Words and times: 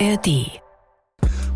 ARD. 0.00 0.60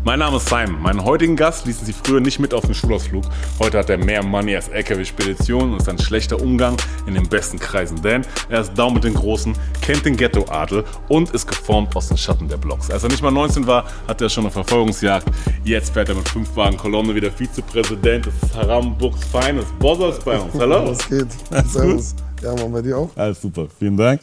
Mein 0.05 0.19
Name 0.19 0.37
ist 0.37 0.47
Simon. 0.47 0.81
Meinen 0.81 1.03
heutigen 1.03 1.35
Gast 1.35 1.65
ließen 1.65 1.85
sie 1.85 1.91
früher 1.91 2.21
nicht 2.21 2.39
mit 2.39 2.53
auf 2.53 2.63
den 2.63 2.73
Schulausflug. 2.73 3.25
Heute 3.59 3.77
hat 3.77 3.89
er 3.89 3.97
mehr 3.97 4.23
Money 4.23 4.55
als 4.55 4.69
LKW-Spedition 4.69 5.73
und 5.73 5.81
ist 5.81 5.89
ein 5.89 5.99
schlechter 5.99 6.41
Umgang 6.41 6.77
in 7.05 7.15
den 7.15 7.27
besten 7.27 7.59
Kreisen. 7.59 8.01
Denn 8.01 8.25
er 8.47 8.61
ist 8.61 8.73
down 8.75 8.93
mit 8.93 9.03
den 9.03 9.13
Großen, 9.13 9.53
kennt 9.81 10.05
den 10.05 10.15
Ghetto-Adel 10.15 10.85
und 11.09 11.31
ist 11.31 11.47
geformt 11.47 11.93
aus 11.97 12.07
den 12.07 12.17
Schatten 12.17 12.47
der 12.47 12.55
Blocks. 12.55 12.89
Als 12.89 13.03
er 13.03 13.09
nicht 13.09 13.21
mal 13.21 13.31
19 13.31 13.67
war, 13.67 13.83
hatte 14.07 14.25
er 14.25 14.29
schon 14.29 14.45
eine 14.45 14.51
Verfolgungsjagd. 14.51 15.27
Jetzt 15.65 15.93
fährt 15.93 16.07
er 16.07 16.15
mit 16.15 16.29
fünf 16.29 16.55
Wagen 16.55 16.77
Kolonne 16.77 17.13
wieder 17.13 17.29
Vizepräsident 17.29 18.27
des 18.27 18.55
Haram 18.55 18.97
Books 18.97 19.25
Feines. 19.25 19.65
Ist 19.65 20.23
bei 20.23 20.39
uns. 20.39 20.53
Hallo. 20.57 20.91
Was 20.91 21.09
geht? 21.09 21.27
Alles 21.51 21.73
Servus. 21.73 22.15
Ja, 22.41 22.55
man, 22.55 22.71
bei 22.71 22.81
dir 22.81 22.97
auch? 22.97 23.09
Alles 23.17 23.41
super. 23.41 23.67
Vielen 23.77 23.97
Dank. 23.97 24.21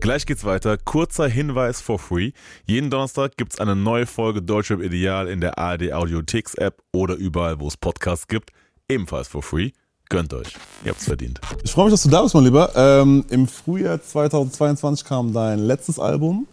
Gleich 0.00 0.26
geht's 0.26 0.44
weiter. 0.44 0.76
Kurzer 0.78 1.28
Hinweis 1.28 1.80
for 1.80 1.98
free. 1.98 2.32
Jeden 2.66 2.90
Donnerstag 2.90 3.36
gibt's 3.36 3.58
eine 3.60 3.76
neue 3.76 4.06
Folge 4.06 4.42
Deutschrap 4.42 4.82
Ideal 4.82 5.28
in 5.28 5.40
der 5.40 5.58
ARD 5.58 5.92
Audiotheks 5.92 6.54
App 6.54 6.82
oder 6.92 7.14
überall, 7.14 7.60
wo 7.60 7.68
es 7.68 7.76
Podcasts 7.76 8.28
gibt. 8.28 8.50
Ebenfalls 8.88 9.28
for 9.28 9.42
free. 9.42 9.70
Gönnt 10.08 10.32
euch. 10.34 10.54
Ihr 10.84 10.92
habt's 10.92 11.06
verdient. 11.06 11.40
Ich 11.64 11.72
freue 11.72 11.86
mich, 11.86 11.94
dass 11.94 12.04
du 12.04 12.08
da 12.08 12.22
bist, 12.22 12.32
mein 12.32 12.44
Lieber. 12.44 12.70
Ähm, 12.76 13.24
Im 13.28 13.48
Frühjahr 13.48 14.00
2022 14.00 15.04
kam 15.04 15.32
dein 15.32 15.58
letztes 15.58 15.98
Album. 15.98 16.46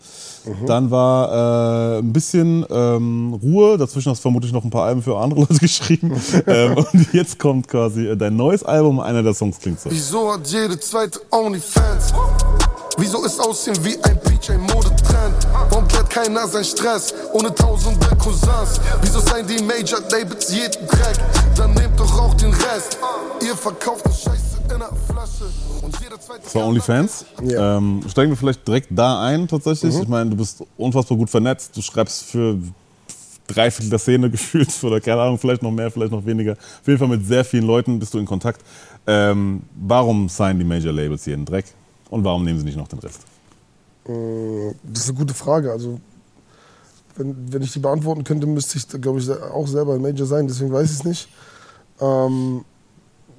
Dann 0.66 0.90
war 0.90 1.98
äh, 1.98 2.00
ein 2.00 2.12
bisschen 2.12 2.66
ähm, 2.72 3.34
Ruhe. 3.44 3.78
Dazwischen 3.78 4.10
hast 4.10 4.20
du 4.20 4.24
vermutlich 4.24 4.52
noch 4.54 4.64
ein 4.64 4.72
paar 4.72 4.86
Alben 4.86 5.04
für 5.04 5.20
andere 5.20 5.40
Leute 5.42 5.60
geschrieben. 5.60 6.20
ähm, 6.48 6.78
und 6.78 7.14
jetzt 7.14 7.38
kommt 7.38 7.68
quasi 7.68 8.08
äh, 8.08 8.18
dein 8.18 8.36
neues 8.36 8.64
Album. 8.64 9.00
Einer 9.00 9.22
der 9.22 9.36
Songs 9.36 9.60
klingt 9.60 9.80
so. 9.80 9.92
Wieso 9.92 10.34
hat 10.34 10.48
jede 10.48 10.80
zweite 10.80 11.22
Onlyfans? 11.30 12.12
Wieso 12.98 13.26
ist 13.26 13.40
Aussehen 13.40 13.76
wie 13.84 13.98
ein 14.04 14.20
PJ 14.20 14.54
Modetrend? 14.54 15.48
Warum 15.70 15.88
klärt 15.88 16.10
keiner 16.10 16.48
sein 16.48 16.64
Stress 16.64 17.14
ohne 17.34 17.54
tausende 17.54 18.06
Cousins? 18.18 18.80
Wieso 19.02 19.20
sein 19.20 19.48
die 19.48 19.64
Major 19.64 20.00
Labels 20.12 20.54
jeden 20.54 20.88
Dreck? 20.88 21.18
Dann 21.58 21.74
nehmt 21.74 22.00
doch 22.00 22.20
auch 22.20 22.34
den 22.36 22.54
Rest. 22.54 23.00
Ihr 23.44 23.56
verkauft 23.56 24.06
das 24.06 24.22
Scheiße 24.22 24.62
in 24.66 24.72
einer 24.74 24.90
Flasche. 25.08 25.52
Und 25.82 26.00
jeder 26.02 26.20
zweite 26.22 26.42
Das 26.44 26.54
war 26.54 26.68
OnlyFans. 26.68 27.26
Ja. 27.44 27.78
Ähm, 27.78 28.02
steigen 28.08 28.32
wir 28.32 28.38
vielleicht 28.38 28.68
direkt 28.68 28.90
da 28.92 29.24
ein, 29.24 29.48
tatsächlich. 29.48 29.96
Ich 30.00 30.08
meine, 30.08 30.30
du 30.30 30.38
bist 30.38 30.64
unfassbar 30.78 31.18
gut 31.18 31.32
vernetzt. 31.32 31.76
Du 31.76 31.82
schreibst 31.82 32.24
für 32.24 32.60
drei 33.48 33.72
Viertel 33.72 33.90
der 33.90 34.00
Szene 34.00 34.30
gefühlt 34.32 34.72
oder 34.84 35.02
keine 35.02 35.20
Ahnung, 35.20 35.40
vielleicht 35.40 35.64
noch 35.64 35.72
mehr, 35.72 35.90
vielleicht 35.90 36.12
noch 36.12 36.26
weniger. 36.26 36.54
Auf 36.54 36.88
jeden 36.88 37.00
Fall 37.00 37.08
mit 37.08 37.26
sehr 37.26 37.44
vielen 37.44 37.66
Leuten 37.66 37.98
bist 37.98 38.14
du 38.14 38.20
in 38.20 38.26
Kontakt. 38.26 38.62
Ähm, 39.08 39.64
warum 39.76 40.30
signen 40.30 40.60
die 40.60 40.66
Major 40.66 40.94
Labels 40.94 41.26
jeden 41.26 41.44
Dreck? 41.44 41.66
Und 42.14 42.24
warum 42.24 42.44
nehmen 42.46 42.60
sie 42.60 42.66
nicht 42.66 42.78
noch 42.78 42.88
den 42.88 43.00
Rest? 43.00 43.22
Äh, 44.08 44.76
Das 44.84 45.06
ist 45.06 45.10
eine 45.10 45.18
gute 45.18 45.34
Frage. 45.34 45.72
Also, 45.72 46.00
wenn, 47.16 47.52
wenn 47.52 47.64
ich 47.64 47.74
die 47.74 47.80
beantworten 47.80 48.24
könnte, 48.24 48.46
müsste 48.46 48.78
ich, 48.78 48.88
glaube 49.02 49.18
ich, 49.18 49.28
auch 49.32 49.68
selber 49.68 49.96
ein 49.96 50.02
Major 50.04 50.28
sein. 50.28 50.48
Deswegen 50.48 50.72
weiß 50.72 50.92
ich 50.92 51.00
es 51.00 51.04
nicht. 51.06 51.28
Ähm, 52.00 52.64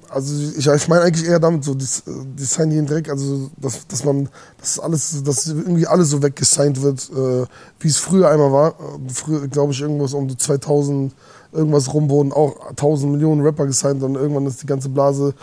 also 0.09 0.57
ich, 0.57 0.67
ich 0.67 0.87
meine 0.89 1.03
eigentlich 1.03 1.25
eher 1.25 1.39
damit 1.39 1.63
so, 1.63 1.73
das, 1.73 2.03
das 2.35 2.53
Sign 2.53 2.71
jeden 2.71 2.85
Dreck, 2.85 3.09
also 3.09 3.49
dass, 3.55 3.87
dass 3.87 4.03
man, 4.03 4.27
dass 4.59 4.77
alles, 4.77 5.23
dass 5.23 5.47
irgendwie 5.47 5.87
alles 5.87 6.09
so 6.09 6.21
weggesigned 6.21 6.81
wird, 6.81 7.09
äh, 7.11 7.45
wie 7.79 7.87
es 7.87 7.97
früher 7.97 8.29
einmal 8.29 8.51
war. 8.51 8.75
Früher, 9.07 9.47
glaube 9.47 9.71
ich, 9.71 9.79
irgendwas 9.79 10.13
um 10.13 10.27
die 10.27 10.35
2000 10.35 11.15
irgendwas 11.53 11.93
rum 11.93 12.09
wurden 12.09 12.33
auch 12.33 12.71
1000 12.71 13.13
Millionen 13.13 13.39
Rapper 13.39 13.67
gesigned 13.67 14.03
und 14.03 14.15
irgendwann 14.15 14.45
ist 14.45 14.61
die 14.61 14.67
ganze 14.67 14.89
Blase 14.89 15.33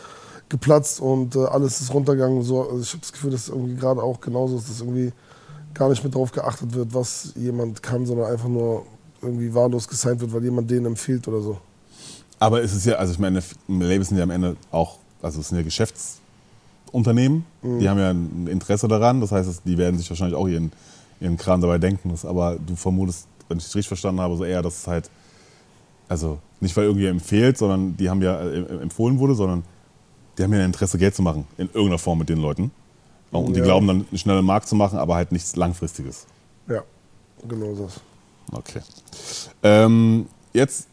geplatzt 0.52 1.00
und 1.00 1.34
äh, 1.34 1.46
alles 1.46 1.80
ist 1.80 1.92
runtergegangen. 1.92 2.42
So, 2.42 2.62
also 2.68 2.80
ich 2.80 2.90
habe 2.90 3.00
das 3.00 3.12
Gefühl, 3.12 3.30
dass 3.30 3.48
irgendwie 3.48 3.74
gerade 3.74 4.02
auch 4.02 4.20
genauso 4.20 4.58
ist, 4.58 4.68
dass 4.68 4.80
irgendwie 4.80 5.12
gar 5.72 5.88
nicht 5.88 6.04
mehr 6.04 6.12
darauf 6.12 6.30
geachtet 6.30 6.74
wird, 6.74 6.94
was 6.94 7.32
jemand 7.36 7.82
kann, 7.82 8.04
sondern 8.04 8.30
einfach 8.30 8.48
nur 8.48 8.84
irgendwie 9.22 9.52
wahllos 9.54 9.88
gesigned 9.88 10.20
wird, 10.20 10.32
weil 10.32 10.44
jemand 10.44 10.70
den 10.70 10.84
empfiehlt 10.84 11.26
oder 11.26 11.40
so. 11.40 11.58
Aber 12.38 12.62
es 12.62 12.74
ist 12.74 12.84
ja, 12.84 12.96
also 12.96 13.14
ich 13.14 13.18
meine, 13.18 13.42
Labels 13.66 14.08
sind 14.08 14.18
ja 14.18 14.24
am 14.24 14.30
Ende 14.30 14.56
auch, 14.70 14.98
also 15.22 15.40
es 15.40 15.48
sind 15.48 15.56
ja 15.56 15.64
Geschäftsunternehmen, 15.64 17.46
die 17.62 17.88
haben 17.88 17.98
ja 17.98 18.10
ein 18.10 18.46
Interesse 18.46 18.88
daran, 18.88 19.22
das 19.22 19.32
heißt, 19.32 19.62
die 19.64 19.78
werden 19.78 19.96
sich 19.96 20.10
wahrscheinlich 20.10 20.36
auch 20.36 20.48
ihren, 20.48 20.70
ihren 21.20 21.38
Kram 21.38 21.62
dabei 21.62 21.78
denken. 21.78 22.10
Das, 22.10 22.26
aber 22.26 22.58
du 22.58 22.76
vermutest, 22.76 23.26
wenn 23.48 23.56
ich 23.56 23.64
es 23.64 23.74
richtig 23.74 23.88
verstanden 23.88 24.20
habe, 24.20 24.36
so 24.36 24.44
eher, 24.44 24.60
dass 24.60 24.80
es 24.80 24.86
halt, 24.86 25.08
also 26.08 26.38
nicht 26.60 26.76
weil 26.76 26.84
irgendwie 26.84 27.06
empfiehlt, 27.06 27.56
sondern 27.56 27.96
die 27.96 28.10
haben 28.10 28.20
ja 28.20 28.38
äh, 28.40 28.82
empfohlen 28.82 29.18
wurde, 29.18 29.34
sondern 29.34 29.62
die 30.38 30.42
haben 30.42 30.52
ja 30.52 30.60
ein 30.60 30.66
Interesse, 30.66 30.98
Geld 30.98 31.14
zu 31.14 31.22
machen, 31.22 31.46
in 31.58 31.66
irgendeiner 31.68 31.98
Form 31.98 32.18
mit 32.18 32.28
den 32.28 32.38
Leuten. 32.38 32.70
Und 33.30 33.54
die 33.54 33.60
Ja. 33.60 33.64
glauben 33.64 33.86
dann, 33.86 34.06
einen 34.08 34.18
schnellen 34.18 34.44
Markt 34.44 34.68
zu 34.68 34.74
machen, 34.76 34.98
aber 34.98 35.14
halt 35.14 35.32
nichts 35.32 35.56
Langfristiges. 35.56 36.26
Ja, 36.68 36.82
genau 37.48 37.74
das. 37.74 38.00
Okay. 38.52 38.80
Ähm, 39.62 40.26
jetzt 40.52 40.86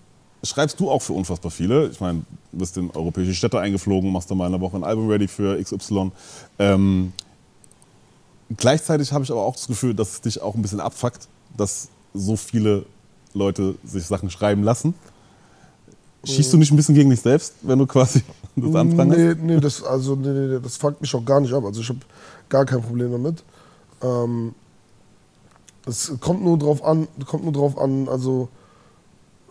schreibst 0.43 0.79
du 0.79 0.89
auch 0.89 1.01
für 1.01 1.13
unfassbar 1.13 1.51
viele. 1.51 1.87
Ich 1.89 1.99
meine, 1.99 2.21
du 2.51 2.57
bist 2.59 2.77
in 2.77 2.89
europäische 2.91 3.33
Städte 3.33 3.59
eingeflogen, 3.59 4.11
machst 4.11 4.31
da 4.31 4.35
mal 4.35 4.45
eine 4.45 4.61
Woche 4.61 4.77
ein 4.77 4.83
Album 4.85 5.09
ready 5.09 5.27
für 5.27 5.61
XY. 5.61 6.11
Ähm, 6.59 7.11
gleichzeitig 8.57 9.11
habe 9.11 9.23
ich 9.23 9.31
aber 9.31 9.43
auch 9.43 9.55
das 9.55 9.67
Gefühl, 9.67 9.93
dass 9.93 10.13
es 10.13 10.21
dich 10.21 10.41
auch 10.41 10.55
ein 10.55 10.61
bisschen 10.61 10.79
abfuckt, 10.79 11.27
dass 11.57 11.89
so 12.13 12.35
viele 12.35 12.85
Leute 13.33 13.75
sich 13.83 14.05
Sachen 14.05 14.29
schreiben 14.29 14.63
lassen. 14.63 14.93
Schießt 16.23 16.53
du 16.53 16.57
nicht 16.57 16.71
ein 16.71 16.75
bisschen 16.75 16.95
gegen 16.95 17.09
dich 17.09 17.21
selbst, 17.21 17.53
wenn 17.61 17.79
du 17.79 17.85
quasi 17.85 18.23
das 18.55 18.75
anprangst? 18.75 19.17
Nee, 19.17 19.35
nee, 19.41 19.59
das, 19.59 19.83
also, 19.83 20.15
nee, 20.15 20.27
nee, 20.27 20.59
das 20.61 20.77
fuckt 20.77 21.01
mich 21.01 21.13
auch 21.15 21.23
gar 21.23 21.39
nicht 21.39 21.53
ab. 21.53 21.63
Also 21.65 21.81
ich 21.81 21.89
habe 21.89 21.99
gar 22.49 22.65
kein 22.65 22.81
Problem 22.81 23.11
damit. 23.11 23.43
Ähm, 24.01 24.53
es 25.85 26.11
kommt 26.19 26.43
nur 26.43 26.57
drauf 26.57 26.83
an, 26.83 27.07
kommt 27.25 27.43
nur 27.43 27.53
drauf 27.53 27.77
an, 27.77 28.07
also 28.09 28.49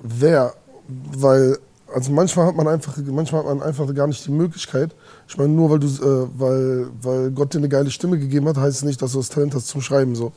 wer, 0.03 0.55
weil 0.87 1.59
also 1.95 2.13
manchmal 2.13 2.47
hat 2.47 2.57
man 2.57 2.69
einfach, 2.69 2.97
manchmal 2.99 3.41
hat 3.41 3.49
man 3.49 3.63
einfach 3.63 3.93
gar 3.95 4.07
nicht 4.07 4.25
die 4.27 4.31
Möglichkeit. 4.31 4.95
Ich 5.27 5.37
meine, 5.39 5.53
nur 5.53 5.71
weil 5.71 5.79
du, 5.79 5.87
äh, 5.87 6.29
weil, 6.37 6.89
weil 7.01 7.31
Gott 7.31 7.55
dir 7.55 7.59
eine 7.59 7.69
geile 7.69 7.91
Stimme 7.91 8.19
gegeben 8.19 8.47
hat, 8.47 8.57
heißt 8.57 8.79
es 8.79 8.85
nicht, 8.85 9.01
dass 9.01 9.13
du 9.13 9.19
das 9.19 9.31
Talent 9.31 9.55
hast 9.55 9.69
zum 9.69 9.81
Schreiben 9.81 10.15
so. 10.15 10.33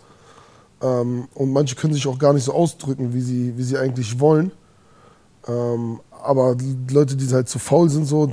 Ähm, 0.82 1.28
und 1.34 1.52
manche 1.52 1.76
können 1.76 1.94
sich 1.94 2.08
auch 2.08 2.18
gar 2.18 2.34
nicht 2.34 2.46
so 2.46 2.54
ausdrücken, 2.54 3.14
wie 3.14 3.22
sie, 3.22 3.58
wie 3.58 3.64
sie 3.64 3.78
eigentlich 3.78 4.20
wollen. 4.20 4.52
Ähm, 5.48 6.00
aber 6.24 6.56
Leute, 6.92 7.16
die 7.16 7.28
halt 7.34 7.50
zu 7.50 7.60
faul 7.60 7.90
sind, 7.90 8.06
so, 8.06 8.30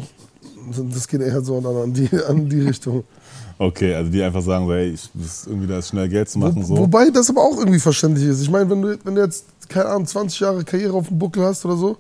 das 0.93 1.09
geht 1.09 1.21
eher 1.21 1.41
so 1.43 1.59
an 1.59 1.93
die, 1.93 2.09
an 2.29 2.49
die 2.49 2.61
Richtung. 2.61 3.05
Okay, 3.61 3.93
also 3.93 4.09
die 4.09 4.23
einfach 4.23 4.43
sagen, 4.43 4.67
so, 4.67 4.73
ey, 4.73 4.91
ich 4.91 5.11
muss 5.15 5.47
irgendwie 5.49 5.67
da 5.67 5.83
schnell 5.83 6.09
Geld 6.09 6.29
zu 6.29 6.39
machen. 6.39 6.63
Wo, 6.63 6.63
So. 6.63 6.79
Wobei 6.79 7.11
das 7.11 7.29
aber 7.29 7.43
auch 7.43 7.59
irgendwie 7.59 7.81
verständlich 7.81 8.29
ist. 8.29 8.41
Ich 8.41 8.51
meine, 8.51 8.71
wenn 8.71 8.81
du, 8.81 8.99
wenn 9.03 9.17
du 9.17 9.21
jetzt, 9.21 9.47
keine 9.69 9.87
Ahnung, 9.87 10.07
20 10.07 10.39
Jahre 10.39 10.63
Karriere 10.63 10.93
auf 10.93 11.09
dem 11.09 11.19
Buckel 11.19 11.43
hast 11.45 11.65
oder 11.65 11.77
so 11.77 11.97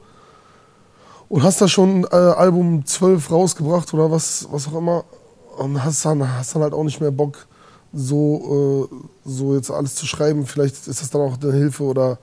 und 1.28 1.42
hast 1.42 1.60
da 1.60 1.66
schon 1.66 2.04
äh, 2.04 2.14
Album 2.14 2.86
12 2.86 3.28
rausgebracht 3.32 3.92
oder 3.92 4.08
was, 4.08 4.46
was 4.52 4.68
auch 4.68 4.76
immer 4.76 5.04
und 5.56 5.82
hast 5.82 6.04
dann, 6.04 6.32
hast 6.36 6.54
dann 6.54 6.62
halt 6.62 6.74
auch 6.74 6.84
nicht 6.84 7.00
mehr 7.00 7.10
Bock, 7.10 7.48
so, 7.92 8.88
äh, 8.88 9.28
so 9.28 9.56
jetzt 9.56 9.72
alles 9.72 9.96
zu 9.96 10.06
schreiben. 10.06 10.46
Vielleicht 10.46 10.86
ist 10.86 11.02
das 11.02 11.10
dann 11.10 11.22
auch 11.22 11.38
eine 11.42 11.52
Hilfe 11.52 11.82
oder 11.82 12.18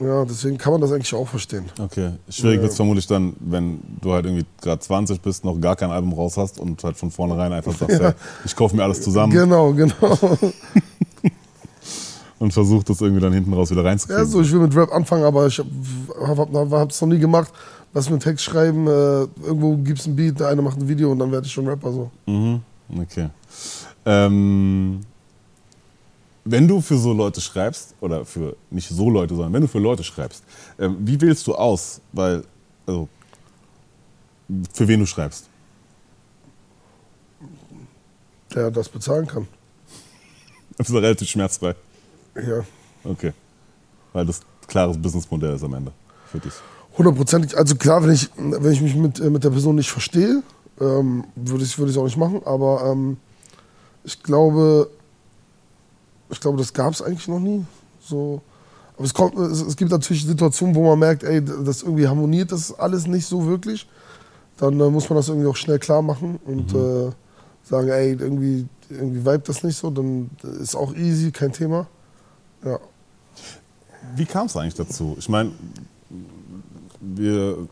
ja, 0.00 0.24
deswegen 0.24 0.56
kann 0.58 0.72
man 0.72 0.80
das 0.80 0.92
eigentlich 0.92 1.14
auch 1.14 1.28
verstehen. 1.28 1.64
Okay, 1.78 2.12
schwierig 2.28 2.56
Ja. 2.56 2.62
wird 2.62 2.70
es 2.72 2.76
vermutlich 2.76 3.06
dann, 3.06 3.34
wenn 3.40 3.80
du 4.00 4.12
halt 4.12 4.24
irgendwie 4.24 4.46
gerade 4.60 4.80
20 4.80 5.20
bist, 5.20 5.44
noch 5.44 5.60
gar 5.60 5.76
kein 5.76 5.90
Album 5.90 6.12
raus 6.12 6.36
hast 6.36 6.58
und 6.58 6.82
halt 6.82 6.96
von 6.96 7.10
vornherein 7.10 7.52
einfach 7.52 7.76
sagst, 7.76 8.00
ja. 8.00 8.14
ich 8.44 8.56
kaufe 8.56 8.74
mir 8.76 8.82
alles 8.82 9.02
zusammen 9.02 9.32
Genau, 9.32 9.72
genau. 9.72 10.18
und 12.38 12.52
versuch 12.52 12.82
das 12.84 13.00
irgendwie 13.00 13.20
dann 13.20 13.32
hinten 13.34 13.52
raus 13.52 13.70
wieder 13.70 13.84
reinzukriegen. 13.84 14.24
Ja, 14.24 14.28
so, 14.28 14.40
ich 14.40 14.50
will 14.50 14.60
mit 14.60 14.74
Rap 14.74 14.92
anfangen, 14.92 15.24
aber 15.24 15.46
ich 15.46 15.58
habe 15.58 15.68
hab, 16.26 16.70
hab, 16.72 16.90
es 16.90 17.00
noch 17.00 17.08
nie 17.08 17.18
gemacht. 17.18 17.52
Lass 17.92 18.06
mir 18.06 18.12
einen 18.14 18.20
Text 18.20 18.44
schreiben, 18.44 18.86
äh, 18.86 18.90
irgendwo 19.44 19.76
gibt 19.76 19.98
es 19.98 20.06
ein 20.06 20.16
Beat, 20.16 20.40
der 20.40 20.48
eine 20.48 20.62
macht 20.62 20.78
ein 20.78 20.88
Video 20.88 21.10
und 21.12 21.18
dann 21.18 21.30
werde 21.32 21.46
ich 21.46 21.52
schon 21.52 21.66
Rapper. 21.66 21.92
So. 21.92 22.10
Mhm. 22.26 22.60
Okay. 23.02 23.28
Ähm, 24.06 25.00
wenn 26.50 26.66
du 26.66 26.80
für 26.80 26.96
so 26.96 27.12
Leute 27.12 27.40
schreibst, 27.40 27.94
oder 28.00 28.24
für 28.24 28.56
nicht 28.70 28.88
so 28.88 29.08
Leute, 29.08 29.34
sondern 29.34 29.52
wenn 29.52 29.62
du 29.62 29.68
für 29.68 29.78
Leute 29.78 30.02
schreibst, 30.02 30.42
ähm, 30.78 30.96
wie 31.00 31.20
wählst 31.20 31.46
du 31.46 31.54
aus? 31.54 32.00
Weil, 32.12 32.44
also, 32.86 33.08
für 34.72 34.88
wen 34.88 35.00
du 35.00 35.06
schreibst? 35.06 35.48
Der 38.54 38.70
das 38.70 38.88
bezahlen 38.88 39.26
kann. 39.26 39.46
Das 40.76 40.88
ist 40.88 40.94
relativ 40.94 41.28
schmerzfrei. 41.28 41.74
Ja. 42.34 42.64
Okay. 43.04 43.32
Weil 44.12 44.26
das 44.26 44.40
klares 44.66 44.98
Businessmodell 44.98 45.54
ist 45.54 45.62
am 45.62 45.74
Ende 45.74 45.92
für 46.26 46.40
dich. 46.40 46.52
Hundertprozentig. 46.98 47.56
Also 47.56 47.76
klar, 47.76 48.02
wenn 48.02 48.10
ich, 48.10 48.28
wenn 48.36 48.72
ich 48.72 48.80
mich 48.80 48.96
mit, 48.96 49.20
äh, 49.20 49.30
mit 49.30 49.44
der 49.44 49.50
Person 49.50 49.76
nicht 49.76 49.90
verstehe, 49.90 50.42
ähm, 50.80 51.24
würde 51.36 51.64
ich 51.64 51.78
es 51.78 51.96
auch 51.96 52.04
nicht 52.04 52.16
machen. 52.16 52.42
Aber 52.44 52.90
ähm, 52.90 53.18
ich 54.02 54.22
glaube, 54.22 54.90
ich 56.30 56.40
glaube, 56.40 56.58
das 56.58 56.72
gab 56.72 56.92
es 56.92 57.02
eigentlich 57.02 57.28
noch 57.28 57.40
nie. 57.40 57.64
So. 58.00 58.40
Aber 58.96 59.04
es, 59.04 59.14
kommt, 59.14 59.36
es, 59.36 59.60
es 59.62 59.76
gibt 59.76 59.90
natürlich 59.90 60.24
Situationen, 60.24 60.74
wo 60.74 60.84
man 60.84 60.98
merkt, 60.98 61.22
ey, 61.22 61.42
das 61.44 61.82
irgendwie 61.82 62.06
harmoniert 62.06 62.52
das 62.52 62.78
alles 62.78 63.06
nicht 63.06 63.26
so 63.26 63.46
wirklich. 63.46 63.88
Dann 64.58 64.78
äh, 64.78 64.90
muss 64.90 65.08
man 65.08 65.16
das 65.16 65.28
irgendwie 65.28 65.48
auch 65.48 65.56
schnell 65.56 65.78
klar 65.78 66.02
machen 66.02 66.38
und 66.44 66.74
äh, 66.74 67.10
sagen, 67.62 67.88
ey, 67.88 68.12
irgendwie, 68.12 68.66
irgendwie 68.88 69.20
vibet 69.20 69.48
das 69.48 69.62
nicht 69.62 69.76
so. 69.76 69.90
Dann 69.90 70.30
ist 70.60 70.74
auch 70.74 70.94
easy, 70.94 71.30
kein 71.30 71.52
Thema. 71.52 71.86
Ja. 72.64 72.78
Wie 74.16 74.26
kam 74.26 74.46
es 74.46 74.56
eigentlich 74.56 74.74
dazu? 74.74 75.16
Ich 75.18 75.28
meine, 75.28 75.52
wir 77.00 77.68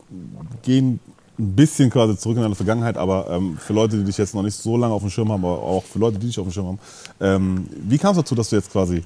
gehen 0.63 0.99
ein 1.39 1.55
bisschen 1.55 1.89
quasi 1.89 2.17
zurück 2.17 2.35
in 2.37 2.43
deine 2.43 2.55
Vergangenheit, 2.55 2.97
aber 2.97 3.29
ähm, 3.29 3.57
für 3.57 3.73
Leute, 3.73 3.97
die 3.97 4.03
dich 4.03 4.17
jetzt 4.17 4.35
noch 4.35 4.43
nicht 4.43 4.55
so 4.55 4.75
lange 4.75 4.93
auf 4.93 5.01
dem 5.01 5.09
Schirm 5.09 5.31
haben, 5.31 5.43
aber 5.43 5.61
auch 5.63 5.83
für 5.83 5.97
Leute, 5.97 6.19
die 6.19 6.27
dich 6.27 6.37
auf 6.37 6.45
dem 6.45 6.51
Schirm 6.51 6.67
haben, 6.67 6.79
ähm, 7.21 7.69
wie 7.87 7.97
kam 7.97 8.11
es 8.11 8.17
dazu, 8.17 8.35
dass 8.35 8.49
du 8.49 8.57
jetzt 8.57 8.71
quasi 8.71 9.03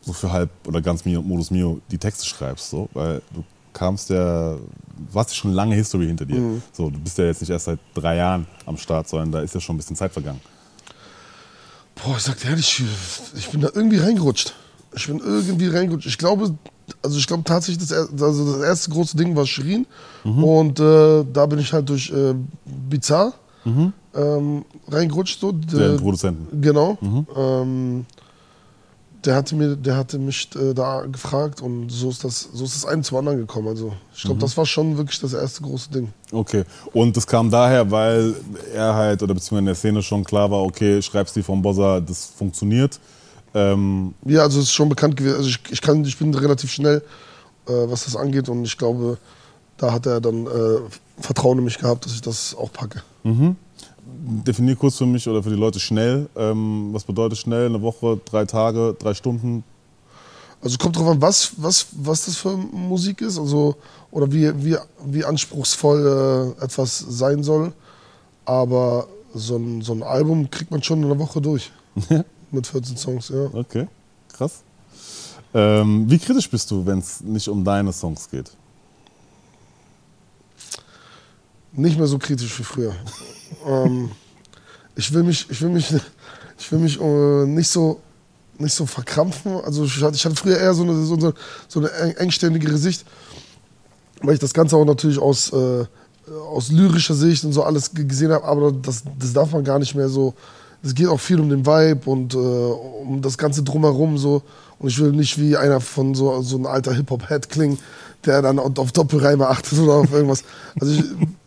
so 0.00 0.12
für 0.12 0.32
halb 0.32 0.50
oder 0.66 0.80
ganz 0.80 1.04
Mio, 1.04 1.20
Modus 1.20 1.50
Mio 1.50 1.80
die 1.90 1.98
Texte 1.98 2.24
schreibst? 2.24 2.70
So? 2.70 2.88
Weil 2.94 3.20
du 3.34 3.44
kamst 3.72 4.08
ja, 4.10 4.54
du 4.54 5.14
hast 5.14 5.30
ja 5.30 5.34
schon 5.34 5.52
lange 5.52 5.74
History 5.74 6.06
hinter 6.06 6.24
dir. 6.24 6.40
Mhm. 6.40 6.62
So, 6.72 6.88
du 6.88 6.98
bist 6.98 7.18
ja 7.18 7.26
jetzt 7.26 7.40
nicht 7.42 7.50
erst 7.50 7.66
seit 7.66 7.78
drei 7.94 8.16
Jahren 8.16 8.46
am 8.64 8.78
Start, 8.78 9.08
sondern 9.08 9.32
da 9.32 9.40
ist 9.40 9.54
ja 9.54 9.60
schon 9.60 9.76
ein 9.76 9.78
bisschen 9.78 9.96
Zeit 9.96 10.12
vergangen. 10.12 10.40
Boah, 11.94 12.16
ich 12.16 12.22
sag 12.22 12.38
dir 12.38 12.48
ehrlich, 12.48 12.82
ich 13.36 13.50
bin 13.50 13.60
da 13.60 13.68
irgendwie 13.74 13.98
reingerutscht. 13.98 14.54
Ich 14.94 15.06
bin 15.06 15.18
irgendwie 15.18 15.68
reingerutscht. 15.68 16.06
Ich 16.06 16.18
glaube, 16.18 16.54
also 17.02 17.18
ich 17.18 17.26
glaube 17.26 17.44
tatsächlich, 17.44 17.88
das, 17.88 17.92
also 17.92 18.52
das 18.52 18.62
erste 18.62 18.90
große 18.90 19.16
Ding 19.16 19.34
war 19.36 19.46
Shirin. 19.46 19.86
Und 20.24 20.80
äh, 20.80 21.24
da 21.32 21.46
bin 21.46 21.58
ich 21.58 21.72
halt 21.72 21.88
durch 21.88 22.10
äh, 22.10 22.34
Bizarre 22.64 23.32
ähm, 23.64 24.64
reingerutscht. 24.88 25.40
So. 25.40 25.52
Der, 25.52 25.96
Produzenten. 25.96 26.60
genau. 26.60 26.98
Ähm, 27.36 28.06
der 29.24 29.36
hatte, 29.36 29.54
mir, 29.54 29.76
der 29.76 29.96
hatte 29.96 30.18
mich 30.18 30.48
äh, 30.56 30.74
da 30.74 31.02
gefragt 31.02 31.60
und 31.60 31.90
so 31.90 32.10
ist 32.10 32.24
das, 32.24 32.48
so 32.52 32.64
ist 32.64 32.74
das 32.74 32.86
ein 32.86 33.04
zum 33.04 33.18
anderen 33.18 33.38
gekommen. 33.38 33.68
Also 33.68 33.92
ich 34.14 34.22
glaube, 34.22 34.40
das 34.40 34.56
war 34.56 34.66
schon 34.66 34.96
wirklich 34.96 35.20
das 35.20 35.32
erste 35.32 35.62
große 35.62 35.90
Ding. 35.90 36.12
Okay. 36.32 36.64
Und 36.92 37.16
das 37.16 37.26
kam 37.26 37.48
daher, 37.48 37.88
weil 37.90 38.34
er 38.74 38.94
halt, 38.94 39.22
oder 39.22 39.34
beziehungsweise 39.34 39.58
in 39.60 39.66
der 39.66 39.74
Szene 39.76 40.02
schon 40.02 40.24
klar 40.24 40.50
war, 40.50 40.62
okay, 40.62 41.00
schreibst 41.00 41.36
die 41.36 41.42
vom 41.42 41.62
Bossa, 41.62 42.00
das 42.00 42.26
funktioniert. 42.26 42.98
Ähm, 43.54 44.14
Ja, 44.24 44.42
also 44.42 44.58
es 44.58 44.66
ist 44.66 44.72
schon 44.72 44.88
bekannt 44.88 45.16
gewesen. 45.16 45.36
Also 45.36 45.48
ich, 45.48 45.58
ich, 45.70 45.80
kann, 45.80 46.04
ich 46.04 46.18
bin 46.18 46.34
relativ 46.34 46.70
schnell, 46.70 47.02
äh, 47.66 47.72
was 47.72 48.04
das 48.04 48.16
angeht. 48.16 48.48
Und 48.48 48.64
ich 48.64 48.76
glaube, 48.78 49.18
da 49.76 49.92
hat 49.92 50.06
er 50.06 50.20
dann 50.20 50.46
äh, 50.46 50.78
Vertrauen 51.18 51.58
in 51.58 51.64
mich 51.64 51.78
gehabt, 51.78 52.06
dass 52.06 52.14
ich 52.14 52.22
das 52.22 52.54
auch 52.54 52.72
packe. 52.72 53.02
definier 54.22 54.76
kurz 54.76 54.96
für 54.96 55.06
mich 55.06 55.28
oder 55.28 55.42
für 55.42 55.50
die 55.50 55.56
Leute 55.56 55.80
schnell. 55.80 56.28
Ähm, 56.36 56.90
was 56.92 57.04
bedeutet 57.04 57.38
schnell? 57.38 57.66
Eine 57.66 57.82
Woche, 57.82 58.20
drei 58.24 58.44
Tage, 58.44 58.94
drei 58.98 59.14
Stunden? 59.14 59.64
Also 60.62 60.78
kommt 60.78 60.96
drauf 60.96 61.08
an, 61.08 61.20
was, 61.20 61.52
was, 61.56 61.86
was 61.92 62.26
das 62.26 62.36
für 62.36 62.56
Musik 62.56 63.20
ist. 63.20 63.38
Also, 63.38 63.76
oder 64.10 64.30
wie, 64.32 64.52
wie, 64.64 64.76
wie 65.04 65.24
anspruchsvoll 65.24 66.54
äh, 66.60 66.64
etwas 66.64 66.98
sein 66.98 67.42
soll. 67.42 67.72
Aber 68.44 69.08
so 69.34 69.56
ein, 69.56 69.82
so 69.82 69.92
ein 69.92 70.02
Album 70.02 70.50
kriegt 70.50 70.70
man 70.70 70.82
schon 70.82 71.00
in 71.00 71.06
einer 71.06 71.18
Woche 71.18 71.40
durch. 71.40 71.72
Mit 72.52 72.66
14 72.66 72.96
Songs, 72.96 73.28
ja. 73.30 73.48
Okay, 73.52 73.88
krass. 74.32 74.62
Ähm, 75.54 76.08
wie 76.08 76.18
kritisch 76.18 76.48
bist 76.48 76.70
du, 76.70 76.86
wenn 76.86 76.98
es 76.98 77.20
nicht 77.20 77.48
um 77.48 77.64
deine 77.64 77.92
Songs 77.92 78.28
geht? 78.30 78.50
nicht 81.74 81.96
mehr 81.96 82.06
so 82.06 82.18
kritisch 82.18 82.58
wie 82.58 82.64
früher. 82.64 82.94
ähm, 83.66 84.10
ich 84.94 85.12
will 85.12 85.22
mich, 85.22 85.48
ich 85.50 85.60
will 85.62 85.70
mich, 85.70 85.90
ich 86.58 86.70
will 86.72 86.78
mich 86.80 87.00
äh, 87.00 87.46
nicht 87.46 87.68
so 87.68 88.00
nicht 88.58 88.74
so 88.74 88.84
verkrampfen. 88.84 89.56
Also 89.64 89.84
ich 89.84 90.02
hatte, 90.02 90.14
ich 90.14 90.24
hatte 90.24 90.36
früher 90.36 90.58
eher 90.58 90.74
so 90.74 90.82
eine, 90.82 91.02
so 91.02 91.14
eine, 91.14 91.32
so 91.68 91.80
eine 91.80 91.90
eng- 91.92 92.16
engständigere 92.16 92.76
Sicht, 92.76 93.04
weil 94.20 94.34
ich 94.34 94.40
das 94.40 94.52
Ganze 94.52 94.76
auch 94.76 94.84
natürlich 94.84 95.18
aus, 95.18 95.50
äh, 95.52 95.86
aus 96.50 96.70
lyrischer 96.70 97.14
Sicht 97.14 97.42
und 97.44 97.54
so 97.54 97.62
alles 97.64 97.90
gesehen 97.92 98.30
habe, 98.30 98.44
aber 98.44 98.70
das, 98.70 99.02
das 99.18 99.32
darf 99.32 99.50
man 99.52 99.64
gar 99.64 99.78
nicht 99.78 99.94
mehr 99.94 100.08
so. 100.10 100.34
Es 100.82 100.94
geht 100.94 101.06
auch 101.06 101.20
viel 101.20 101.38
um 101.38 101.48
den 101.48 101.64
Vibe 101.64 102.10
und 102.10 102.34
äh, 102.34 102.36
um 102.36 103.22
das 103.22 103.38
Ganze 103.38 103.62
drumherum 103.62 104.18
so. 104.18 104.42
Und 104.78 104.88
ich 104.88 104.98
will 104.98 105.12
nicht 105.12 105.38
wie 105.38 105.56
einer 105.56 105.80
von 105.80 106.14
so, 106.14 106.42
so 106.42 106.56
ein 106.56 106.66
alter 106.66 106.92
Hip-Hop-Head 106.92 107.48
klingen, 107.48 107.78
der 108.24 108.42
dann 108.42 108.58
auf 108.58 108.92
Doppelreime 108.92 109.46
achtet 109.48 109.78
oder 109.78 109.94
auf 109.94 110.12
irgendwas. 110.12 110.42
Also 110.80 110.92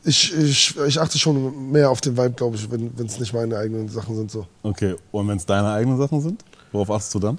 ich, 0.05 0.33
ich, 0.33 0.37
ich, 0.37 0.77
ich 0.87 0.99
achte 1.01 1.19
schon 1.19 1.71
mehr 1.71 1.89
auf 1.89 1.99
den 1.99 2.15
Vibe, 2.17 2.31
glaube 2.31 2.55
ich, 2.55 2.69
wenn 2.71 3.05
es 3.05 3.19
nicht 3.19 3.33
meine 3.33 3.57
eigenen 3.57 3.89
Sachen 3.89 4.15
sind. 4.15 4.31
So. 4.31 4.47
Okay, 4.63 4.95
und 5.11 5.27
wenn 5.27 5.37
es 5.37 5.45
deine 5.45 5.69
eigenen 5.69 5.97
Sachen 5.97 6.21
sind, 6.21 6.43
worauf 6.71 6.91
achtest 6.91 7.13
du 7.15 7.19
dann? 7.19 7.37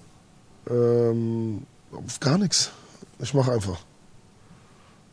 Ähm, 0.68 1.62
auf 1.92 2.20
gar 2.20 2.36
nichts. 2.36 2.70
Ich 3.20 3.32
mache 3.32 3.52
einfach. 3.52 3.78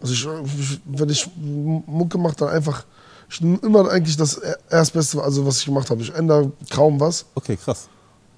Also 0.02 0.14
ich, 0.14 0.28
ich, 0.60 0.82
wenn 0.86 1.10
ich 1.10 1.30
Mucke 1.38 2.18
mache, 2.18 2.36
dann 2.36 2.50
einfach. 2.50 2.86
Immer 3.42 3.90
eigentlich 3.90 4.18
das 4.18 4.40
Erstbeste, 4.70 5.22
also 5.22 5.46
was 5.46 5.60
ich 5.60 5.66
gemacht 5.66 5.90
habe. 5.90 6.02
Ich 6.02 6.14
ändere 6.14 6.52
kaum 6.70 7.00
was. 7.00 7.26
Okay, 7.36 7.58
krass. 7.58 7.90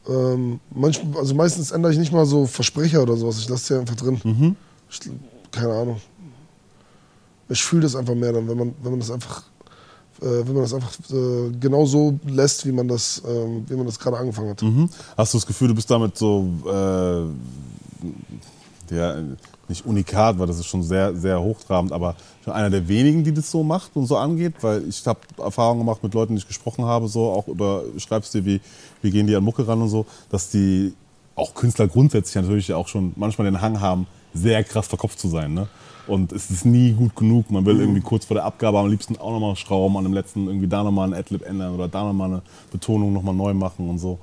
Ähm, 0.07 0.59
manchmal, 0.69 1.17
also 1.19 1.33
meistens 1.33 1.71
ändere 1.71 1.91
ich 1.91 1.97
nicht 1.97 2.11
mal 2.11 2.25
so 2.25 2.45
Versprecher 2.45 3.01
oder 3.01 3.17
sowas. 3.17 3.39
Ich 3.39 3.49
lasse 3.49 3.73
die 3.73 3.79
einfach 3.79 3.95
drin. 3.95 4.55
Ich, 4.89 4.99
keine 5.51 5.73
Ahnung. 5.73 6.01
Ich 7.49 7.63
fühle 7.63 7.83
das 7.83 7.95
einfach 7.95 8.15
mehr 8.15 8.33
dann, 8.33 8.47
wenn 8.47 8.57
man, 8.57 8.73
wenn 8.81 8.91
man 8.91 8.99
das 8.99 9.11
einfach, 9.11 9.43
äh, 10.21 10.25
wenn 10.25 10.53
man 10.53 10.63
das 10.63 10.73
einfach 10.73 10.93
äh, 11.11 11.51
genau 11.59 11.85
so 11.85 12.19
lässt, 12.25 12.65
wie 12.65 12.71
man 12.71 12.87
das, 12.87 13.21
ähm, 13.27 13.65
wie 13.67 13.75
man 13.75 13.85
das 13.85 13.99
gerade 13.99 14.17
angefangen 14.17 14.49
hat. 14.49 14.61
Mhm. 14.61 14.89
Hast 15.17 15.33
du 15.33 15.37
das 15.37 15.45
Gefühl, 15.45 15.67
du 15.69 15.75
bist 15.75 15.89
damit 15.89 16.17
so, 16.17 16.47
äh, 16.65 17.25
ja, 18.95 19.15
nicht 19.69 19.85
unikat, 19.85 20.37
weil 20.39 20.47
das 20.47 20.59
ist 20.59 20.67
schon 20.67 20.83
sehr, 20.83 21.15
sehr 21.15 21.41
hochtrabend, 21.41 21.91
aber 21.91 22.15
schon 22.43 22.53
einer 22.53 22.69
der 22.69 22.87
wenigen, 22.87 23.23
die 23.23 23.33
das 23.33 23.49
so 23.49 23.63
macht 23.63 23.95
und 23.95 24.05
so 24.05 24.17
angeht, 24.17 24.55
weil 24.61 24.87
ich 24.87 25.05
habe 25.07 25.19
Erfahrungen 25.37 25.79
gemacht 25.79 26.03
mit 26.03 26.13
Leuten, 26.13 26.35
die 26.35 26.39
ich 26.39 26.47
gesprochen 26.47 26.85
habe, 26.85 27.07
so 27.07 27.29
auch 27.31 27.47
über 27.47 27.83
Schreibstil, 27.97 28.45
wie, 28.45 28.61
wie 29.01 29.11
gehen 29.11 29.27
die 29.27 29.35
an 29.35 29.43
Mucke 29.43 29.67
ran 29.67 29.81
und 29.81 29.89
so, 29.89 30.05
dass 30.29 30.49
die 30.49 30.93
auch 31.35 31.53
Künstler 31.53 31.87
grundsätzlich 31.87 32.35
natürlich 32.35 32.73
auch 32.73 32.87
schon 32.87 33.13
manchmal 33.15 33.45
den 33.45 33.61
Hang 33.61 33.81
haben, 33.81 34.07
sehr 34.33 34.63
krass 34.63 34.87
verkopft 34.87 35.19
zu 35.19 35.27
sein. 35.27 35.53
Ne? 35.53 35.67
Und 36.07 36.31
es 36.31 36.51
ist 36.51 36.65
nie 36.65 36.91
gut 36.93 37.15
genug. 37.15 37.49
Man 37.49 37.65
will 37.65 37.79
irgendwie 37.79 38.01
kurz 38.01 38.25
vor 38.25 38.35
der 38.35 38.45
Abgabe 38.45 38.79
am 38.79 38.89
liebsten 38.89 39.17
auch 39.17 39.31
nochmal 39.31 39.55
schrauben, 39.55 39.97
an 39.97 40.03
dem 40.03 40.13
letzten 40.13 40.47
irgendwie 40.47 40.67
da 40.67 40.83
nochmal 40.83 41.09
ein 41.09 41.13
Adlib 41.13 41.45
ändern 41.45 41.73
oder 41.73 41.87
da 41.87 42.03
nochmal 42.03 42.29
eine 42.29 42.41
Betonung 42.71 43.11
nochmal 43.11 43.33
neu 43.33 43.53
machen 43.53 43.89
und 43.89 43.97
so. 43.97 44.19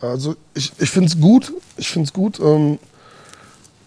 Also 0.00 0.34
ich, 0.54 0.72
ich 0.78 0.90
finde 0.90 1.08
es 1.08 1.20
gut. 1.20 1.52
Ich 1.76 1.88
finde 1.88 2.06
es 2.06 2.12
gut. 2.12 2.40
Ähm, 2.40 2.78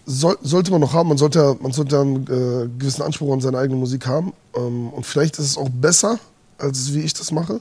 soll, 0.08 0.38
sollte 0.42 0.70
man 0.70 0.80
noch 0.80 0.94
haben. 0.94 1.08
Man 1.08 1.18
sollte, 1.18 1.56
man 1.60 1.72
sollte 1.72 2.00
einen 2.00 2.22
äh, 2.24 2.68
gewissen 2.78 3.02
Anspruch 3.02 3.32
an 3.32 3.40
seine 3.40 3.58
eigene 3.58 3.78
Musik 3.78 4.06
haben. 4.06 4.32
Ähm, 4.56 4.88
und 4.90 5.04
vielleicht 5.04 5.38
ist 5.38 5.44
es 5.44 5.58
auch 5.58 5.68
besser, 5.68 6.18
als 6.56 6.92
wie 6.94 7.00
ich 7.00 7.12
das 7.14 7.30
mache. 7.30 7.60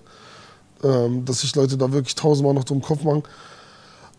Ähm, 0.84 1.26
dass 1.26 1.42
sich 1.42 1.56
Leute 1.56 1.78
da 1.78 1.92
wirklich 1.92 2.16
tausendmal 2.16 2.54
noch 2.54 2.64
drum 2.64 2.82
Kopf 2.82 3.04
machen. 3.04 3.24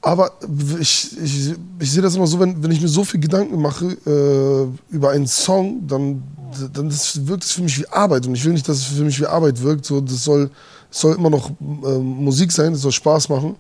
Aber 0.01 0.33
ich, 0.79 1.17
ich, 1.19 1.55
ich 1.79 1.91
sehe 1.91 2.03
das 2.03 2.15
immer 2.15 2.27
so, 2.27 2.39
wenn, 2.39 2.63
wenn 2.63 2.71
ich 2.71 2.81
mir 2.81 2.89
so 2.89 3.03
viel 3.03 3.21
Gedanken 3.21 3.61
mache 3.61 3.97
äh, 4.07 4.95
über 4.95 5.11
einen 5.11 5.27
Song, 5.27 5.87
dann, 5.87 6.23
dann 6.73 6.89
das 6.89 7.27
wirkt 7.27 7.45
es 7.45 7.53
für 7.53 7.63
mich 7.63 7.79
wie 7.79 7.89
Arbeit. 7.89 8.27
Und 8.27 8.35
ich 8.35 8.45
will 8.45 8.53
nicht, 8.53 8.69
dass 8.69 8.79
es 8.79 8.85
für 8.85 9.03
mich 9.03 9.19
wie 9.21 9.27
Arbeit 9.27 9.61
wirkt. 9.63 9.87
So, 9.87 10.01
das 10.01 10.23
soll, 10.23 10.51
soll 10.91 11.17
immer 11.17 11.31
noch 11.31 11.51
äh, 11.51 11.99
Musik 11.99 12.53
sein, 12.53 12.75
es 12.75 12.83
soll 12.83 12.93
Spaß 12.93 13.29
machen. 13.29 13.57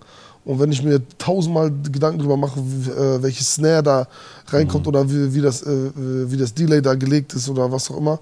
Und 0.49 0.59
wenn 0.59 0.73
ich 0.73 0.83
mir 0.83 1.00
tausendmal 1.19 1.71
Gedanken 1.93 2.19
darüber 2.21 2.38
mache, 2.38 2.59
wie, 2.59 2.90
äh, 2.90 3.23
welche 3.23 3.45
Snare 3.45 3.83
da 3.83 4.09
reinkommt 4.49 4.87
oder 4.87 5.09
wie, 5.11 5.35
wie, 5.35 5.43
das, 5.43 5.62
äh, 5.62 5.90
wie 5.95 6.38
das 6.38 6.55
Delay 6.55 6.81
da 6.81 6.95
gelegt 6.95 7.35
ist 7.35 7.50
oder 7.50 7.71
was 7.71 7.90
auch 7.90 7.99
immer, 7.99 8.19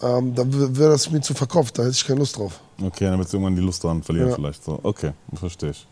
ähm, 0.00 0.34
dann 0.34 0.50
wäre 0.78 0.92
das 0.92 1.10
mir 1.10 1.20
zu 1.20 1.34
verkopft. 1.34 1.78
Da 1.78 1.82
hätte 1.82 1.92
ich 1.92 2.06
keine 2.06 2.20
Lust 2.20 2.38
drauf. 2.38 2.58
Okay, 2.82 3.04
dann 3.04 3.18
wird 3.18 3.30
irgendwann 3.30 3.54
die 3.54 3.60
Lust 3.60 3.84
daran 3.84 4.02
verlieren 4.02 4.30
Ja. 4.30 4.34
vielleicht. 4.34 4.64
So. 4.64 4.80
Okay, 4.82 5.12
verstehe 5.34 5.70
ich. 5.72 5.86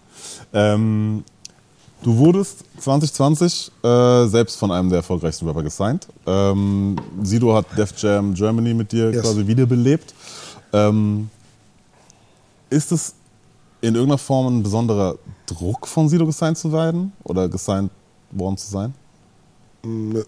Ähm, 0.55 1.23
du 2.03 2.17
wurdest 2.17 2.65
2020 2.81 3.71
äh, 3.85 4.27
selbst 4.29 4.57
von 4.57 4.71
einem 4.73 4.89
der 4.89 4.99
erfolgreichsten 5.01 5.47
Rapper 5.47 5.63
gesigned. 5.63 6.07
Ähm, 6.27 6.97
Sido 7.23 7.55
hat 7.55 7.67
Def 7.77 7.93
Jam 7.99 8.33
Germany 8.33 8.73
mit 8.73 8.93
dir 8.93 9.11
Yes. 9.11 9.21
quasi 9.21 9.47
wiederbelebt. 9.47 10.15
Ähm, 10.73 11.29
ist 12.71 12.93
es 12.93 13.13
in 13.81 13.95
irgendeiner 13.95 14.19
Form 14.19 14.59
ein 14.59 14.63
besonderer 14.63 15.17
Druck 15.47 15.87
von 15.87 16.09
Sido 16.09 16.27
gesigned 16.27 16.59
zu 16.59 16.73
werden 16.73 17.13
oder 17.25 17.49
gesigned 17.49 17.91
worden 18.31 18.57
zu 18.57 18.71
sein? 18.71 18.95
Nö. 19.85 20.25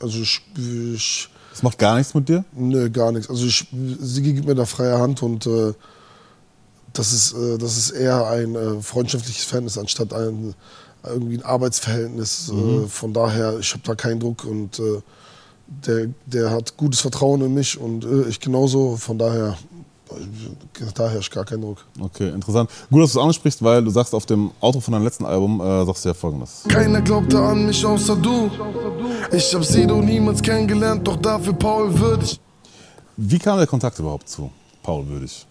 Also 0.00 0.20
ich, 0.20 0.42
ich 0.56 1.28
Das 1.50 1.62
macht 1.62 1.78
gar 1.78 1.96
nichts 1.96 2.14
mit 2.14 2.28
dir? 2.28 2.44
Nö, 2.52 2.90
gar 2.90 3.12
nichts. 3.12 3.30
Also 3.30 3.46
ich, 3.46 3.66
sie 4.00 4.22
gibt 4.22 4.46
mir 4.46 4.54
da 4.54 4.64
freie 4.66 4.98
Hand 4.98 5.22
und 5.22 5.46
äh, 5.46 5.72
das, 6.92 7.12
ist, 7.12 7.32
äh, 7.34 7.58
das 7.58 7.76
ist 7.76 7.90
eher 7.90 8.26
ein 8.26 8.54
äh, 8.54 8.82
freundschaftliches 8.82 9.44
Verhältnis 9.44 9.78
anstatt 9.78 10.12
ein 10.12 10.54
irgendwie 11.06 11.38
ein 11.38 11.44
Arbeitsverhältnis. 11.44 12.50
Äh, 12.50 12.86
von 12.88 13.12
daher, 13.12 13.58
ich 13.58 13.72
habe 13.72 13.82
da 13.84 13.94
keinen 13.94 14.20
Druck 14.20 14.44
und 14.44 14.78
äh, 14.78 15.00
der, 15.66 16.08
der 16.26 16.50
hat 16.50 16.76
gutes 16.76 17.00
Vertrauen 17.00 17.42
in 17.42 17.54
mich 17.54 17.78
und 17.78 18.04
äh, 18.04 18.28
ich 18.28 18.40
genauso. 18.40 18.96
Von 18.96 19.18
daher, 19.18 19.56
da 20.94 21.08
herrscht 21.10 21.32
gar 21.32 21.44
kein 21.44 21.60
Druck. 21.60 21.84
Okay, 22.00 22.28
interessant. 22.30 22.70
Gut, 22.90 23.02
dass 23.02 23.12
du 23.12 23.18
es 23.18 23.24
ansprichst, 23.24 23.62
weil 23.62 23.82
du 23.82 23.90
sagst 23.90 24.14
auf 24.14 24.26
dem 24.26 24.50
Auto 24.60 24.80
von 24.80 24.92
deinem 24.92 25.04
letzten 25.04 25.24
Album, 25.26 25.60
äh, 25.60 25.84
sagst 25.84 26.04
du 26.04 26.08
ja 26.10 26.14
folgendes. 26.14 26.62
Keiner 26.68 27.02
glaubte 27.02 27.40
an 27.40 27.66
mich 27.66 27.84
außer 27.84 28.16
du. 28.16 28.50
Ich 29.32 29.54
hab 29.54 29.64
Sido 29.64 30.00
niemals 30.00 30.40
kennengelernt, 30.42 31.06
doch 31.06 31.16
dafür 31.16 31.52
Paul 31.54 31.98
würdig. 31.98 32.40
Wie 33.16 33.38
kam 33.38 33.58
der 33.58 33.66
Kontakt 33.66 33.98
überhaupt 33.98 34.28
zu 34.28 34.50
Paul 34.82 35.06
Würdig? 35.08 35.46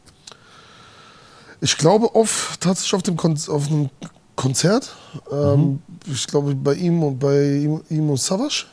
Ich 1.61 1.75
glaube 1.77 2.13
auf, 2.13 2.57
tatsächlich 2.59 2.93
auf 2.93 3.01
dem, 3.03 3.17
Kon 3.17 3.37
auf 3.47 3.67
einem 3.67 3.89
Konzert. 4.35 4.95
Ähm, 5.31 5.81
Ich 6.07 6.27
glaube 6.27 6.53
bei 6.53 6.75
ihm 6.75 7.01
und 7.01 7.17
bei 7.17 7.55
ihm, 7.57 7.81
ihm 7.89 8.09
und 8.09 8.19
Savage, 8.19 8.65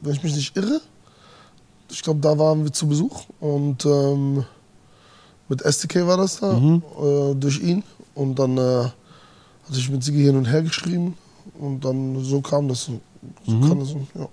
wenn 0.00 0.14
ich 0.14 0.22
mich 0.22 0.34
nicht 0.34 0.56
irre. 0.56 0.80
Ich 1.88 2.02
glaube, 2.02 2.20
da 2.20 2.36
waren 2.36 2.64
wir 2.64 2.72
zu 2.72 2.88
Besuch 2.88 3.22
und 3.38 3.84
ähm, 3.86 4.44
mit 5.48 5.62
STK 5.62 6.06
war 6.06 6.16
das 6.16 6.40
da, 6.40 6.56
äh, 6.56 7.34
durch 7.34 7.60
ihn. 7.60 7.82
Und 8.14 8.38
dann 8.38 8.58
äh, 8.58 8.60
hatte 8.60 9.78
ich 9.78 9.90
mit 9.90 10.02
Sigi 10.04 10.22
hin 10.22 10.36
und 10.36 10.46
her 10.46 10.62
geschrieben 10.62 11.16
und 11.58 11.84
dann 11.84 12.22
so 12.22 12.40
kam 12.40 12.68
das. 12.68 12.90
So 13.46 13.60
kam 13.60 13.80
das 13.80 13.94
ja. 14.14 14.28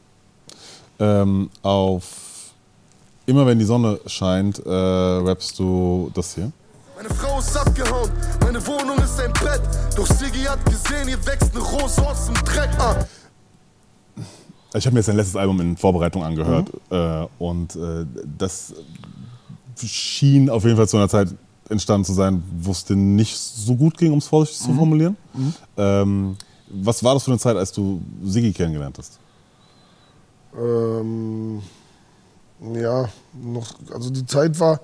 Ähm, 0.99 1.49
auf 1.61 2.29
Immer 3.29 3.45
wenn 3.45 3.59
die 3.59 3.65
Sonne 3.65 3.99
scheint, 4.07 4.57
äh, 4.65 4.71
rappst 4.71 5.59
du 5.59 6.09
das 6.15 6.33
hier. 6.33 6.51
Meine 6.95 7.09
Frau 7.09 7.37
ist 7.37 7.55
abgehauen, 7.55 8.09
meine 8.41 8.65
Wohnung 8.65 8.97
ist 8.97 9.19
ein 9.19 9.31
Bett. 9.33 9.61
Doch 9.95 10.07
Siggi 10.07 10.45
hat 10.45 10.65
gesehen, 10.65 11.07
hier 11.07 11.23
wächst 11.27 11.55
eine 11.55 11.63
Rose 11.63 12.01
aus 12.01 12.25
dem 12.25 12.33
Dreck. 12.43 12.71
Ah. 12.79 12.95
Ich 14.73 14.83
habe 14.83 14.95
mir 14.95 15.01
jetzt 15.01 15.09
dein 15.09 15.17
letztes 15.17 15.35
Album 15.35 15.61
in 15.61 15.77
Vorbereitung 15.77 16.23
angehört 16.23 16.71
äh, 16.89 17.27
und 17.37 17.75
äh, 17.75 18.07
das 18.35 18.73
schien 19.87 20.49
auf 20.49 20.63
jeden 20.65 20.77
Fall 20.77 20.87
zu 20.87 20.97
einer 20.97 21.09
Zeit 21.09 21.29
entstanden 21.69 22.05
zu 22.05 22.13
sein, 22.13 22.43
wo 22.61 22.71
es 22.71 22.83
dir 22.83 22.95
nicht 22.95 23.37
so 23.37 23.75
gut 23.75 23.97
ging, 23.97 24.11
um 24.11 24.17
es 24.17 24.27
vorsichtig 24.27 24.65
zu 24.65 24.73
formulieren. 24.73 25.15
Ähm, 25.77 26.35
was 26.69 27.03
war 27.03 27.13
das 27.13 27.23
für 27.23 27.31
eine 27.31 27.39
Zeit, 27.39 27.55
als 27.57 27.71
du 27.71 28.01
Siggi 28.23 28.51
kennengelernt 28.51 28.97
hast? 28.97 29.19
Ähm, 30.59 31.61
ja, 32.73 33.07
noch, 33.41 33.67
also 33.93 34.09
die 34.09 34.25
Zeit 34.25 34.59
war, 34.59 34.79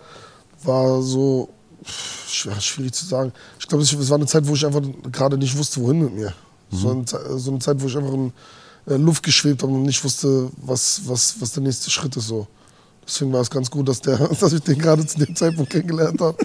war 0.64 1.02
so 1.02 1.50
sch- 1.86 2.62
schwierig 2.62 2.94
zu 2.94 3.06
sagen. 3.06 3.34
Ich 3.60 3.68
glaube, 3.68 3.84
es 3.84 4.10
war 4.10 4.18
eine 4.18 4.28
Zeit, 4.28 4.48
wo 4.48 4.54
ich 4.54 4.66
einfach 4.66 4.82
gerade 5.12 5.38
nicht 5.38 5.58
wusste, 5.58 5.82
wohin 5.82 6.04
mit 6.04 6.14
mir. 6.14 6.34
So, 6.72 6.92
eine, 6.92 7.06
so 7.40 7.52
eine 7.52 7.60
Zeit, 7.60 7.82
wo 7.82 7.88
ich 7.88 7.98
einfach 7.98 8.14
in 8.14 8.32
äh, 8.88 8.96
Luft 8.98 9.24
geschwebt 9.24 9.64
habe 9.64 9.74
und 9.74 9.84
nicht 9.84 10.04
wusste, 10.04 10.50
was, 10.58 11.02
was, 11.06 11.40
was 11.40 11.52
der 11.54 11.64
nächste 11.64 11.90
Schritt 11.90 12.16
ist. 12.16 12.28
So. 12.28 12.48
Deswegen 13.08 13.32
war 13.34 13.42
es 13.42 13.50
ganz 13.50 13.70
gut, 13.70 13.88
dass, 13.88 14.02
der, 14.02 14.18
dass 14.40 14.54
ich 14.54 14.62
den 14.62 14.80
gerade 14.80 15.06
zu 15.06 15.20
dem 15.20 15.36
Zeitpunkt 15.36 15.72
kennengelernt 15.72 16.20
habe. 16.22 16.38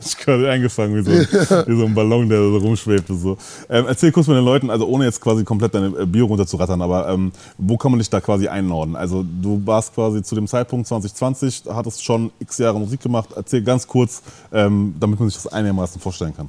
Ich 0.00 0.16
gerade 0.16 0.50
eingefangen 0.50 0.96
wie 0.96 1.02
so, 1.02 1.10
wie 1.10 1.76
so 1.78 1.86
ein 1.86 1.94
Ballon, 1.94 2.28
der 2.28 2.38
so 2.38 2.58
rumschwebte. 2.58 3.14
So. 3.16 3.36
Ähm, 3.68 3.86
erzähl 3.86 4.12
kurz 4.12 4.26
mal 4.26 4.34
den 4.34 4.44
Leuten, 4.44 4.70
also 4.70 4.86
ohne 4.86 5.04
jetzt 5.04 5.20
quasi 5.20 5.44
komplett 5.44 5.74
deine 5.74 5.88
äh, 5.98 6.06
Bio 6.06 6.26
runterzurattern, 6.26 6.80
aber 6.80 7.08
ähm, 7.08 7.32
wo 7.58 7.76
kann 7.76 7.90
man 7.90 7.98
dich 7.98 8.10
da 8.10 8.20
quasi 8.20 8.48
einordnen? 8.48 8.96
Also 8.96 9.22
du 9.22 9.60
warst 9.64 9.94
quasi 9.94 10.22
zu 10.22 10.34
dem 10.34 10.46
Zeitpunkt 10.46 10.86
2020, 10.86 11.64
hattest 11.68 12.04
schon 12.04 12.30
x 12.38 12.58
Jahre 12.58 12.78
Musik 12.78 13.00
gemacht. 13.00 13.30
Erzähl 13.34 13.62
ganz 13.62 13.86
kurz, 13.86 14.22
ähm, 14.52 14.94
damit 14.98 15.18
man 15.18 15.28
sich 15.28 15.40
das 15.42 15.52
einigermaßen 15.52 16.00
vorstellen 16.00 16.34
kann. 16.34 16.48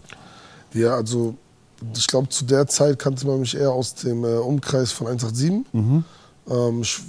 Ja, 0.74 0.96
also 0.96 1.36
ich 1.96 2.08
glaube, 2.08 2.30
zu 2.30 2.46
der 2.46 2.68
Zeit 2.68 3.00
kannte 3.00 3.26
man 3.28 3.40
mich 3.40 3.56
eher 3.56 3.72
aus 3.72 3.96
dem 3.96 4.24
äh, 4.24 4.38
Umkreis 4.38 4.92
von 4.92 5.08
187. 5.08 5.66
Ähm, 6.50 6.82
ich 6.82 7.00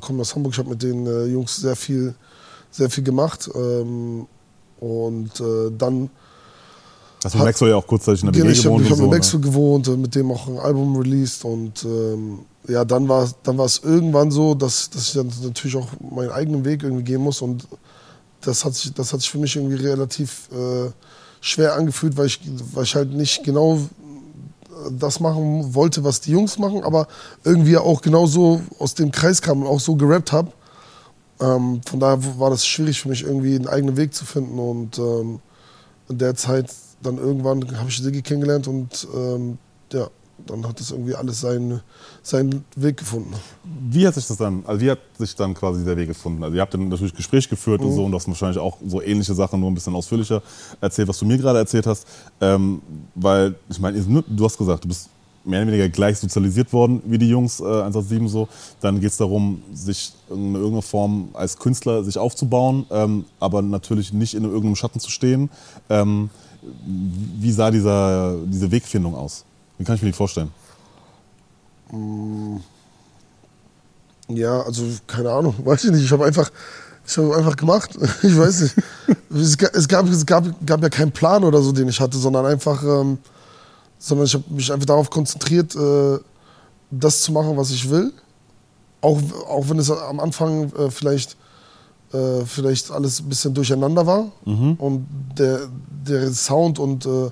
komme 0.00 0.20
aus 0.20 0.34
Hamburg, 0.34 0.52
ich 0.52 0.58
habe 0.58 0.70
mit 0.70 0.82
den 0.82 1.06
äh, 1.06 1.24
Jungs 1.26 1.56
sehr 1.56 1.76
viel, 1.76 2.14
sehr 2.70 2.90
viel 2.90 3.04
gemacht. 3.04 3.48
Ähm, 3.54 4.26
und 4.80 5.40
äh, 5.40 5.70
dann, 5.76 6.10
Hast 7.24 7.34
du 7.34 7.38
mit 7.38 7.46
Maxwell 7.48 7.70
ja 7.70 7.76
auch 7.76 7.86
kurzzeitig 7.86 8.22
in 8.22 8.32
der 8.32 8.44
WG 8.44 8.52
ich 8.52 8.64
habe 8.64 8.76
gewohnt 8.76 8.90
hab 8.90 8.98
und 8.98 9.10
mit 9.10 9.10
so, 9.10 9.16
Maxwell 9.16 9.40
gewohnt, 9.40 9.88
äh, 9.88 9.96
mit 9.96 10.14
dem 10.14 10.30
auch 10.30 10.46
ein 10.46 10.58
Album 10.58 10.96
released. 10.96 11.44
Und 11.44 11.84
ähm, 11.84 12.40
ja, 12.68 12.84
dann 12.84 13.08
war 13.08 13.28
dann 13.42 13.58
es 13.60 13.78
irgendwann 13.82 14.30
so, 14.30 14.54
dass, 14.54 14.90
dass 14.90 15.08
ich 15.08 15.12
dann 15.14 15.32
natürlich 15.42 15.76
auch 15.76 15.88
meinen 16.00 16.30
eigenen 16.30 16.64
Weg 16.64 16.82
irgendwie 16.82 17.04
gehen 17.04 17.20
muss. 17.20 17.42
Und 17.42 17.66
das 18.40 18.64
hat 18.64 18.74
sich, 18.74 18.94
das 18.94 19.12
hat 19.12 19.20
sich 19.20 19.30
für 19.30 19.38
mich 19.38 19.56
irgendwie 19.56 19.76
relativ 19.76 20.48
äh, 20.52 20.90
schwer 21.40 21.74
angefühlt, 21.74 22.16
weil 22.16 22.26
ich, 22.26 22.40
weil 22.72 22.84
ich 22.84 22.94
halt 22.94 23.12
nicht 23.12 23.42
genau 23.42 23.78
das 24.90 25.20
machen 25.20 25.74
wollte, 25.74 26.04
was 26.04 26.20
die 26.20 26.32
Jungs 26.32 26.58
machen, 26.58 26.82
aber 26.82 27.08
irgendwie 27.44 27.76
auch 27.76 28.00
genauso 28.00 28.60
aus 28.78 28.94
dem 28.94 29.10
Kreis 29.10 29.42
kam 29.42 29.62
und 29.62 29.68
auch 29.68 29.80
so 29.80 29.96
gerappt 29.96 30.32
habe. 30.32 30.52
Ähm, 31.40 31.80
von 31.86 32.00
daher 32.00 32.18
war 32.38 32.50
das 32.50 32.66
schwierig 32.66 33.00
für 33.00 33.08
mich, 33.08 33.22
irgendwie 33.22 33.54
einen 33.54 33.68
eigenen 33.68 33.96
Weg 33.96 34.14
zu 34.14 34.24
finden. 34.24 34.58
Und 34.58 34.98
ähm, 34.98 35.40
in 36.08 36.18
der 36.18 36.34
Zeit 36.34 36.72
dann 37.02 37.18
irgendwann 37.18 37.78
habe 37.78 37.88
ich 37.88 37.98
Siggi 37.98 38.22
kennengelernt 38.22 38.66
und 38.66 39.06
ähm, 39.14 39.58
ja, 39.92 40.08
dann 40.46 40.66
hat 40.66 40.80
das 40.80 40.90
irgendwie 40.90 41.14
alles 41.14 41.40
seinen, 41.40 41.80
seinen 42.22 42.64
Weg 42.76 42.98
gefunden. 42.98 43.34
Wie 43.64 44.06
hat 44.06 44.14
sich 44.14 44.26
das 44.26 44.36
dann, 44.36 44.62
also 44.66 44.80
wie 44.80 44.90
hat 44.90 45.00
sich 45.18 45.34
dann 45.34 45.54
quasi 45.54 45.84
der 45.84 45.96
Weg 45.96 46.08
gefunden? 46.08 46.42
Also 46.42 46.56
ihr 46.56 46.60
habt 46.60 46.74
dann 46.74 46.88
natürlich 46.88 47.14
Gespräch 47.14 47.48
geführt 47.48 47.80
und 47.82 47.92
so 47.92 48.04
und 48.04 48.12
du 48.12 48.16
hast 48.16 48.28
wahrscheinlich 48.28 48.58
auch 48.58 48.78
so 48.86 49.02
ähnliche 49.02 49.34
Sachen 49.34 49.60
nur 49.60 49.70
ein 49.70 49.74
bisschen 49.74 49.94
ausführlicher 49.94 50.42
erzählt, 50.80 51.08
was 51.08 51.18
du 51.18 51.26
mir 51.26 51.38
gerade 51.38 51.58
erzählt 51.58 51.86
hast. 51.86 52.06
Ähm, 52.40 52.80
weil, 53.14 53.54
ich 53.68 53.78
meine, 53.78 54.00
du 54.00 54.44
hast 54.44 54.56
gesagt, 54.58 54.84
du 54.84 54.88
bist 54.88 55.10
mehr 55.44 55.62
oder 55.62 55.72
weniger 55.72 55.88
gleich 55.88 56.18
sozialisiert 56.18 56.72
worden 56.72 57.02
wie 57.06 57.18
die 57.18 57.28
Jungs 57.28 57.60
äh, 57.60 57.64
187 57.64 58.30
so. 58.30 58.48
Dann 58.80 59.00
geht 59.00 59.10
es 59.10 59.16
darum, 59.16 59.62
sich 59.72 60.12
in 60.30 60.54
irgendeiner 60.54 60.82
Form 60.82 61.30
als 61.32 61.58
Künstler 61.58 62.04
sich 62.04 62.18
aufzubauen, 62.18 62.86
ähm, 62.90 63.24
aber 63.40 63.62
natürlich 63.62 64.12
nicht 64.12 64.34
in 64.34 64.44
irgendeinem 64.44 64.76
Schatten 64.76 65.00
zu 65.00 65.10
stehen. 65.10 65.50
Ähm, 65.88 66.30
wie 66.84 67.52
sah 67.52 67.70
dieser, 67.70 68.36
diese 68.44 68.70
Wegfindung 68.70 69.14
aus? 69.14 69.44
Wie 69.78 69.84
kann 69.84 69.94
ich 69.96 70.02
mir 70.02 70.08
die 70.08 70.12
vorstellen? 70.16 70.50
Ja, 74.28 74.60
also 74.62 74.84
keine 75.06 75.30
Ahnung, 75.32 75.54
weiß 75.64 75.84
ich 75.84 75.90
nicht. 75.92 76.04
Ich 76.04 76.12
habe 76.12 76.24
einfach, 76.26 76.50
ich 77.06 77.16
habe 77.16 77.36
einfach 77.36 77.56
gemacht. 77.56 77.90
Ich 78.22 78.36
weiß 78.36 78.60
nicht. 78.62 78.74
Es, 79.34 79.56
ga- 79.56 79.70
es, 79.72 79.88
gab, 79.88 80.06
es 80.08 80.26
gab, 80.26 80.44
gab 80.66 80.82
ja 80.82 80.88
keinen 80.88 81.12
Plan 81.12 81.44
oder 81.44 81.62
so, 81.62 81.72
den 81.72 81.88
ich 81.88 82.00
hatte, 82.00 82.18
sondern 82.18 82.44
einfach, 82.46 82.82
ähm, 82.82 83.18
sondern 83.98 84.26
ich 84.26 84.34
habe 84.34 84.44
mich 84.50 84.72
einfach 84.72 84.86
darauf 84.86 85.10
konzentriert, 85.10 85.74
äh, 85.74 86.18
das 86.90 87.22
zu 87.22 87.32
machen, 87.32 87.56
was 87.56 87.70
ich 87.70 87.88
will. 87.90 88.12
Auch, 89.00 89.18
auch 89.48 89.68
wenn 89.68 89.78
es 89.78 89.90
am 89.90 90.18
Anfang 90.20 90.72
äh, 90.74 90.90
vielleicht, 90.90 91.36
äh, 92.12 92.44
vielleicht 92.44 92.90
alles 92.90 93.20
ein 93.20 93.28
bisschen 93.28 93.54
durcheinander 93.54 94.06
war 94.06 94.32
und 94.78 95.06
der, 95.38 95.60
der 96.06 96.32
Sound 96.32 96.78
und 96.78 97.06
äh, 97.06 97.30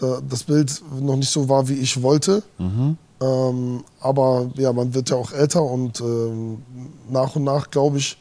da, 0.00 0.20
das 0.28 0.44
Bild 0.44 0.82
noch 1.00 1.16
nicht 1.16 1.30
so 1.30 1.48
war, 1.48 1.68
wie 1.68 1.74
ich 1.74 2.02
wollte. 2.02 2.42
Ähm, 3.20 3.84
aber 4.00 4.50
ja, 4.56 4.72
man 4.72 4.92
wird 4.92 5.10
ja 5.10 5.16
auch 5.16 5.32
älter 5.32 5.62
und 5.62 6.00
ähm, 6.00 6.62
nach 7.10 7.36
und 7.36 7.44
nach 7.44 7.70
glaube 7.70 7.98
ich, 7.98 8.18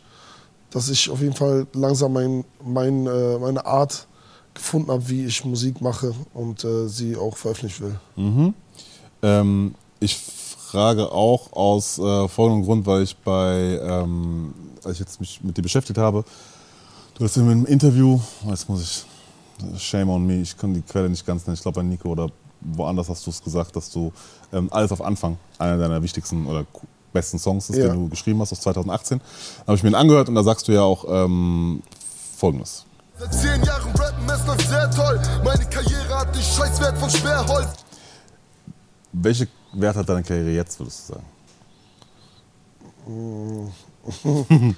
dass 0.69 0.89
ich 0.89 1.09
auf 1.09 1.19
jeden 1.21 1.35
Fall 1.35 1.67
langsam 1.73 2.13
mein, 2.13 2.45
mein, 2.63 3.05
äh, 3.07 3.37
meine 3.39 3.65
Art 3.65 4.07
gefunden 4.53 4.91
habe, 4.91 5.09
wie 5.09 5.25
ich 5.25 5.43
Musik 5.45 5.81
mache 5.81 6.13
und 6.33 6.63
äh, 6.63 6.87
sie 6.87 7.17
auch 7.17 7.35
veröffentlichen 7.37 7.85
will. 7.85 7.99
Ähm, 9.23 9.75
ich 9.99 10.17
frage 10.17 11.11
auch 11.11 11.53
aus 11.53 11.97
äh, 11.99 12.27
folgendem 12.27 12.65
Grund, 12.65 12.85
weil 12.85 13.03
ich 13.03 13.15
bei, 13.17 13.79
ähm, 13.83 14.53
als 14.83 14.93
ich 14.93 14.99
jetzt 14.99 15.19
mich 15.19 15.43
mit 15.43 15.57
dir 15.57 15.61
beschäftigt 15.61 15.97
habe, 15.97 16.23
du 17.15 17.23
hast 17.23 17.37
in 17.37 17.43
einem 17.49 17.65
Interview, 17.65 18.19
jetzt 18.47 18.69
muss 18.69 18.81
ich, 18.81 19.05
shame 19.77 20.09
on 20.09 20.25
me, 20.25 20.41
ich 20.41 20.57
kann 20.57 20.73
die 20.73 20.81
Quelle 20.81 21.09
nicht 21.09 21.25
ganz 21.25 21.45
nennen, 21.45 21.55
ich 21.55 21.61
glaube 21.61 21.79
bei 21.81 21.83
Nico 21.83 22.09
oder 22.09 22.29
woanders 22.61 23.09
hast 23.09 23.25
du 23.25 23.29
es 23.31 23.43
gesagt, 23.43 23.75
dass 23.75 23.89
du 23.91 24.11
ähm, 24.53 24.69
alles 24.71 24.91
auf 24.91 25.01
Anfang 25.01 25.37
einer 25.59 25.77
deiner 25.77 26.01
wichtigsten 26.01 26.45
oder 26.45 26.65
besten 27.11 27.37
Songs 27.39 27.69
ist, 27.69 27.77
Ja. 27.77 27.89
den 27.89 27.95
du 28.03 28.09
geschrieben 28.09 28.39
hast 28.41 28.51
aus 28.53 28.61
2018. 28.61 29.19
Da 29.19 29.67
habe 29.67 29.75
ich 29.75 29.83
mir 29.83 29.89
ihn 29.89 29.95
angehört 29.95 30.29
und 30.29 30.35
da 30.35 30.43
sagst 30.43 30.67
du 30.67 30.71
ja 30.71 30.81
auch 30.81 31.05
ähm, 31.07 31.83
folgendes. 32.37 32.85
Seit 33.17 33.33
zehn 33.33 33.63
Jahren 33.63 33.91
rappen, 33.91 34.27
es 34.29 34.47
läuft 34.47 34.67
sehr 34.67 34.89
toll. 34.91 35.21
Meine 35.43 35.65
Karriere 35.65 36.19
hat 36.19 36.33
den 36.35 36.41
Scheißwert 36.41 36.97
von 36.97 37.09
Sperrholz. 37.09 37.67
Welche 39.11 39.47
Wert 39.73 39.95
hat 39.95 40.09
deine 40.09 40.23
Karriere 40.23 40.49
jetzt, 40.51 40.79
würdest 40.79 41.09
du 41.09 41.13
sagen? 41.13 41.25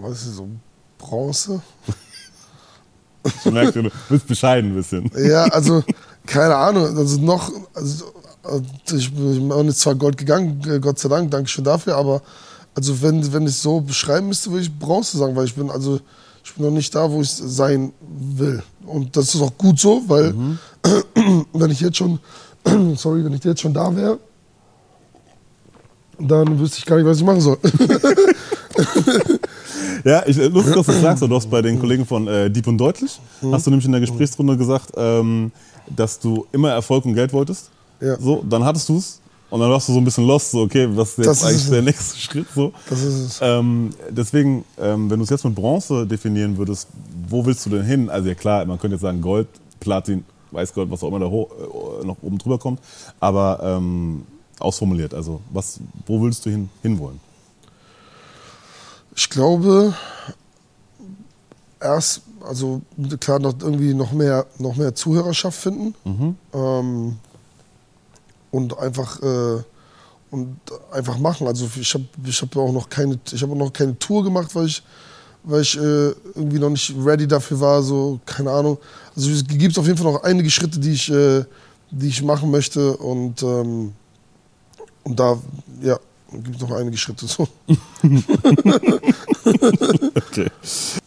Was 0.00 0.22
ist 0.26 0.36
so? 0.36 0.48
Bronze? 0.98 1.62
Ich 3.44 3.52
merke, 3.52 3.82
du 3.82 3.90
bist 4.08 4.26
bescheiden 4.26 4.70
ein 4.72 4.76
bisschen. 4.76 5.10
Ja, 5.16 5.44
also 5.44 5.82
keine 6.26 6.56
Ahnung. 6.56 6.96
Also 6.96 7.20
noch, 7.20 7.50
also, 7.74 8.04
äh, 8.44 8.96
ich 8.96 9.12
bin 9.12 9.66
jetzt 9.66 9.80
zwar 9.80 9.94
Gold 9.94 10.16
gegangen, 10.16 10.62
äh, 10.68 10.80
Gott 10.80 10.98
sei 10.98 11.08
Dank, 11.08 11.30
danke 11.30 11.48
schön 11.48 11.64
dafür, 11.64 11.96
aber 11.96 12.22
also 12.74 13.00
wenn, 13.02 13.32
wenn 13.32 13.46
ich 13.46 13.56
so 13.56 13.80
beschreiben 13.80 14.28
müsste, 14.28 14.50
würde 14.50 14.62
ich 14.62 14.78
Bronze 14.78 15.16
sagen, 15.16 15.36
weil 15.36 15.44
ich 15.44 15.54
bin 15.54 15.70
also 15.70 16.00
ich 16.44 16.54
bin 16.54 16.66
noch 16.66 16.72
nicht 16.72 16.94
da, 16.94 17.10
wo 17.10 17.22
ich 17.22 17.30
sein 17.30 17.92
will. 18.00 18.62
Und 18.84 19.16
das 19.16 19.34
ist 19.34 19.40
auch 19.40 19.56
gut 19.56 19.80
so, 19.80 20.02
weil 20.06 20.34
wenn 21.52 21.70
ich 21.70 21.80
jetzt 21.80 21.96
schon, 21.96 22.18
sorry, 22.96 23.24
wenn 23.24 23.32
ich 23.32 23.42
jetzt 23.44 23.62
schon 23.62 23.72
da 23.72 23.94
wäre, 23.96 24.18
dann 26.18 26.58
wüsste 26.58 26.78
ich 26.78 26.86
gar 26.86 26.96
nicht, 26.96 27.06
was 27.06 27.18
ich 27.18 27.24
machen 27.24 27.40
soll. 27.40 27.58
Ja, 30.04 30.22
ich, 30.26 30.36
lustig, 30.36 30.74
dass 30.74 30.86
du 30.86 30.92
sagst. 30.92 31.22
Du 31.22 31.34
hast 31.34 31.50
bei 31.50 31.62
den 31.62 31.78
Kollegen 31.78 32.04
von 32.06 32.26
äh, 32.26 32.50
Deep 32.50 32.66
und 32.66 32.78
Deutlich, 32.78 33.20
hast 33.52 33.66
du 33.66 33.70
nämlich 33.70 33.86
in 33.86 33.92
der 33.92 34.00
Gesprächsrunde 34.00 34.56
gesagt, 34.56 34.92
ähm, 34.96 35.52
dass 35.94 36.18
du 36.18 36.46
immer 36.52 36.70
Erfolg 36.70 37.04
und 37.04 37.14
Geld 37.14 37.32
wolltest. 37.32 37.70
Ja. 38.00 38.18
So, 38.18 38.44
dann 38.48 38.64
hattest 38.64 38.88
du 38.88 38.98
es 38.98 39.20
Und 39.50 39.60
dann 39.60 39.70
warst 39.70 39.88
du 39.88 39.92
so 39.92 39.98
ein 39.98 40.04
bisschen 40.04 40.26
lost, 40.26 40.50
so, 40.50 40.62
okay, 40.62 40.88
was 40.90 41.10
ist 41.10 41.18
jetzt 41.18 41.26
Das 41.28 41.38
ist 41.38 41.44
eigentlich 41.44 41.64
es. 41.64 41.70
der 41.70 41.82
nächste 41.82 42.16
Schritt? 42.18 42.46
So. 42.54 42.72
Das 42.90 43.00
ist 43.02 43.14
es. 43.14 43.38
Ähm, 43.42 43.90
deswegen, 44.10 44.64
ähm, 44.80 45.08
wenn 45.10 45.18
du 45.18 45.24
es 45.24 45.30
jetzt 45.30 45.44
mit 45.44 45.54
Bronze 45.54 46.06
definieren 46.06 46.56
würdest, 46.56 46.88
wo 47.28 47.44
willst 47.46 47.64
du 47.66 47.70
denn 47.70 47.84
hin? 47.84 48.10
Also 48.10 48.28
ja 48.28 48.34
klar, 48.34 48.64
man 48.64 48.78
könnte 48.78 48.94
jetzt 48.96 49.02
sagen 49.02 49.20
Gold, 49.20 49.46
Platin, 49.80 50.24
Weißgold, 50.50 50.90
was 50.90 51.02
auch 51.02 51.08
immer 51.08 51.20
da 51.20 51.26
ho 51.26 51.48
äh, 52.02 52.06
noch 52.06 52.16
oben 52.22 52.38
drüber 52.38 52.58
kommt, 52.58 52.80
aber 53.20 53.60
ähm, 53.62 54.22
ausformuliert, 54.58 55.12
also 55.14 55.40
was, 55.52 55.80
wo 56.06 56.22
willst 56.22 56.46
du 56.46 56.50
hin, 56.50 56.68
hinwollen? 56.82 57.20
Ich 59.16 59.30
glaube, 59.30 59.94
erst, 61.80 62.22
also 62.40 62.82
klar, 63.20 63.38
noch 63.38 63.54
irgendwie 63.60 63.94
noch 63.94 64.12
mehr, 64.12 64.46
noch 64.58 64.76
mehr 64.76 64.94
Zuhörerschaft 64.94 65.58
finden. 65.58 65.94
Ähm, 66.52 67.16
und 68.50 68.78
einfach 68.78 69.20
äh, 69.22 69.62
und 70.30 70.56
einfach 70.92 71.18
machen. 71.18 71.46
Also 71.46 71.68
ich 71.80 71.94
habe 71.94 72.04
ich 72.24 72.42
hab 72.42 72.56
auch 72.56 72.72
noch 72.72 72.88
keine, 72.88 73.18
ich 73.32 73.42
habe 73.42 73.56
noch 73.56 73.72
keine 73.72 73.98
Tour 73.98 74.24
gemacht, 74.24 74.54
weil 74.54 74.66
ich, 74.66 74.82
weil 75.44 75.62
ich 75.62 75.76
äh, 75.76 76.10
irgendwie 76.34 76.58
noch 76.58 76.70
nicht 76.70 76.92
ready 76.98 77.26
dafür 77.26 77.60
war. 77.60 77.82
So 77.82 78.20
keine 78.26 78.50
Ahnung. 78.50 78.78
Also 79.14 79.30
es 79.30 79.46
gibt 79.46 79.78
auf 79.78 79.86
jeden 79.86 79.96
Fall 79.96 80.12
noch 80.12 80.22
einige 80.24 80.50
Schritte, 80.50 80.78
die 80.80 80.92
ich, 80.92 81.10
äh, 81.10 81.44
die 81.90 82.08
ich 82.08 82.22
machen 82.22 82.50
möchte 82.50 82.96
und 82.96 83.42
ähm, 83.42 83.92
und 85.04 85.20
da 85.20 85.38
ja 85.82 85.98
gibt 86.32 86.56
es 86.56 86.62
noch 86.62 86.72
einige 86.72 86.96
Schritte 86.96 87.26
so. 87.26 87.46
Okay. 90.14 90.48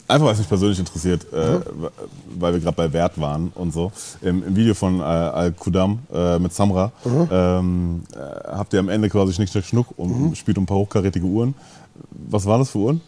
Einfach, 0.08 0.28
was 0.28 0.38
mich 0.38 0.48
persönlich 0.48 0.80
interessiert, 0.80 1.26
äh, 1.34 1.60
weil 2.38 2.54
wir 2.54 2.60
gerade 2.60 2.76
bei 2.76 2.92
Wert 2.94 3.20
waren 3.20 3.52
und 3.56 3.74
so. 3.74 3.92
Im, 4.22 4.44
im 4.44 4.56
Video 4.56 4.74
von 4.74 5.00
äh, 5.00 5.04
Al-Qudam 5.04 6.00
äh, 6.14 6.40
mit 6.40 6.54
Samra 6.54 6.92
ähm, 7.06 8.04
äh, 8.14 8.18
habt 8.48 8.74
ihr 8.74 8.80
am 8.80 8.90
Ende 8.90 9.10
quasi 9.10 9.34
Schnick, 9.34 9.50
Schnack, 9.50 9.66
Schnuck 9.66 9.88
und 9.98 10.38
spielt 10.38 10.58
um 10.58 10.64
ein 10.64 10.68
paar 10.68 10.78
hochkarätige 10.78 11.26
Uhren. 11.26 11.56
Was 12.12 12.46
waren 12.46 12.60
das 12.60 12.70
für 12.70 12.78
Uhren? 12.78 13.02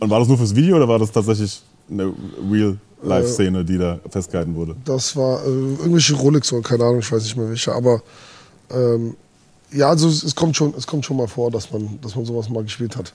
Und 0.00 0.08
war 0.10 0.18
das 0.18 0.28
nur 0.28 0.38
fürs 0.38 0.54
Video 0.54 0.76
oder 0.76 0.88
war 0.88 0.98
das 0.98 1.12
tatsächlich 1.12 1.62
eine 1.90 2.12
Real-Life-Szene, 2.50 3.64
die 3.64 3.78
da 3.78 3.98
festgehalten 4.08 4.54
wurde? 4.54 4.76
Das 4.84 5.14
war 5.16 5.44
äh, 5.44 5.48
irgendwelche 5.48 6.14
Rolex 6.14 6.52
oder 6.52 6.62
keine 6.62 6.84
Ahnung, 6.84 7.00
ich 7.00 7.12
weiß 7.12 7.22
nicht 7.22 7.36
mehr 7.36 7.48
welche, 7.48 7.72
aber 7.72 8.02
ähm, 8.70 9.14
ja, 9.72 9.88
also 9.88 10.08
es, 10.08 10.22
es 10.22 10.34
kommt 10.34 10.56
schon, 10.56 10.74
es 10.76 10.86
kommt 10.86 11.04
schon 11.04 11.16
mal 11.16 11.28
vor, 11.28 11.50
dass 11.50 11.70
man, 11.72 11.98
dass 12.00 12.14
man 12.14 12.24
sowas 12.24 12.48
mal 12.48 12.62
gespielt 12.62 12.96
hat. 12.96 13.12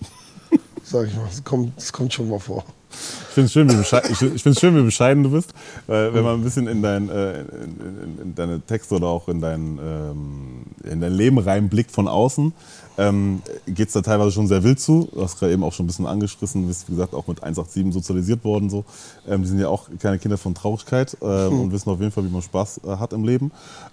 Sag 0.84 1.08
ich 1.08 1.16
mal, 1.16 1.28
es 1.32 1.44
kommt, 1.44 1.78
es 1.78 1.92
kommt 1.92 2.14
schon 2.14 2.30
mal 2.30 2.40
vor. 2.40 2.64
Ich 2.90 3.34
finde 3.34 3.46
es 3.48 3.54
schön, 3.54 3.70
wie 3.70 3.76
bescheiden, 3.76 4.12
ich, 4.12 4.22
ich 4.22 4.42
find's 4.42 4.60
schön, 4.60 4.76
wie 4.76 4.82
bescheiden 4.82 5.24
du 5.24 5.32
bist, 5.32 5.54
weil 5.86 6.14
wenn 6.14 6.24
man 6.24 6.36
ein 6.36 6.44
bisschen 6.44 6.68
in, 6.68 6.82
dein, 6.82 7.10
äh, 7.10 7.42
in, 7.42 7.48
in, 7.48 8.20
in 8.24 8.36
deine 8.36 8.62
Texte 8.62 8.96
oder 8.96 9.08
auch 9.08 9.28
in 9.28 9.42
dein, 9.42 9.78
ähm, 9.80 10.64
in 10.84 11.02
dein 11.02 11.12
Leben 11.12 11.38
reinblickt 11.38 11.92
von 11.92 12.08
außen, 12.08 12.54
ähm, 12.98 13.44
geht 13.68 13.90
es 13.90 13.94
da 13.94 14.02
teilweise 14.02 14.32
schon 14.32 14.48
sehr 14.48 14.64
wild 14.64 14.80
zu. 14.80 15.08
Du 15.14 15.22
hast 15.22 15.38
gerade 15.38 15.54
eben 15.54 15.64
auch 15.64 15.74
schon 15.74 15.86
ein 15.86 15.88
bisschen 15.88 16.08
angeschrissen, 16.08 16.64
du 16.64 16.68
bist 16.70 16.88
wie 16.88 16.94
gesagt 16.94 17.14
auch 17.14 17.28
mit 17.28 17.44
187 17.44 17.94
sozialisiert 17.94 18.44
worden. 18.44 18.70
So. 18.70 18.86
Ähm, 19.28 19.44
die 19.44 19.50
sind 19.50 19.60
ja 19.60 19.68
auch 19.68 19.90
keine 20.00 20.18
Kinder 20.18 20.38
von 20.38 20.56
Traurigkeit 20.56 21.16
ähm, 21.22 21.60
und 21.60 21.72
wissen 21.72 21.90
auf 21.90 22.00
jeden 22.00 22.12
Fall, 22.12 22.26
wie 22.26 22.30
man 22.30 22.42
Spaß 22.42 22.82
äh, 22.86 22.98
hat 22.98 23.14
im 23.14 23.24
Leben. 23.24 23.52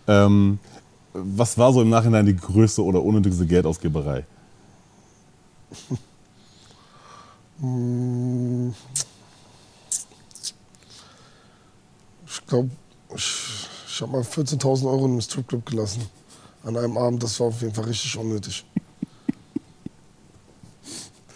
Ähm, 0.09 0.59
was 1.15 1.57
war 1.57 1.73
so 1.73 1.81
im 1.81 1.91
Nachhinein 1.91 2.27
die 2.27 2.37
größte 2.37 2.83
oder 2.85 3.03
unnötigste 3.03 3.47
Geldausgeberei? 3.47 4.25
Ich 12.27 12.47
glaube, 12.47 12.71
ich, 13.15 13.35
ich 13.89 14.01
habe 14.01 14.13
mal 14.13 14.23
14.000 14.23 14.85
Euro 14.87 15.05
in 15.07 15.13
einem 15.13 15.21
Stripclub 15.21 15.65
gelassen. 15.67 16.03
An 16.65 16.77
einem 16.77 16.97
Abend, 16.97 17.23
das 17.23 17.39
war 17.41 17.49
auf 17.49 17.61
jeden 17.61 17.75
Fall 17.75 17.85
richtig 17.85 18.17
unnötig. 18.19 18.65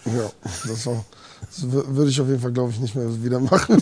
Ja, 0.05 0.31
das, 0.67 0.87
war, 0.87 1.05
das 1.43 1.65
wür- 1.65 1.85
würde 1.95 2.11
ich 2.11 2.19
auf 2.19 2.29
jeden 2.29 2.41
Fall, 2.41 2.53
glaube 2.53 2.71
ich, 2.71 2.81
nicht 2.81 2.95
mehr 2.95 3.23
wieder 3.23 3.39
machen. 3.41 3.79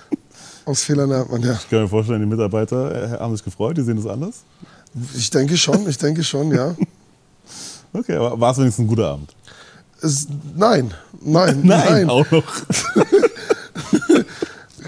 Aus 0.66 0.82
Fehlern 0.82 1.08
lernt 1.08 1.30
man 1.30 1.40
ja. 1.40 1.52
Ich 1.54 1.70
kann 1.70 1.80
mir 1.82 1.88
vorstellen, 1.88 2.20
die 2.20 2.26
Mitarbeiter 2.26 3.14
äh, 3.14 3.18
haben 3.18 3.34
sich 3.34 3.42
gefreut, 3.42 3.74
die 3.78 3.82
sehen 3.82 3.96
das 3.96 4.04
anders. 4.06 4.42
Ich 5.16 5.30
denke 5.30 5.56
schon, 5.56 5.88
ich 5.88 5.98
denke 5.98 6.22
schon, 6.24 6.52
ja. 6.54 6.74
Okay, 7.92 8.16
aber 8.16 8.40
war 8.40 8.50
es 8.50 8.58
wenigstens 8.58 8.84
ein 8.84 8.88
guter 8.88 9.10
Abend? 9.12 9.32
Es, 10.02 10.26
nein, 10.56 10.92
nein, 11.22 11.60
nein. 11.64 12.10
auch 12.10 12.28
noch. 12.30 12.44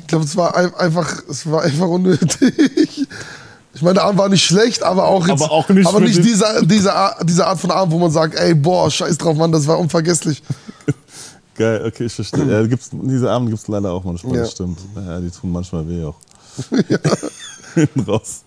Ich 0.01 0.07
glaube, 0.09 0.25
es 0.25 0.37
war 0.37 0.55
ein- 0.57 0.75
einfach, 0.77 1.21
es 1.29 1.51
war 1.51 1.62
einfach 1.62 1.88
unnötig. 1.88 3.09
Ich 3.75 3.83
meine, 3.83 3.95
der 3.95 4.05
Abend 4.05 4.19
war 4.21 4.29
nicht 4.29 4.45
schlecht, 4.45 4.83
aber 4.85 5.09
auch 5.09 5.27
jetzt, 5.27 5.42
Aber 5.42 5.51
auch 5.53 5.69
nicht 5.69 5.87
aber 5.88 5.99
nicht 6.01 6.19
den- 6.19 6.25
diese, 6.25 6.45
diese, 6.64 6.95
Art, 6.95 7.61
von 7.61 7.71
Abend, 7.73 7.92
wo 7.92 7.99
man 7.99 8.11
sagt, 8.12 8.37
ey, 8.37 8.55
boah, 8.55 8.88
scheiß 8.90 9.19
drauf, 9.19 9.37
Mann, 9.37 9.51
das 9.51 9.66
war 9.66 9.79
unvergesslich. 9.81 10.42
Geil, 11.57 11.85
okay, 11.87 12.05
ich 12.05 12.12
verstehe. 12.12 12.45
Ja, 12.45 12.64
gibt's, 12.66 12.90
diese 12.92 13.31
Abende 13.31 13.51
gibt 13.51 13.62
es 13.62 13.69
leider 13.69 13.90
auch 13.90 14.05
manchmal, 14.05 14.37
Ja. 14.37 14.42
das 14.42 14.53
stimmt. 14.53 14.79
Ja, 14.95 15.19
die 15.21 15.31
tun 15.31 15.51
manchmal 15.51 15.88
weh 15.88 16.05
auch. 16.05 16.16
Hinten 17.77 18.01
raus. 18.01 18.45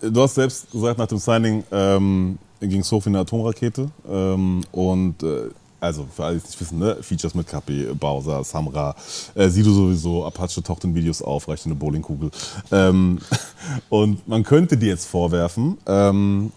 Du 0.00 0.22
hast 0.22 0.34
selbst 0.34 0.70
gesagt, 0.70 0.98
nach 0.98 1.06
dem 1.06 1.18
Signing 1.18 1.64
ähm, 1.70 2.38
ging 2.60 2.80
es 2.80 2.92
hoch 2.92 3.04
wie 3.04 3.10
eine 3.10 3.20
Atomrakete. 3.20 3.90
Ähm, 4.08 4.62
und 4.72 5.22
äh, 5.22 5.50
also, 5.80 6.06
für 6.14 6.24
alle, 6.24 6.34
die 6.34 6.42
es 6.44 6.50
nicht 6.50 6.60
wissen, 6.60 6.78
ne? 6.78 6.98
Features 7.00 7.34
mit 7.34 7.46
Kapi, 7.46 7.88
Bowser, 7.98 8.44
Samra, 8.44 8.94
äh, 9.34 9.48
Sido 9.48 9.72
sowieso, 9.72 10.26
Apache 10.26 10.62
taucht 10.62 10.84
in 10.84 10.94
Videos 10.94 11.22
auf, 11.22 11.48
reicht 11.48 11.64
eine 11.64 11.74
Bowlingkugel. 11.74 12.30
Ähm, 12.70 13.18
und 13.88 14.28
man 14.28 14.44
könnte 14.44 14.76
dir 14.76 14.90
jetzt 14.90 15.06
vorwerfen, 15.06 15.78
ähm, 15.86 16.52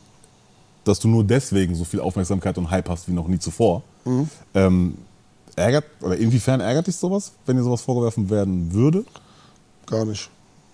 dass 0.84 0.99
du 0.99 1.08
nur 1.08 1.23
deswegen 1.23 1.73
so 1.73 1.86
viel 1.86 2.02
Aufmerksamkeit 2.02 2.58
und 2.58 2.69
Hype 2.69 2.89
hast 2.89 3.08
wie 3.08 3.13
noch 3.13 3.28
nie 3.28 3.39
zuvor. 3.39 3.82
Ähm, 4.54 4.97
ärgert, 5.56 5.86
oder 6.02 6.17
inwiefern 6.17 6.60
ärgert 6.60 6.88
dich 6.88 6.97
sowas, 6.97 7.32
wenn 7.45 7.56
dir 7.56 7.63
sowas 7.63 7.82
vorgeworfen 7.82 8.30
werden 8.30 8.73
würde? 8.73 9.06
Gar 9.86 10.04
nicht. 10.04 10.30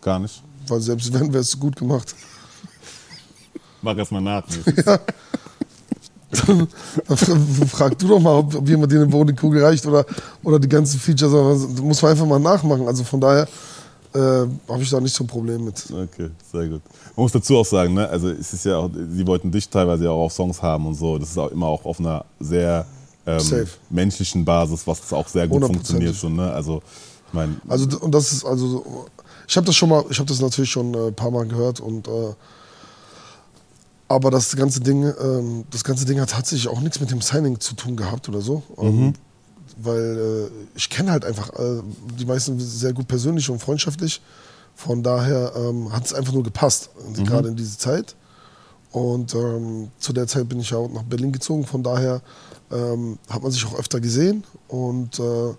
Gar 0.10 0.18
nicht. 0.18 0.42
Weil 0.68 0.82
selbst 0.82 1.14
wenn, 1.14 1.32
wäre 1.32 1.44
es 1.44 1.60
gut 1.60 1.76
gemacht. 1.76 2.16
Mach 3.84 3.96
erst 3.96 4.12
mal 4.12 4.22
nach. 4.22 4.44
Dann 6.32 6.68
frag 7.68 7.96
du 8.00 8.08
doch 8.08 8.20
mal, 8.20 8.40
ob, 8.40 8.56
ob 8.56 8.68
jemand 8.68 8.92
dir 8.92 9.02
eine 9.02 9.06
Bowlingkugel 9.06 9.64
reicht 9.64 9.86
oder, 9.86 10.04
oder 10.44 10.58
die 10.58 10.68
ganzen 10.68 11.00
Features. 11.00 11.32
Das 11.32 11.84
muss 11.84 12.02
man 12.02 12.10
einfach 12.10 12.26
mal 12.26 12.40
nachmachen. 12.40 12.88
Also 12.88 13.04
von 13.04 13.22
daher 13.22 13.48
äh, 14.16 14.20
habe 14.20 14.82
ich 14.82 14.90
da 14.90 15.00
nicht 15.00 15.14
so 15.14 15.26
ein 15.26 15.28
Problem 15.28 15.66
mit. 15.66 15.86
Okay, 15.92 16.32
sehr 16.52 16.70
gut. 16.70 16.82
Man 17.16 17.24
muss 17.24 17.32
dazu 17.32 17.58
auch 17.58 17.66
sagen, 17.68 17.94
ne, 17.94 18.10
also 18.10 18.30
es 18.30 18.52
ist 18.52 18.66
ja 18.66 18.78
auch, 18.78 18.90
sie 18.92 19.28
wollten 19.28 19.52
dich 19.52 19.70
teilweise 19.70 20.06
ja 20.06 20.10
auch 20.10 20.26
auf 20.26 20.34
Songs 20.34 20.60
haben 20.60 20.88
und 20.88 20.96
so. 20.96 21.20
Das 21.20 21.30
ist 21.30 21.38
auch 21.38 21.52
immer 21.52 21.68
auch 21.68 21.86
auf 21.86 22.00
einer 22.00 22.26
sehr 22.40 22.88
ähm, 23.28 23.68
menschlichen 23.92 24.44
Basis, 24.44 24.88
was 24.88 25.14
auch 25.14 25.28
sehr 25.28 25.48
gut 25.48 25.64
funktioniert. 25.64 26.16
So, 26.16 26.30
ne? 26.30 26.52
Also, 26.52 26.82
ich 27.28 27.34
meine, 27.36 27.58
Also 27.68 28.00
und 28.00 28.12
das 28.12 28.32
ist 28.32 28.44
also 28.44 29.06
ich 29.50 29.58
habe 29.58 29.66
das 29.66 29.76
schon 29.76 29.90
mal, 29.90 30.06
ich 30.12 30.20
habe 30.20 30.28
das 30.28 30.40
natürlich 30.40 30.70
schon 30.70 30.94
äh, 30.94 31.08
ein 31.08 31.16
paar 31.16 31.32
Mal 31.32 31.48
gehört 31.48 31.80
und 31.80 32.08
äh, 32.08 32.34
aber 34.08 34.30
das 34.30 34.56
ganze 34.56 34.80
Ding, 34.80 35.12
ähm, 35.20 35.66
das 35.72 35.84
ganze 35.84 36.06
Ding 36.06 36.20
hat 36.20 36.30
tatsächlich 36.30 36.68
auch 36.68 36.80
nichts 36.82 37.00
mit 37.00 37.10
dem 37.10 37.22
Signing 37.22 37.60
zu 37.60 37.74
tun 37.74 37.98
gehabt 37.98 38.30
oder 38.30 38.42
so, 38.42 38.62
ähm, 38.78 39.14
weil 39.78 40.50
äh, 40.52 40.68
ich 40.76 40.90
kenne 40.92 41.12
halt 41.12 41.26
einfach 41.26 41.50
äh, 41.58 41.82
die 42.20 42.26
meisten 42.26 42.60
sehr 42.60 42.94
gut 42.94 43.08
persönlich 43.08 43.50
und 43.50 43.60
freundschaftlich. 43.60 44.22
Von 44.76 45.02
daher 45.02 45.52
ähm, 45.56 45.92
hat 45.92 46.06
es 46.06 46.14
einfach 46.14 46.32
nur 46.32 46.44
gepasst, 46.44 46.92
gerade 47.16 47.50
in 47.50 47.56
diese 47.56 47.78
Zeit. 47.78 48.16
Und 48.92 49.36
ähm, 49.36 49.90
zu 50.00 50.14
der 50.14 50.28
Zeit 50.28 50.48
bin 50.48 50.60
ich 50.60 50.70
ja 50.70 50.78
auch 50.78 50.90
nach 50.90 51.04
Berlin 51.04 51.32
gezogen. 51.32 51.66
Von 51.66 51.84
daher 51.84 52.22
ähm, 52.72 53.18
hat 53.30 53.42
man 53.42 53.52
sich 53.52 53.66
auch 53.66 53.78
öfter 53.78 54.00
gesehen 54.00 54.44
und 54.68 55.20
äh, 55.20 55.54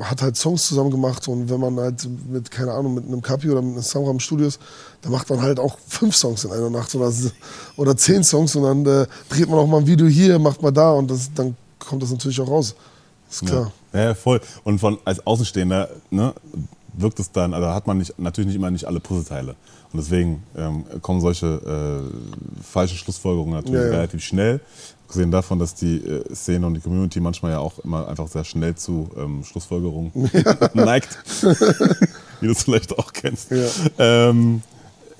hat 0.00 0.22
halt 0.22 0.36
Songs 0.36 0.66
zusammen 0.66 0.90
gemacht 0.90 1.26
und 1.28 1.48
wenn 1.48 1.60
man 1.60 1.78
halt 1.78 2.08
mit, 2.28 2.50
keine 2.50 2.72
Ahnung, 2.72 2.94
mit 2.94 3.06
einem 3.06 3.22
Kapi 3.22 3.50
oder 3.50 3.62
mit 3.62 3.72
einem 3.72 3.82
Samra 3.82 4.10
im 4.10 4.20
Studio 4.20 4.46
ist, 4.46 4.60
dann 5.02 5.12
macht 5.12 5.28
man 5.30 5.40
halt 5.40 5.60
auch 5.60 5.78
fünf 5.86 6.16
Songs 6.16 6.44
in 6.44 6.52
einer 6.52 6.70
Nacht 6.70 6.94
oder, 6.94 7.12
oder 7.76 7.96
zehn 7.96 8.24
Songs 8.24 8.56
und 8.56 8.62
dann 8.62 8.86
äh, 8.86 9.06
dreht 9.28 9.48
man 9.48 9.58
auch 9.58 9.66
mal 9.66 9.78
ein 9.78 9.86
Video 9.86 10.06
hier, 10.06 10.38
macht 10.38 10.62
mal 10.62 10.70
da 10.70 10.92
und 10.92 11.10
das, 11.10 11.30
dann 11.34 11.56
kommt 11.78 12.02
das 12.02 12.10
natürlich 12.10 12.40
auch 12.40 12.48
raus. 12.48 12.74
Ist 13.30 13.46
klar. 13.46 13.72
Ja, 13.92 14.00
ja 14.00 14.14
voll. 14.14 14.40
Und 14.64 14.78
von, 14.78 14.98
als 15.04 15.26
Außenstehender 15.26 15.88
ne, 16.10 16.34
wirkt 16.94 17.20
es 17.20 17.32
dann, 17.32 17.54
also 17.54 17.68
hat 17.68 17.86
man 17.86 17.98
nicht, 17.98 18.18
natürlich 18.18 18.48
nicht 18.48 18.56
immer 18.56 18.70
nicht 18.70 18.86
alle 18.86 19.00
Puzzleteile. 19.00 19.54
Und 19.92 19.98
deswegen 20.00 20.42
ähm, 20.56 20.84
kommen 21.02 21.20
solche 21.20 21.46
äh, 21.46 22.62
falschen 22.62 22.96
Schlussfolgerungen 22.96 23.54
natürlich 23.54 23.80
Ja, 23.80 23.86
ja. 23.86 23.92
relativ 23.92 24.22
schnell. 24.22 24.60
Abgesehen 25.04 25.30
davon, 25.30 25.58
dass 25.58 25.74
die 25.74 25.96
äh, 25.98 26.34
Szene 26.34 26.66
und 26.66 26.74
die 26.74 26.80
Community 26.80 27.20
manchmal 27.20 27.52
ja 27.52 27.58
auch 27.58 27.78
immer 27.80 28.08
einfach 28.08 28.28
sehr 28.28 28.44
schnell 28.44 28.74
zu 28.74 29.10
ähm, 29.18 29.44
Schlussfolgerungen 29.44 30.10
neigt. 30.74 31.18
Wie 32.40 32.46
du 32.46 32.52
es 32.52 32.62
vielleicht 32.62 32.98
auch 32.98 33.12
kennst. 33.12 33.50
Ja. 33.50 33.66
Ähm, 33.98 34.62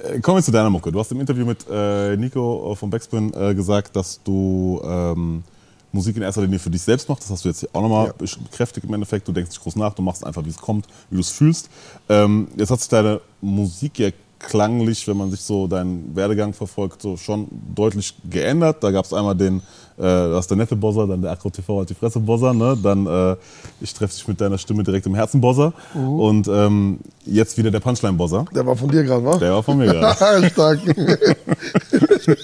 äh, 0.03 0.21
kommen 0.21 0.39
wir 0.39 0.43
zu 0.43 0.51
deiner 0.53 0.71
Mucke. 0.71 0.91
Du 0.91 0.99
hast 0.99 1.13
im 1.13 1.21
Interview 1.21 1.45
mit 1.45 1.67
äh, 1.71 2.17
Nico 2.17 2.75
von 2.75 2.89
Backspin 2.89 3.33
äh, 3.35 3.55
gesagt, 3.55 3.95
dass 3.95 4.23
du 4.25 4.81
ähm, 4.85 5.45
Musik 5.93 6.17
in 6.17 6.23
erster 6.23 6.43
Linie 6.43 6.59
für 6.59 6.71
dich 6.71 6.83
selbst 6.83 7.09
machst. 7.09 7.25
Das 7.25 7.31
hast 7.31 7.45
du 7.45 7.49
jetzt 7.49 7.61
hier 7.61 7.69
auch 7.73 7.83
nochmal 7.83 8.07
Ja. 8.09 8.13
bekräftigt 8.51 8.87
im 8.87 8.95
Endeffekt. 8.95 9.29
Du 9.29 9.33
denkst 9.33 9.51
nicht 9.51 9.63
groß 9.63 9.77
nach, 9.77 9.95
du 9.95 10.03
machst 10.03 10.25
einfach, 10.27 10.45
wie 10.45 10.51
es 10.51 10.57
kommt, 10.59 10.87
wie 11.11 11.17
du 11.17 11.21
es 11.21 11.31
fühlst. 11.31 11.69
Ähm, 12.09 12.49
jetzt 12.57 12.71
hat 12.71 12.81
sich 12.81 12.89
deine 12.89 13.21
Musik 13.41 13.99
ja 13.99 14.11
klanglich, 14.39 15.07
wenn 15.07 15.17
man 15.17 15.31
sich 15.31 15.41
so 15.41 15.69
deinen 15.69 16.17
Werdegang 16.17 16.53
verfolgt, 16.53 17.01
so 17.01 17.17
schon 17.17 17.47
deutlich 17.77 18.13
geändert. 18.29 18.83
Da 18.83 18.91
gab 18.91 19.05
es 19.05 19.13
einmal 19.13 19.37
den, 19.37 19.59
äh, 19.59 20.03
das 20.03 20.41
ist 20.47 20.49
der 20.51 20.57
nette 20.57 20.75
Bozzer, 20.75 21.07
dann 21.07 21.23
der 21.23 21.31
Akro 21.31 21.49
TV 21.49 21.81
hat 21.83 21.91
die 21.91 21.95
Fresse 21.95 22.19
Bozzer, 22.19 22.53
ne? 22.53 22.77
dann 22.83 23.07
äh, 23.07 23.37
ich 23.81 23.95
treffe 23.95 24.15
dich 24.17 24.27
mit 24.27 24.41
deiner 24.41 24.59
Stimme 24.59 24.83
direkt 24.83 25.07
im 25.07 25.15
Herzen 25.15 25.41
Bozzer 25.41 25.73
und 25.95 26.49
ähm, 26.49 26.99
jetzt 27.25 27.57
wieder 27.57 27.71
der 27.71 27.79
Punchline 27.79 28.15
Bozzer. 28.15 28.45
Der 28.53 28.67
war 28.67 28.75
von 28.75 28.89
dir 28.89 29.05
gerade, 29.05 29.25
wa? 29.25 29.37
Der 29.37 29.53
war 29.53 29.63
von 29.63 29.79
mir 29.79 29.87
gerade. 29.87 30.49
Stark. 30.51 30.81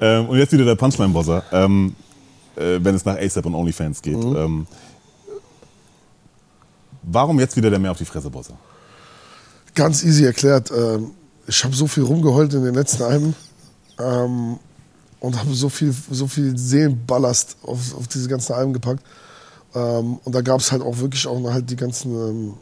ähm, 0.00 0.28
und 0.28 0.38
jetzt 0.38 0.52
wieder 0.52 0.64
der 0.64 0.76
Punchline 0.76 1.12
Bozzer, 1.12 1.42
ähm, 1.52 1.94
äh, 2.56 2.78
wenn 2.82 2.94
es 2.94 3.04
nach 3.04 3.16
ASAP 3.16 3.46
und 3.46 3.54
OnlyFans 3.54 4.02
geht. 4.02 4.16
Mhm. 4.16 4.36
Ähm, 4.36 4.66
warum 7.02 7.38
jetzt 7.40 7.56
wieder 7.56 7.70
der 7.70 7.78
mehr 7.78 7.90
auf 7.90 7.98
die 7.98 8.04
Fresse 8.04 8.30
Bozzer? 8.30 8.54
Ganz 9.74 10.02
easy 10.02 10.24
erklärt. 10.24 10.70
Ähm, 10.70 11.12
ich 11.46 11.64
habe 11.64 11.74
so 11.74 11.86
viel 11.86 12.04
rumgeheult 12.04 12.54
in 12.54 12.64
den 12.64 12.74
letzten 12.74 13.02
Alben 13.02 13.34
ähm, 13.98 14.58
und 15.20 15.38
habe 15.38 15.54
so 15.54 15.68
viel, 15.68 15.94
so 16.10 16.26
viel 16.26 16.56
Seelenballast 16.56 17.56
auf, 17.62 17.94
auf 17.96 18.08
diese 18.08 18.28
ganzen 18.28 18.52
Alben 18.52 18.72
gepackt. 18.72 19.04
Ähm, 19.74 20.18
und 20.24 20.34
da 20.34 20.40
gab 20.40 20.60
es 20.60 20.72
halt 20.72 20.82
auch 20.82 20.98
wirklich 20.98 21.26
auch 21.26 21.42
halt 21.50 21.70
die 21.70 21.76
ganzen, 21.76 22.14
ähm, 22.14 22.54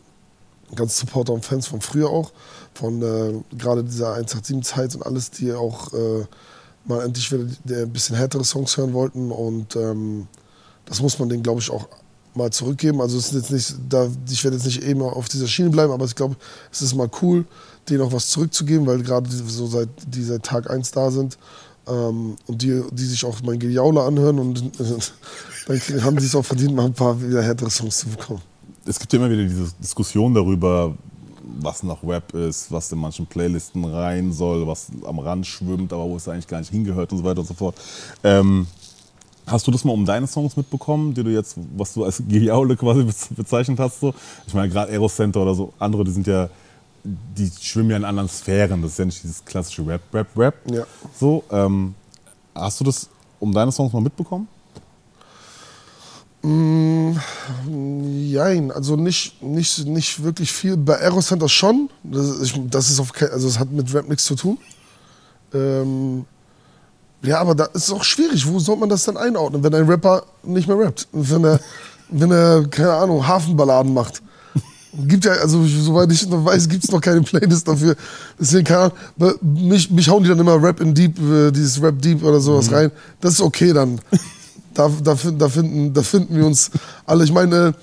ganzen 0.75 1.07
Supporter 1.07 1.33
und 1.33 1.45
Fans 1.45 1.67
von 1.67 1.81
früher 1.81 2.11
auch, 2.11 2.33
von 2.75 3.03
äh, 3.03 3.57
gerade 3.57 3.85
dieser 3.85 4.17
187-Zeit 4.17 4.95
und 4.95 5.07
alles, 5.07 5.31
die 5.31 5.53
auch 5.53 5.93
äh, 5.95 6.27
mal 6.89 7.05
endlich 7.05 7.31
wieder 7.31 7.83
ein 7.83 7.93
bisschen 7.93 8.17
härtere 8.17 8.45
Songs 8.45 8.77
hören 8.77 8.93
wollten. 8.93 9.31
Und 9.31 9.77
ähm, 9.77 10.27
das 10.87 11.01
muss 11.03 11.19
man 11.19 11.29
denen, 11.29 11.43
glaube 11.43 11.61
ich, 11.61 11.71
auch 11.71 11.87
mal 12.35 12.51
zurückgeben. 12.51 13.01
Also 13.01 13.19
es 13.19 13.27
ist 13.27 13.35
jetzt 13.35 13.51
nicht, 13.51 13.75
da, 13.89 14.09
ich 14.31 14.43
werde 14.45 14.57
jetzt 14.57 14.67
nicht 14.67 14.83
eben 14.83 15.03
auf 15.03 15.29
dieser 15.29 15.47
Schiene 15.47 15.71
bleiben, 15.71 15.93
aber 15.93 16.05
ich 16.05 16.15
glaube, 16.15 16.37
es 16.73 16.83
ist 16.83 16.95
mal 16.95 17.11
cool, 17.23 17.45
denen 17.89 18.03
auch 18.03 18.13
was 18.13 18.29
zurückzugeben, 18.29 18.87
weil 18.87 19.03
gerade 19.03 19.29
so 19.31 19.67
seit, 19.67 19.89
die 20.07 20.23
seit 20.23 20.43
Tag 20.45 20.71
1 20.71 20.91
da 20.93 21.11
sind 21.11 21.39
ähm, 21.87 22.37
und 22.47 22.63
die, 22.63 22.83
die 22.93 23.05
sich 23.05 23.25
auch 23.25 23.37
mein 23.43 23.59
Gejaule 23.59 24.03
anhören 24.03 24.39
und 24.39 24.63
dann 25.67 25.79
kriegen- 25.81 26.05
haben 26.05 26.17
die 26.17 26.27
es 26.27 26.35
auch 26.35 26.45
verdient, 26.45 26.75
mal 26.75 26.85
ein 26.87 26.93
paar 26.95 27.21
wieder 27.21 27.43
härtere 27.43 27.71
Songs 27.71 27.99
zu 27.99 28.09
bekommen. 28.09 28.41
es 28.87 28.99
gibt 28.99 29.13
ja 29.13 29.19
immer 29.19 29.31
wieder 29.31 29.43
diese 29.43 29.73
Diskussion 29.83 30.33
darüber, 30.35 30.97
was 31.61 31.83
noch 31.83 32.03
Rap 32.05 32.35
ist, 32.35 32.71
was 32.71 32.93
in 32.93 32.99
manchen 32.99 33.27
Playlisten 33.27 33.85
rein 33.85 34.33
soll, 34.33 34.67
was 34.67 34.89
am 35.07 35.19
Rand 35.19 35.47
schwimmt, 35.47 35.93
aber 35.93 36.05
wo 36.05 36.17
es 36.17 36.29
eigentlich 36.29 36.47
gar 36.49 36.59
nicht 36.59 36.71
hingehört 36.71 37.13
und 37.13 37.19
so 37.19 37.25
weiter 37.25 37.41
und 37.41 37.47
so 37.47 37.55
fort. 37.55 37.77
Ähm, 38.23 38.67
hast 39.47 39.67
du 39.67 39.71
das 39.71 39.85
mal 39.85 39.93
um 39.93 40.05
deine 40.05 40.27
Songs 40.27 40.57
mitbekommen, 40.57 41.15
die 41.15 41.25
du 41.25 41.31
jetzt, 41.31 41.57
was 41.77 41.95
du 41.95 42.05
als 42.05 42.23
Gejaule 42.29 42.77
quasi 42.77 43.03
bez- 43.05 43.29
bezeichnet 43.35 43.79
hast? 43.79 44.01
So? 44.01 44.15
Ich 44.47 44.55
meine, 44.55 44.69
gerade 44.69 44.93
Aero 44.93 45.09
Center 45.09 45.41
oder 45.43 45.55
so, 45.55 45.73
andere, 45.79 46.05
die 46.05 46.11
sind 46.11 46.27
ja, 46.27 46.49
die 47.05 47.51
schwimmen 47.61 47.91
ja 47.91 47.97
in 47.97 48.05
anderen 48.05 48.29
Sphären. 48.29 48.83
Das 48.83 48.93
ist 48.93 48.99
ja 48.99 49.05
nicht 49.05 49.23
dieses 49.23 49.45
klassische 49.45 49.87
Rap, 49.87 50.03
Rap, 50.13 50.29
Rap. 50.37 50.55
Ja. 50.71 50.85
So, 51.19 51.45
ähm, 51.51 51.95
hast 52.55 52.81
du 52.81 52.85
das 52.85 53.09
um 53.41 53.53
deine 53.53 53.73
Songs 53.73 53.93
mal 53.93 54.01
mitbekommen? 54.03 54.49
Jein, 58.31 58.71
also 58.71 58.97
nicht, 58.97 59.43
nicht, 59.43 59.87
nicht 59.87 60.23
wirklich 60.23 60.53
viel. 60.53 60.77
Bei 60.77 60.99
Aerocenter 61.01 61.49
schon. 61.49 61.91
Das, 62.05 62.41
ich, 62.41 62.55
das 62.71 62.91
ist 62.91 63.01
auf 63.01 63.13
also 63.21 63.49
es 63.49 63.59
hat 63.59 63.73
mit 63.73 63.93
Rap 63.93 64.09
nichts 64.09 64.25
zu 64.25 64.37
tun. 64.37 64.59
Ähm, 65.53 66.25
ja, 67.23 67.41
aber 67.41 67.55
da 67.57 67.65
ist 67.65 67.85
es 67.89 67.91
auch 67.91 68.05
schwierig. 68.05 68.47
Wo 68.47 68.61
soll 68.61 68.77
man 68.77 68.89
das 68.89 69.05
dann 69.05 69.17
einordnen, 69.17 69.65
wenn 69.65 69.75
ein 69.75 69.89
Rapper 69.89 70.23
nicht 70.45 70.69
mehr 70.69 70.79
rappt? 70.79 71.09
Wenn 71.13 71.45
er, 71.45 71.61
wenn 72.09 72.31
er 72.31 72.69
keine 72.69 72.93
Ahnung, 72.93 73.27
Hafenballaden 73.27 73.93
macht. 73.93 74.23
Gibt 75.07 75.25
ja, 75.25 75.33
also 75.33 75.65
soweit 75.65 76.11
ich 76.13 76.27
noch 76.29 76.45
weiß, 76.45 76.69
gibt 76.69 76.85
es 76.85 76.91
noch 76.91 77.01
keine 77.01 77.21
Playlist 77.23 77.67
dafür. 77.67 77.97
Deswegen 78.39 78.65
keine 78.65 78.93
Ahnung. 79.17 79.39
Mich, 79.43 79.91
mich 79.91 80.09
hauen 80.09 80.23
die 80.23 80.29
dann 80.29 80.39
immer 80.39 80.63
Rap 80.63 80.81
in 80.81 80.95
Deep, 80.95 81.19
äh, 81.19 81.51
dieses 81.51 81.83
Rap 81.83 82.01
Deep 82.01 82.23
oder 82.23 82.41
sowas 82.41 82.71
rein. 82.71 82.93
Das 83.21 83.35
ist 83.35 83.41
okay 83.41 83.73
dann. 83.73 84.01
Da, 84.75 84.91
da, 85.03 85.15
da, 85.15 85.49
finden, 85.49 85.93
da 85.93 86.03
finden 86.03 86.37
wir 86.37 86.47
uns 86.47 86.71
alle. 87.05 87.25
Ich 87.25 87.33
meine, 87.33 87.75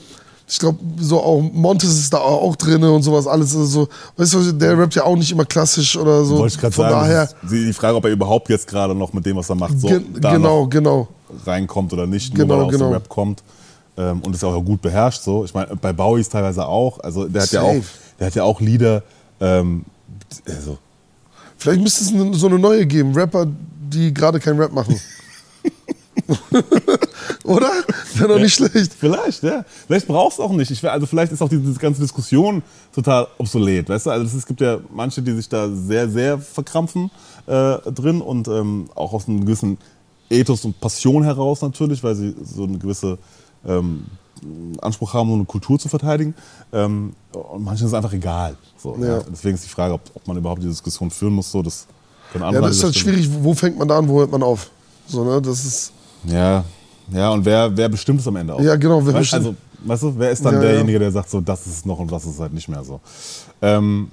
ich 0.47 0.59
glaube, 0.59 0.79
so 0.99 1.19
auch 1.21 1.41
Montes 1.41 1.89
ist 1.97 2.13
da 2.13 2.17
auch 2.19 2.55
drin 2.55 2.83
und 2.83 3.01
sowas 3.01 3.25
alles. 3.27 3.55
Also 3.55 3.65
so, 3.65 3.87
weißt 4.17 4.33
du, 4.35 4.51
der 4.53 4.77
rappt 4.77 4.95
ja 4.95 5.03
auch 5.03 5.15
nicht 5.15 5.31
immer 5.31 5.45
klassisch 5.45 5.97
oder 5.97 6.23
so. 6.23 6.37
Wollte 6.37 6.55
ich 6.55 6.61
gerade 6.61 6.73
Von 6.73 6.89
sagen. 6.89 7.07
daher, 7.07 7.29
die 7.49 7.73
Frage, 7.73 7.97
ob 7.97 8.05
er 8.05 8.11
überhaupt 8.11 8.49
jetzt 8.49 8.67
gerade 8.67 8.93
noch 8.93 9.11
mit 9.13 9.25
dem, 9.25 9.37
was 9.37 9.49
er 9.49 9.55
macht, 9.55 9.79
so 9.79 9.89
da 9.89 10.33
genau, 10.33 10.67
genau. 10.67 11.07
reinkommt 11.45 11.91
oder 11.93 12.05
nicht, 12.05 12.33
Genau, 12.35 12.47
nur 12.47 12.55
weil 12.55 12.61
er 12.61 12.65
aus 12.67 12.71
genau. 12.73 12.85
dem 12.89 12.93
Rap 12.93 13.09
kommt. 13.09 13.43
Ähm, 13.97 14.21
und 14.21 14.35
ist 14.35 14.43
auch 14.43 14.59
gut 14.61 14.81
beherrscht. 14.81 15.21
So. 15.23 15.45
Ich 15.45 15.53
meine, 15.53 15.73
bei 15.77 15.93
Bowie 15.93 16.19
ist 16.19 16.31
teilweise 16.31 16.67
auch. 16.67 16.99
Also 16.99 17.27
der 17.29 17.43
hat 17.43 17.51
ja 17.51 17.61
auch, 17.61 17.75
der 18.19 18.27
hat 18.27 18.35
ja 18.35 18.43
auch 18.43 18.59
Lieder. 18.59 19.03
Ähm, 19.39 19.85
also, 20.47 20.77
Vielleicht 21.57 21.81
müsste 21.81 22.03
es 22.03 22.39
so 22.39 22.47
eine 22.47 22.59
neue 22.59 22.85
geben. 22.85 23.13
Rapper, 23.13 23.47
die 23.89 24.13
gerade 24.13 24.39
keinen 24.39 24.59
Rap 24.59 24.73
machen. 24.73 24.99
Oder? 27.43 27.69
Wäre 28.15 28.27
doch 28.29 28.39
nicht 28.39 28.53
schlecht. 28.55 28.93
Vielleicht, 28.97 29.43
ja. 29.43 29.63
Vielleicht 29.87 30.07
brauchst 30.07 30.39
du 30.39 30.43
auch 30.43 30.51
nicht. 30.51 30.71
Ich, 30.71 30.87
also 30.89 31.05
vielleicht 31.05 31.31
ist 31.31 31.41
auch 31.41 31.49
diese 31.49 31.73
ganze 31.73 32.01
Diskussion 32.01 32.63
total 32.93 33.27
obsolet. 33.37 33.87
Weißt 33.89 34.05
du? 34.07 34.09
Also 34.11 34.25
es 34.25 34.31
ist- 34.33 34.39
es 34.39 34.45
gibt 34.45 34.61
ja 34.61 34.79
manche, 34.93 35.21
die 35.21 35.31
sich 35.33 35.47
da 35.49 35.69
sehr, 35.69 36.09
sehr 36.09 36.39
verkrampfen 36.39 37.11
äh, 37.47 37.77
drin 37.91 38.21
und 38.21 38.47
ähm, 38.47 38.89
auch 38.95 39.13
aus 39.13 39.27
einem 39.27 39.41
gewissen 39.45 39.77
Ethos 40.29 40.65
und 40.65 40.79
Passion 40.81 41.23
heraus 41.23 41.61
natürlich, 41.61 42.03
weil 42.03 42.15
sie 42.15 42.35
so 42.43 42.63
eine 42.63 42.77
gewisse 42.79 43.17
ähm, 43.65 44.05
Anspruch 44.81 45.13
haben, 45.13 45.29
so 45.29 45.35
eine 45.35 45.45
Kultur 45.45 45.77
zu 45.79 45.87
verteidigen. 45.87 46.33
Ähm, 46.73 47.13
und 47.33 47.63
manchen 47.63 47.85
ist 47.85 47.91
es 47.91 47.93
einfach 47.95 48.13
egal. 48.13 48.57
So, 48.81 48.97
Ja. 48.99 49.17
ja. 49.17 49.23
Deswegen 49.31 49.55
ist 49.55 49.63
die 49.65 49.69
Frage, 49.69 49.93
ob, 49.93 50.01
ob 50.13 50.27
man 50.27 50.37
überhaupt 50.37 50.61
diese 50.61 50.71
Diskussion 50.71 51.11
führen 51.11 51.33
muss. 51.33 51.51
So, 51.51 51.61
das 51.61 51.85
können 52.31 52.43
Ja, 52.51 52.59
das 52.61 52.77
ist 52.77 52.83
halt 52.83 52.95
schwierig. 52.95 53.29
Wo 53.41 53.53
fängt 53.53 53.77
man 53.77 53.87
da 53.87 53.99
an, 53.99 54.07
wo 54.07 54.19
hört 54.19 54.31
man 54.31 54.41
auf? 54.41 54.69
So, 55.07 55.23
ne? 55.23 55.39
Das 55.41 55.63
ist. 55.63 55.91
Ja, 56.27 56.63
ja, 57.11 57.29
und 57.31 57.45
wer, 57.45 57.75
wer 57.75 57.89
bestimmt 57.89 58.19
es 58.19 58.27
am 58.27 58.35
Ende 58.35 58.53
auch? 58.53 58.61
Ja, 58.61 58.75
genau, 58.75 59.05
wer 59.05 59.13
weißt, 59.13 59.31
bestimmt- 59.31 59.45
Also, 59.45 59.55
weißt 59.85 60.03
du, 60.03 60.13
wer 60.19 60.31
ist 60.31 60.43
dann 60.45 60.55
Ja, 60.55 60.59
derjenige, 60.61 60.99
der 60.99 61.11
sagt, 61.11 61.29
so, 61.29 61.39
das 61.41 61.65
ist 61.67 61.73
es 61.77 61.85
noch 61.85 61.99
und 61.99 62.11
das 62.11 62.25
ist 62.25 62.39
halt 62.39 62.53
nicht 62.53 62.67
mehr 62.67 62.83
so? 62.83 62.99
Ähm, 63.61 64.09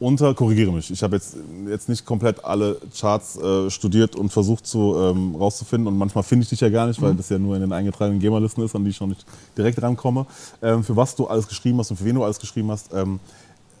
unter, 0.00 0.32
korrigiere 0.34 0.70
mich, 0.70 0.90
ich 0.92 1.02
habe 1.02 1.16
jetzt, 1.16 1.36
jetzt 1.68 1.88
nicht 1.88 2.04
komplett 2.06 2.44
alle 2.44 2.76
Charts 2.96 3.36
äh, 3.36 3.68
studiert 3.68 4.14
und 4.14 4.30
versucht 4.30 4.64
zu, 4.64 4.94
ähm, 4.96 5.34
rauszufinden 5.34 5.88
und 5.88 5.98
manchmal 5.98 6.22
finde 6.22 6.44
ich 6.44 6.50
dich 6.50 6.60
ja 6.60 6.68
gar 6.68 6.86
nicht, 6.86 7.02
weil 7.02 7.14
das 7.14 7.28
ja 7.30 7.38
nur 7.38 7.56
in 7.56 7.62
den 7.62 7.72
eingetragenen 7.72 8.20
GEMA-Listen 8.20 8.62
ist, 8.64 8.76
an 8.76 8.84
die 8.84 8.90
ich 8.90 9.00
noch 9.00 9.08
nicht 9.08 9.24
direkt 9.56 9.82
rankomme, 9.82 10.24
ähm, 10.62 10.84
für 10.84 10.94
was 10.94 11.16
du 11.16 11.26
alles 11.26 11.48
geschrieben 11.48 11.78
hast 11.80 11.90
und 11.90 11.96
für 11.96 12.04
wen 12.04 12.14
du 12.14 12.22
alles 12.22 12.38
geschrieben 12.38 12.70
hast. 12.70 12.92
Ähm, 12.94 13.18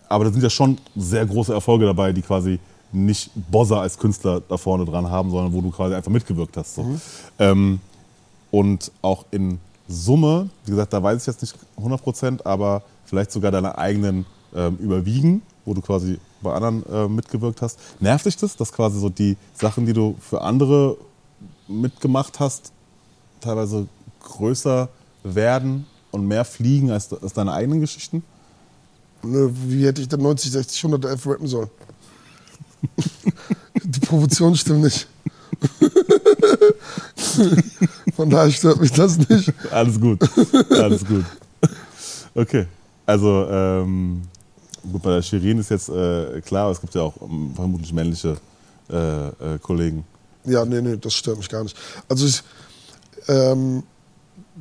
aber 0.08 0.24
da 0.24 0.32
sind 0.32 0.42
ja 0.42 0.50
schon 0.50 0.78
sehr 0.96 1.24
große 1.24 1.52
Erfolge 1.52 1.84
dabei, 1.84 2.12
die 2.12 2.22
quasi 2.22 2.58
nicht 2.92 3.30
Bozza 3.50 3.80
als 3.80 3.98
Künstler 3.98 4.40
da 4.40 4.56
vorne 4.56 4.84
dran 4.84 5.10
haben, 5.10 5.30
sondern 5.30 5.52
wo 5.52 5.60
du 5.60 5.70
quasi 5.70 5.94
einfach 5.94 6.10
mitgewirkt 6.10 6.56
hast. 6.56 6.76
So. 6.76 6.98
Ähm, 7.38 7.80
und 8.50 8.90
auch 9.02 9.24
in 9.30 9.58
Summe, 9.88 10.48
wie 10.64 10.70
gesagt, 10.70 10.92
da 10.92 11.02
weiß 11.02 11.20
ich 11.20 11.26
jetzt 11.26 11.42
nicht 11.42 11.54
100 11.76 12.02
Prozent, 12.02 12.46
aber 12.46 12.82
vielleicht 13.04 13.32
sogar 13.32 13.50
deine 13.50 13.76
eigenen 13.76 14.26
ähm, 14.54 14.76
überwiegen, 14.76 15.42
wo 15.64 15.74
du 15.74 15.80
quasi 15.80 16.18
bei 16.42 16.52
anderen 16.52 16.84
äh, 16.86 17.08
mitgewirkt 17.08 17.62
hast. 17.62 17.78
Nervt 18.00 18.26
dich 18.26 18.36
das, 18.36 18.56
dass 18.56 18.72
quasi 18.72 18.98
so 19.00 19.08
die 19.08 19.36
Sachen, 19.54 19.86
die 19.86 19.92
du 19.92 20.16
für 20.20 20.40
andere 20.40 20.96
mitgemacht 21.66 22.40
hast, 22.40 22.72
teilweise 23.40 23.86
größer 24.22 24.88
werden 25.22 25.86
und 26.10 26.26
mehr 26.26 26.44
fliegen 26.44 26.90
als, 26.90 27.12
als 27.12 27.32
deine 27.32 27.52
eigenen 27.52 27.80
Geschichten? 27.80 28.22
Wie 29.22 29.84
hätte 29.84 30.00
ich 30.00 30.08
dann 30.08 30.22
90, 30.22 30.52
60, 30.52 30.84
111 30.84 31.26
rappen 31.26 31.46
sollen? 31.46 31.70
Die 33.84 34.00
Proportion 34.00 34.54
stimmt 34.56 34.82
nicht. 34.82 35.06
Von 38.16 38.30
daher 38.30 38.50
stört 38.50 38.80
mich 38.80 38.92
das 38.92 39.16
nicht. 39.28 39.52
Alles 39.70 40.00
gut. 40.00 40.18
Alles 40.70 41.04
gut. 41.04 41.24
Okay. 42.34 42.66
Also, 43.06 43.46
ähm, 43.50 44.22
gut, 44.90 45.02
bei 45.02 45.10
der 45.14 45.22
Shirin 45.22 45.58
ist 45.58 45.70
jetzt 45.70 45.88
äh, 45.88 46.40
klar, 46.42 46.64
aber 46.64 46.72
es 46.72 46.80
gibt 46.80 46.94
ja 46.94 47.02
auch 47.02 47.14
ähm, 47.22 47.52
vermutlich 47.54 47.92
männliche 47.92 48.36
äh, 48.90 49.28
äh, 49.28 49.58
Kollegen. 49.62 50.04
Ja, 50.44 50.64
nee, 50.64 50.80
nee, 50.80 50.96
das 50.96 51.14
stört 51.14 51.38
mich 51.38 51.48
gar 51.48 51.62
nicht. 51.62 51.76
Also 52.08 52.26
ich, 52.26 52.42
ähm, 53.28 53.82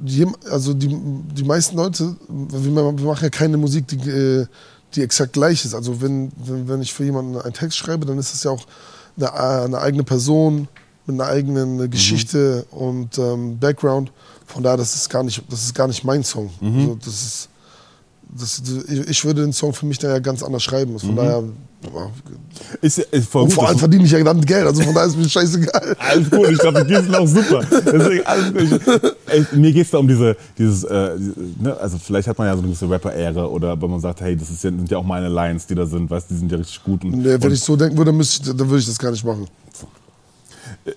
jem- 0.06 0.36
also 0.49 0.73
die, 0.73 0.88
die 0.88 1.43
meisten 1.43 1.75
Leute, 1.77 2.15
wir 2.27 2.71
machen 2.71 3.23
ja 3.23 3.30
keine 3.30 3.58
Musik, 3.58 3.88
die, 3.88 4.10
äh, 4.10 4.45
die 4.95 5.04
exakt 5.04 5.34
gleich 5.34 5.65
ist. 5.65 5.73
Also 5.73 6.02
wenn, 6.02 6.32
wenn, 6.38 6.67
wenn 6.67 6.82
ich 6.82 6.93
für 6.93 7.04
jemanden 7.04 7.38
einen 7.38 7.54
Text 7.54 7.78
schreibe, 7.78 8.06
dann 8.06 8.17
ist 8.17 8.34
es 8.34 8.43
ja 8.43 8.52
auch 8.52 8.65
eine, 9.17 9.28
äh, 9.28 9.65
eine 9.65 9.80
eigene 9.80 10.04
Person 10.04 10.67
mit 11.06 11.19
einer 11.19 11.30
eigenen 11.30 11.80
äh, 11.80 11.88
Geschichte 11.88 12.65
und 12.71 13.17
ähm, 13.17 13.60
Background. 13.60 14.12
Von 14.45 14.63
daher, 14.63 14.78
das 14.78 14.95
ist 14.95 15.10
gar 15.10 15.23
nicht, 15.23 15.43
das 15.50 15.63
ist 15.63 15.76
gar 15.76 15.88
nicht 15.88 16.04
mein 16.04 16.23
Song. 16.23 16.50
Also 16.80 16.95
das 16.95 17.08
ist, 17.21 17.50
das, 18.35 18.61
ich 19.07 19.23
würde 19.25 19.41
den 19.41 19.53
Song 19.53 19.73
für 19.73 19.85
mich 19.85 19.97
daher 19.99 20.21
ganz 20.21 20.43
anders 20.43 20.63
schreiben. 20.63 20.97
Von 20.99 21.11
Mhm. 21.11 21.15
daher. 21.15 21.43
boah, 21.91 22.11
Ist, 22.81 22.99
ist 22.99 23.29
voll 23.29 23.43
Und 23.43 23.47
gut, 23.49 23.55
vor 23.55 23.67
allem 23.67 23.77
verdiene 23.77 24.03
ich 24.03 24.11
ja 24.11 24.17
verdammt 24.17 24.45
Geld, 24.45 24.65
also 24.65 24.81
von 24.81 24.93
daher 24.93 25.07
ist 25.07 25.17
mir 25.17 25.29
scheißegal. 25.29 25.95
Alles 25.99 26.29
gut, 26.29 26.49
ich 26.49 26.57
glaube, 26.57 26.83
die 26.85 26.95
sind 26.95 27.15
auch 27.15 27.27
super. 27.27 27.61
Deswegen 27.69 28.25
alles 28.25 28.53
gut. 28.53 29.15
Ey, 29.27 29.45
mir 29.53 29.71
geht 29.71 29.85
es 29.85 29.91
da 29.91 29.99
um 29.99 30.07
diese, 30.07 30.35
dieses, 30.57 30.83
äh, 30.83 31.11
ne, 31.59 31.77
also 31.79 31.97
vielleicht 31.97 32.27
hat 32.27 32.37
man 32.37 32.47
ja 32.47 32.53
so 32.53 32.59
eine 32.59 32.67
gewisse 32.67 32.89
Rapper-Ehre 32.89 33.49
oder 33.49 33.79
wenn 33.81 33.89
man 33.91 33.99
sagt, 33.99 34.21
hey, 34.21 34.35
das 34.35 34.49
ist 34.49 34.63
ja, 34.63 34.71
sind 34.71 34.89
ja 34.89 34.97
auch 34.97 35.03
meine 35.05 35.29
Lines, 35.29 35.67
die 35.67 35.75
da 35.75 35.85
sind, 35.85 36.09
weißt 36.09 36.29
du, 36.29 36.33
die 36.33 36.39
sind 36.39 36.51
ja 36.51 36.57
richtig 36.57 36.83
gut. 36.83 37.03
Und, 37.05 37.11
Nee, 37.11 37.23
wenn 37.25 37.41
und 37.43 37.51
ich 37.53 37.59
so 37.61 37.75
denken 37.75 37.97
würde, 37.97 38.11
müsste 38.11 38.49
ich, 38.51 38.57
dann 38.57 38.67
würde 38.67 38.79
ich 38.79 38.85
das 38.87 38.97
gar 38.97 39.11
nicht 39.11 39.23
machen. 39.23 39.47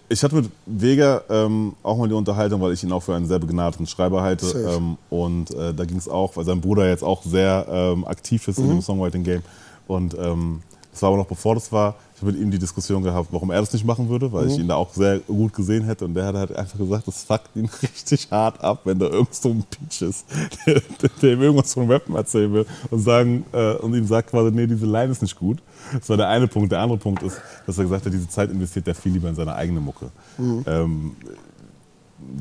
Ich 0.09 0.23
hatte 0.23 0.37
mit 0.37 0.51
Vega 0.67 1.23
ähm, 1.29 1.75
auch 1.83 1.97
mal 1.97 2.09
die 2.09 2.15
Unterhaltung, 2.15 2.61
weil 2.61 2.73
ich 2.73 2.83
ihn 2.85 2.93
auch 2.93 3.03
für 3.03 3.15
einen 3.15 3.27
sehr 3.27 3.39
begnadeten 3.39 3.87
Schreiber 3.87 4.23
halte. 4.23 4.47
Ähm, 4.77 4.97
und 5.11 5.51
äh, 5.53 5.75
da 5.75 5.85
ging 5.85 5.97
es 5.99 6.09
auch, 6.09 6.37
weil 6.37 6.45
sein 6.45 6.61
Bruder 6.61 6.89
jetzt 6.89 7.03
auch 7.03 7.23
sehr 7.23 7.67
ähm, 7.71 8.05
aktiv 8.07 8.47
ist 8.49 8.59
in 8.59 8.67
Mhm. 8.67 8.71
dem 8.71 8.83
Songwriting-Game. 8.83 9.43
Und 9.89 10.17
ähm, 10.19 10.63
das 11.01 11.05
war 11.05 11.09
aber 11.09 11.17
noch 11.19 11.27
bevor 11.27 11.55
das 11.55 11.73
war. 11.73 11.95
Ich 12.15 12.21
habe 12.21 12.33
mit 12.33 12.43
ihm 12.43 12.51
die 12.51 12.59
Diskussion 12.59 13.03
gehabt, 13.03 13.29
warum 13.31 13.51
er 13.51 13.61
das 13.61 13.73
nicht 13.73 13.87
machen 13.87 14.11
würde, 14.11 14.31
weil 14.31 14.49
ich 14.49 14.57
Mhm. 14.57 14.61
ihn 14.65 14.69
da 14.69 14.75
auch 14.75 14.93
sehr 14.93 15.21
gut 15.21 15.55
gesehen 15.55 15.83
hätte. 15.85 16.05
Und 16.05 16.13
der 16.13 16.27
hat 16.27 16.35
halt 16.35 16.55
einfach 16.55 16.77
gesagt, 16.79 17.09
das 17.09 17.23
fuckt 17.25 17.57
ihn 17.57 17.71
richtig 17.83 18.31
hart 18.31 18.63
ab, 18.63 18.83
wenn 18.85 18.99
da 18.99 19.07
irgend 19.07 19.35
so 19.35 19.49
ein 19.49 19.65
Peach 19.65 20.03
ist, 20.03 20.27
der, 20.67 20.83
der 21.23 21.33
ihm 21.33 21.41
irgendwas 21.41 21.73
vom 21.73 21.91
Rappen 21.91 22.15
erzählen 22.15 22.53
will 22.53 22.67
und, 22.91 22.99
sagen, 23.01 23.47
äh, 23.53 23.77
und 23.77 23.95
ihm 23.95 24.07
sagt 24.07 24.29
quasi, 24.31 24.51
nee, 24.51 24.67
diese 24.67 24.85
Line 24.85 25.11
ist 25.11 25.23
nicht 25.23 25.39
gut. 25.39 25.63
Das 25.99 26.07
war 26.11 26.19
der 26.19 26.29
eine 26.29 26.47
Punkt. 26.47 26.71
Der 26.71 26.81
andere 26.81 26.99
Punkt 26.99 27.23
ist, 27.23 27.41
dass 27.67 27.79
er 27.79 27.85
gesagt 27.85 28.05
hat, 28.05 28.13
diese 28.13 28.29
Zeit 28.29 28.51
investiert 28.51 28.87
er 28.87 28.95
viel 28.95 29.13
lieber 29.13 29.31
in 29.31 29.35
seine 29.35 29.55
eigene 29.55 29.81
Mucke. 29.81 30.11
Ähm, 30.39 31.17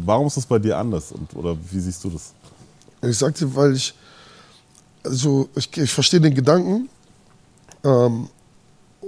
warum 0.06 0.28
ist 0.28 0.36
das 0.36 0.46
bei 0.46 0.60
dir 0.60 0.78
anders? 0.78 1.14
Und, 1.14 1.34
oder 1.38 1.56
wie 1.72 1.80
siehst 1.80 2.04
du 2.04 2.10
das? 2.10 2.34
Ich 3.02 3.18
sagte, 3.18 3.56
weil 3.56 3.74
ich, 3.76 3.94
also 5.06 5.48
ich, 5.56 5.76
ich 5.78 5.90
verstehe 5.92 6.20
den 6.20 6.36
Gedanken. 6.36 6.90
Ähm, 7.86 8.28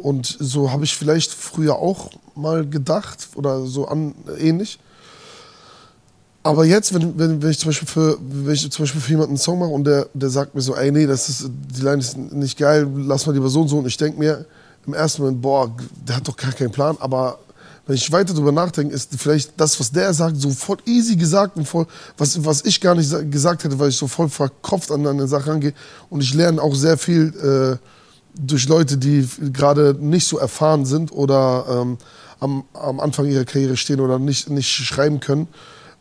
und 0.02 0.38
so 0.40 0.72
habe 0.72 0.84
ich 0.84 0.96
vielleicht 0.96 1.32
früher 1.32 1.76
auch 1.76 2.10
mal 2.36 2.68
gedacht 2.68 3.30
oder 3.36 3.66
so 3.66 3.88
an, 3.88 4.16
ähnlich. 4.40 4.80
Aber 6.44 6.66
jetzt, 6.66 6.94
wenn, 6.94 7.18
wenn, 7.20 7.42
wenn, 7.42 7.52
ich 7.52 7.60
zum 7.60 7.70
Beispiel 7.70 7.88
für, 7.88 8.18
wenn 8.20 8.54
ich 8.54 8.72
zum 8.72 8.84
Beispiel 8.84 9.02
für 9.02 9.12
jemanden 9.12 9.32
einen 9.32 9.38
Song 9.38 9.60
mache 9.60 9.70
und 9.70 9.84
der, 9.84 10.08
der 10.14 10.30
sagt 10.30 10.56
mir 10.56 10.62
so, 10.62 10.76
ey, 10.76 10.92
nee, 10.92 11.06
das 11.06 11.30
ist, 11.30 11.50
die 11.50 11.82
Line 11.82 12.00
ist 12.00 12.18
nicht 12.18 12.58
geil, 12.58 12.88
lass 12.96 13.28
mal 13.28 13.34
lieber 13.34 13.50
so 13.50 13.62
und 13.62 13.68
so. 13.68 13.78
Und 13.78 13.86
ich 13.86 13.98
denke 13.98 14.18
mir 14.18 14.46
im 14.88 14.96
ersten 14.96 15.22
Moment, 15.22 15.42
boah, 15.42 15.72
der 16.08 16.16
hat 16.16 16.28
doch 16.28 16.36
gar 16.36 16.52
keinen 16.52 16.72
Plan. 16.72 16.98
Aber 17.00 17.38
wenn 17.86 17.96
ich 17.96 18.12
weiter 18.12 18.34
drüber 18.34 18.52
nachdenke, 18.52 18.94
ist 18.96 19.12
vielleicht 19.18 19.52
das, 19.58 19.80
was 19.80 19.92
der 19.92 20.14
sagt, 20.16 20.38
so 20.38 20.50
voll 20.50 20.78
easy 20.86 21.16
gesagt 21.16 21.58
und 21.58 21.68
voll, 21.68 21.86
was, 22.18 22.44
was 22.44 22.66
ich 22.66 22.82
gar 22.82 22.96
nicht 22.96 23.10
sa- 23.10 23.22
gesagt 23.22 23.64
hätte, 23.64 23.78
weil 23.78 23.90
ich 23.90 23.98
so 23.98 24.08
voll 24.08 24.30
verkopft 24.30 24.90
an 24.90 25.06
eine 25.06 25.28
Sache 25.28 25.52
rangehe. 25.52 25.74
Und 26.10 26.22
ich 26.22 26.34
lerne 26.34 26.60
auch 26.60 26.74
sehr 26.74 26.98
viel 26.98 27.80
äh, 27.80 28.01
durch 28.36 28.68
Leute, 28.68 28.98
die 28.98 29.28
gerade 29.54 29.96
nicht 30.00 30.28
so 30.28 30.38
erfahren 30.38 30.86
sind 30.86 31.12
oder 31.12 31.66
ähm, 31.70 31.98
am, 32.40 32.64
am 32.74 33.00
Anfang 33.00 33.28
ihrer 33.28 33.46
Karriere 33.46 33.78
stehen 33.78 34.00
oder 34.00 34.20
nicht, 34.20 34.50
nicht 34.50 34.70
schreiben 34.70 35.20
können. 35.20 35.48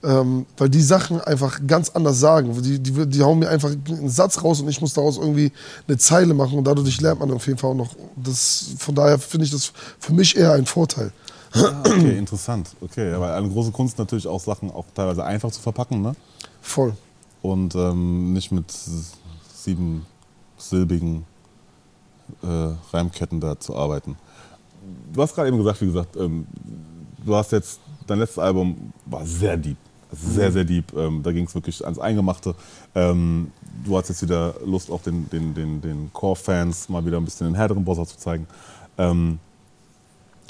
Ähm, 0.03 0.47
weil 0.57 0.71
die 0.71 0.81
Sachen 0.81 1.21
einfach 1.21 1.61
ganz 1.67 1.91
anders 1.91 2.19
sagen. 2.19 2.61
Die, 2.63 2.79
die, 2.79 3.07
die 3.07 3.23
hauen 3.23 3.39
mir 3.39 3.51
einfach 3.51 3.71
einen 3.71 4.09
Satz 4.09 4.43
raus 4.43 4.63
und 4.63 4.69
ich 4.69 4.81
muss 4.81 4.95
daraus 4.95 5.19
irgendwie 5.19 5.53
eine 5.87 5.99
Zeile 5.99 6.33
machen 6.33 6.57
und 6.57 6.65
dadurch 6.65 7.01
lernt 7.03 7.21
man 7.21 7.31
auf 7.33 7.47
jeden 7.47 7.59
Fall 7.59 7.71
auch 7.73 7.75
noch. 7.75 7.95
Das, 8.17 8.71
von 8.79 8.95
daher 8.95 9.19
finde 9.19 9.45
ich 9.45 9.53
das 9.53 9.73
für 9.99 10.15
mich 10.15 10.37
eher 10.37 10.55
ein 10.55 10.65
Vorteil. 10.65 11.13
Ah, 11.53 11.81
okay, 11.81 12.17
interessant. 12.17 12.71
Okay, 12.81 13.13
weil 13.19 13.33
eine 13.33 13.49
große 13.51 13.73
Kunst 13.73 13.99
natürlich 13.99 14.27
auch 14.27 14.41
Sachen 14.41 14.71
auch 14.71 14.87
teilweise 14.95 15.23
einfach 15.23 15.51
zu 15.51 15.61
verpacken, 15.61 16.01
ne? 16.01 16.15
Voll. 16.63 16.95
Und 17.43 17.75
ähm, 17.75 18.33
nicht 18.33 18.53
mit 18.53 18.73
sieben 19.55 20.07
silbigen 20.57 21.25
äh, 22.43 22.97
Reimketten 22.97 23.41
da 23.41 23.59
zu 23.59 23.77
arbeiten. 23.77 24.17
Du 25.13 25.23
hast 25.23 25.35
gerade 25.35 25.49
eben 25.49 25.59
gesagt, 25.59 25.81
wie 25.81 25.87
gesagt, 25.87 26.17
ähm, 26.17 26.47
du 27.25 27.35
hast 27.37 27.53
jetzt, 27.53 27.81
dein 28.07 28.19
letztes 28.19 28.39
Album 28.39 28.93
war 29.07 29.25
sehr 29.27 29.57
deep. 29.57 29.77
Sehr, 30.13 30.51
sehr 30.51 30.65
deep. 30.65 30.93
Ähm, 30.97 31.23
da 31.23 31.31
ging 31.31 31.45
es 31.47 31.55
wirklich 31.55 31.85
ans 31.85 31.99
Eingemachte. 32.01 32.55
Ähm, 32.97 33.53
du 33.85 33.97
hast 33.97 34.09
jetzt 34.09 34.23
wieder 34.23 34.55
Lust, 34.65 34.91
auch 34.91 35.03
den, 35.03 35.31
den, 35.31 35.55
den, 35.55 35.81
den 35.81 36.11
Core-Fans 36.13 36.89
mal 36.89 37.05
wieder 37.07 37.19
ein 37.19 37.25
bisschen 37.25 37.47
den 37.47 37.55
härteren 37.55 37.85
Boss 37.85 38.09
zu 38.09 38.19
zeigen. 38.19 38.47
Ähm, 38.99 39.39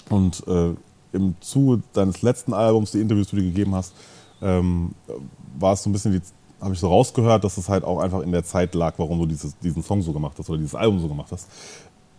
und 0.09 0.43
äh, 0.49 0.75
im 1.13 1.35
Zuge 1.41 1.83
deines 1.93 2.23
letzten 2.23 2.55
Albums, 2.55 2.93
die 2.93 3.01
Interviews, 3.01 3.29
die 3.29 3.37
du 3.37 3.43
gegeben 3.43 3.75
hast, 3.75 3.93
war 4.41 5.75
es 5.75 5.83
so 5.83 5.91
ein 5.91 5.93
bisschen, 5.93 6.13
die- 6.13 6.23
habe 6.61 6.75
ich 6.75 6.81
so 6.81 6.89
rausgehört, 6.89 7.45
dass 7.45 7.57
es 7.57 7.69
halt 7.69 7.85
auch 7.85 7.99
einfach 8.01 8.21
in 8.21 8.33
der 8.33 8.45
Zeit 8.45 8.75
lag, 8.75 8.95
warum 8.99 9.19
du 9.21 9.27
dieses, 9.27 9.59
diesen 9.59 9.83
Song 9.83 10.03
so 10.03 10.13
gemacht 10.13 10.37
hast 10.39 10.49
oder 10.51 10.59
dieses 10.59 10.75
Album 10.75 11.01
so 11.01 11.09
gemacht 11.09 11.33
hast. 11.33 11.49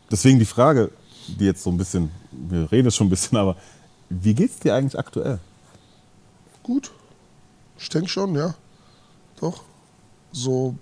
Deswegen 0.10 0.40
die 0.40 0.46
Frage, 0.46 0.92
die 1.28 1.46
jetzt 1.46 1.64
so 1.64 1.70
ein 1.70 1.78
bisschen, 1.78 2.12
wir 2.32 2.72
reden 2.72 2.88
jetzt 2.88 2.96
schon 2.96 3.08
ein 3.08 3.12
bisschen, 3.12 3.38
aber 3.38 3.56
wie 4.10 4.34
geht's 4.34 4.60
dir 4.60 4.76
eigentlich 4.76 4.98
aktuell? 4.98 5.40
Gut. 6.64 6.92
Ich 7.78 7.90
denke 7.90 8.10
schon, 8.10 8.36
ja. 8.36 8.56
Doch. 9.40 9.64
So, 10.32 10.76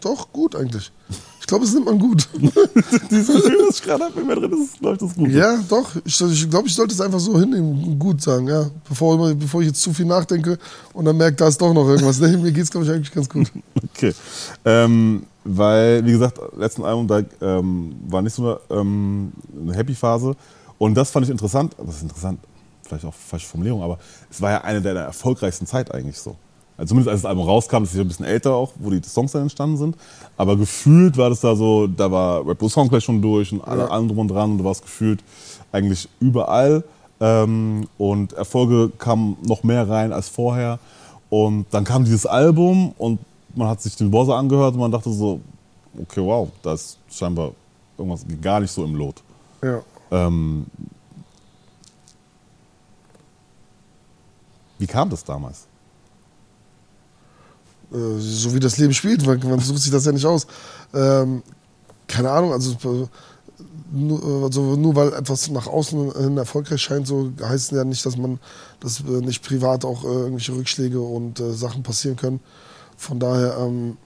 doch, 0.00 0.32
gut 0.32 0.56
eigentlich. 0.56 0.90
Ich 1.52 1.54
glaube, 1.54 1.66
es 1.66 1.74
nimmt 1.74 1.84
man 1.84 1.98
gut. 1.98 2.26
Dieses 3.10 3.26
Gefühl, 3.26 3.58
was 3.68 3.76
ich 3.76 3.82
gerade 3.82 4.04
habe, 4.04 4.18
in 4.18 4.26
mir 4.26 4.36
drin 4.36 4.52
ist, 4.54 4.80
läuft 4.80 5.02
das 5.02 5.14
gut. 5.14 5.28
ja, 5.28 5.58
doch. 5.68 5.90
Ich, 6.02 6.18
ich 6.18 6.48
glaube, 6.48 6.66
ich 6.66 6.74
sollte 6.74 6.94
es 6.94 7.00
einfach 7.02 7.20
so 7.20 7.38
hinnehmen, 7.38 7.98
gut 7.98 8.22
sagen, 8.22 8.48
ja. 8.48 8.70
Bevor, 8.88 9.16
immer- 9.16 9.34
bevor 9.34 9.60
ich 9.60 9.66
jetzt 9.66 9.82
zu 9.82 9.92
viel 9.92 10.06
nachdenke 10.06 10.58
und 10.94 11.04
dann 11.04 11.14
merke, 11.18 11.36
da 11.36 11.48
ist 11.48 11.60
doch 11.60 11.74
noch 11.74 11.86
irgendwas. 11.86 12.18
Nee, 12.20 12.38
mir 12.38 12.52
geht 12.52 12.64
es, 12.64 12.70
glaube 12.70 12.86
ich, 12.86 12.92
eigentlich 12.92 13.12
ganz 13.12 13.28
gut. 13.28 13.52
Okay. 13.94 14.14
Ähm, 14.64 15.24
weil, 15.44 16.02
wie 16.06 16.12
gesagt, 16.12 16.40
letzten 16.56 16.84
Album, 16.84 17.06
da 17.06 17.20
ähm, 17.42 17.96
war 18.08 18.22
nicht 18.22 18.34
so 18.34 18.58
eine, 18.70 18.80
ähm, 18.80 19.32
eine 19.60 19.74
Happy-Phase. 19.74 20.34
Und 20.78 20.94
das 20.94 21.10
fand 21.10 21.26
ich 21.26 21.30
interessant. 21.30 21.76
Das 21.76 21.96
ist 21.96 22.02
interessant, 22.02 22.40
vielleicht 22.82 23.04
auch 23.04 23.12
falsche 23.12 23.46
Formulierung, 23.46 23.82
aber 23.82 23.98
es 24.30 24.40
war 24.40 24.50
ja 24.52 24.62
eine 24.62 24.80
der 24.80 24.94
erfolgreichsten 24.94 25.66
Zeit 25.66 25.92
eigentlich 25.92 26.16
so. 26.18 26.34
Also 26.76 26.90
zumindest 26.90 27.10
als 27.12 27.22
das 27.22 27.28
Album 27.28 27.44
rauskam, 27.46 27.80
das 27.80 27.90
ist 27.90 27.96
ja 27.96 28.00
ein 28.02 28.08
bisschen 28.08 28.24
älter 28.26 28.54
auch, 28.54 28.72
wo 28.76 28.90
die 28.90 29.00
Songs 29.02 29.32
dann 29.32 29.42
entstanden 29.42 29.76
sind. 29.76 29.96
Aber 30.36 30.56
gefühlt 30.56 31.16
war 31.16 31.28
das 31.30 31.40
da 31.40 31.54
so, 31.54 31.86
da 31.86 32.10
war 32.10 32.46
Rap 32.46 32.62
Song 32.68 32.88
gleich 32.88 33.04
schon 33.04 33.20
durch 33.22 33.52
und 33.52 33.60
alle, 33.62 33.82
Ja. 33.82 33.88
allem 33.88 34.08
drum 34.08 34.18
und 34.20 34.28
dran. 34.28 34.52
Und 34.52 34.58
du 34.58 34.64
warst 34.64 34.82
gefühlt 34.82 35.22
eigentlich 35.70 36.08
überall. 36.20 36.82
Ähm, 37.20 37.86
und 37.98 38.32
Erfolge 38.32 38.90
kamen 38.98 39.36
noch 39.46 39.62
mehr 39.62 39.88
rein 39.88 40.12
als 40.12 40.28
vorher. 40.28 40.78
Und 41.30 41.66
dann 41.70 41.84
kam 41.84 42.04
dieses 42.04 42.26
Album 42.26 42.92
und 42.98 43.20
man 43.54 43.68
hat 43.68 43.80
sich 43.80 43.94
den 43.94 44.10
Bosse 44.10 44.34
angehört 44.34 44.74
und 44.74 44.80
man 44.80 44.90
dachte 44.90 45.12
so, 45.12 45.40
okay, 46.00 46.20
wow, 46.24 46.48
da 46.62 46.72
ist 46.72 46.98
scheinbar 47.10 47.52
irgendwas 47.98 48.24
gar 48.40 48.60
nicht 48.60 48.70
so 48.70 48.82
im 48.84 48.94
Lot. 48.96 49.22
Ja. 49.62 49.80
Ähm, 50.10 50.66
wie 54.78 54.86
kam 54.86 55.08
das 55.10 55.22
damals? 55.22 55.66
Äh, 57.92 58.18
so 58.18 58.54
wie 58.54 58.60
das 58.60 58.78
Leben 58.78 58.94
spielt, 58.94 59.26
man, 59.26 59.38
man 59.40 59.60
sucht 59.60 59.82
sich 59.82 59.92
das 59.92 60.06
ja 60.06 60.12
nicht 60.12 60.26
aus. 60.26 60.46
Ähm, 60.94 61.42
keine 62.08 62.30
Ahnung, 62.30 62.52
also, 62.52 62.72
äh, 62.72 63.06
nur, 63.92 64.44
also 64.44 64.76
nur 64.76 64.96
weil 64.96 65.12
etwas 65.12 65.50
nach 65.50 65.66
außen 65.66 66.12
hin 66.12 66.38
erfolgreich 66.38 66.80
scheint, 66.80 67.06
so 67.06 67.32
heißt 67.42 67.72
es 67.72 67.76
ja 67.76 67.84
nicht, 67.84 68.04
dass 68.06 68.16
man, 68.16 68.38
dass 68.80 69.00
äh, 69.00 69.20
nicht 69.20 69.42
privat 69.42 69.84
auch 69.84 70.04
äh, 70.04 70.08
irgendwelche 70.08 70.54
Rückschläge 70.54 71.00
und 71.00 71.40
äh, 71.40 71.52
Sachen 71.52 71.82
passieren 71.82 72.16
können. 72.16 72.40
Von 72.96 73.20
daher, 73.20 73.58
ähm, 73.58 73.96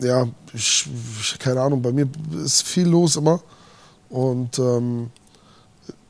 ja, 0.00 0.26
ich, 0.52 0.88
ich, 1.20 1.38
keine 1.38 1.60
Ahnung, 1.60 1.82
bei 1.82 1.92
mir 1.92 2.08
ist 2.44 2.62
viel 2.62 2.88
los 2.88 3.16
immer 3.16 3.40
und 4.08 4.58
ähm, 4.58 5.10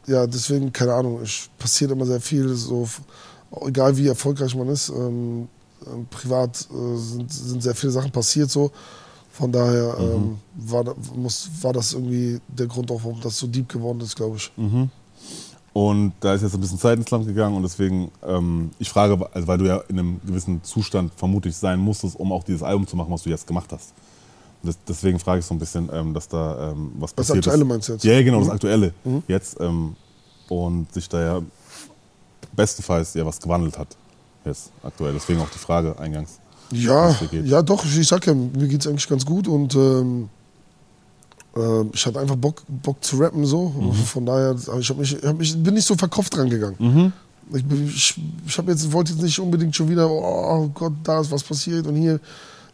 ja, 0.07 0.27
deswegen, 0.27 0.73
keine 0.73 0.95
Ahnung, 0.95 1.21
es 1.23 1.49
passiert 1.59 1.91
immer 1.91 2.07
sehr 2.07 2.21
viel, 2.21 2.55
so, 2.55 2.89
egal 3.67 3.97
wie 3.97 4.07
erfolgreich 4.07 4.55
man 4.55 4.69
ist. 4.69 4.91
Ähm, 4.91 5.49
privat 6.11 6.69
äh, 6.71 6.97
sind, 6.97 7.33
sind 7.33 7.63
sehr 7.63 7.75
viele 7.75 7.93
Sachen 7.93 8.11
passiert 8.11 8.51
so. 8.51 8.71
Von 9.31 9.51
daher 9.51 9.97
ähm, 9.99 10.39
war, 10.55 10.85
muss, 11.17 11.51
war 11.61 11.73
das 11.73 11.93
irgendwie 11.93 12.41
der 12.47 12.67
Grund 12.69 12.91
auch, 12.93 13.03
warum 13.03 13.21
das 13.21 13.37
so 13.37 13.49
deep 13.49 13.69
geworden 13.69 14.01
ist, 14.01 14.15
glaube 14.15 14.37
ich. 14.37 14.53
Und 15.73 16.13
da 16.21 16.35
ist 16.35 16.43
jetzt 16.43 16.55
ein 16.55 16.61
bisschen 16.61 16.79
Zeit 16.79 16.99
ins 16.99 17.11
Land 17.11 17.27
gegangen 17.27 17.57
und 17.57 17.65
deswegen, 17.65 18.13
ähm, 18.25 18.71
ich 18.79 18.89
frage, 18.89 19.29
also 19.35 19.49
weil 19.49 19.59
du 19.59 19.65
ja 19.67 19.79
in 19.89 19.99
einem 19.99 20.21
gewissen 20.25 20.63
Zustand 20.63 21.13
vermutlich 21.17 21.57
sein 21.57 21.81
musstest, 21.81 22.15
um 22.17 22.31
auch 22.31 22.45
dieses 22.45 22.63
Album 22.63 22.87
zu 22.87 22.95
machen, 22.97 23.13
was 23.13 23.25
du 23.25 23.31
jetzt 23.31 23.45
gemacht 23.45 23.73
hast. 23.73 23.93
Das, 24.63 24.79
deswegen 24.87 25.19
frage 25.19 25.41
ich 25.41 25.47
so 25.47 25.53
ein 25.53 25.59
bisschen, 25.59 25.91
ähm, 25.93 26.15
dass 26.15 26.29
da 26.29 26.71
ähm, 26.71 26.93
was 27.01 27.13
Das 27.13 27.27
passiert 27.27 27.39
Aktuelle 27.39 27.63
ist. 27.65 27.69
meinst 27.69 27.89
du 27.89 27.93
jetzt? 27.95 28.05
Ja, 28.05 28.23
genau, 28.23 28.39
das 28.39 28.51
Aktuelle 28.51 28.95
jetzt. 29.27 29.61
Ähm, 29.61 29.97
und 30.49 30.93
sich 30.95 31.09
da 31.09 31.21
ja 31.21 31.43
bestenfalls 32.55 33.15
ja 33.15 33.27
was 33.27 33.41
gewandelt 33.41 33.77
hat 33.77 33.89
jetzt 34.45 34.71
aktuell. 34.83 35.13
Deswegen 35.13 35.41
auch 35.41 35.51
die 35.51 35.59
Frage 35.59 35.99
eingangs. 35.99 36.39
Ja, 36.73 37.15
ja, 37.45 37.63
doch, 37.63 37.85
ich 37.85 38.07
sag 38.09 38.27
ja, 38.27 38.35
mir 38.35 38.67
geht 38.69 38.81
es 38.81 38.87
eigentlich 38.87 39.09
ganz 39.09 39.25
gut 39.25 39.47
und 39.47 39.75
ähm, 39.75 40.29
äh, 41.57 41.83
ich 41.93 42.05
hatte 42.07 42.19
einfach 42.21 42.37
Bock, 42.37 42.63
Bock 42.69 43.03
zu 43.05 43.17
rappen 43.19 43.45
so. 43.47 43.69
Mhm. 43.69 43.93
Von 43.93 44.27
daher, 44.27 44.57
ich, 44.81 44.91
hab 44.91 44.97
mich, 44.99 45.17
hab 45.25 45.37
mich, 45.39 45.57
bin 45.63 45.75
nicht 45.75 45.87
so 45.87 45.95
verkopft 45.95 46.37
dran 46.37 46.49
gegangen. 46.51 47.13
Ich, 47.53 47.65
bin- 47.65 47.87
ich, 47.87 48.19
ich 48.47 48.59
hab 48.59 48.67
jetzt, 48.69 48.91
wollte 48.93 49.13
jetzt 49.13 49.23
nicht 49.23 49.39
unbedingt 49.39 49.77
schon 49.77 49.89
wieder, 49.89 50.09
oh 50.11 50.69
Gott, 50.75 50.95
da 51.05 51.21
ist 51.21 51.31
was 51.31 51.43
passiert 51.43 51.87
und 51.87 51.95
hier 51.97 52.19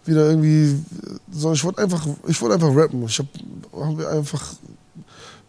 wieder 0.06 0.28
irgendwie 0.30 0.76
sondern 1.30 1.54
ich 1.54 1.64
wollte 1.64 1.83
einfach, 1.83 2.06
ich 2.26 2.40
wollte 2.40 2.54
einfach 2.54 2.74
rappen. 2.74 3.04
Ich 3.04 3.18
habe 3.18 3.28
hab 3.74 4.06
einfach 4.12 4.54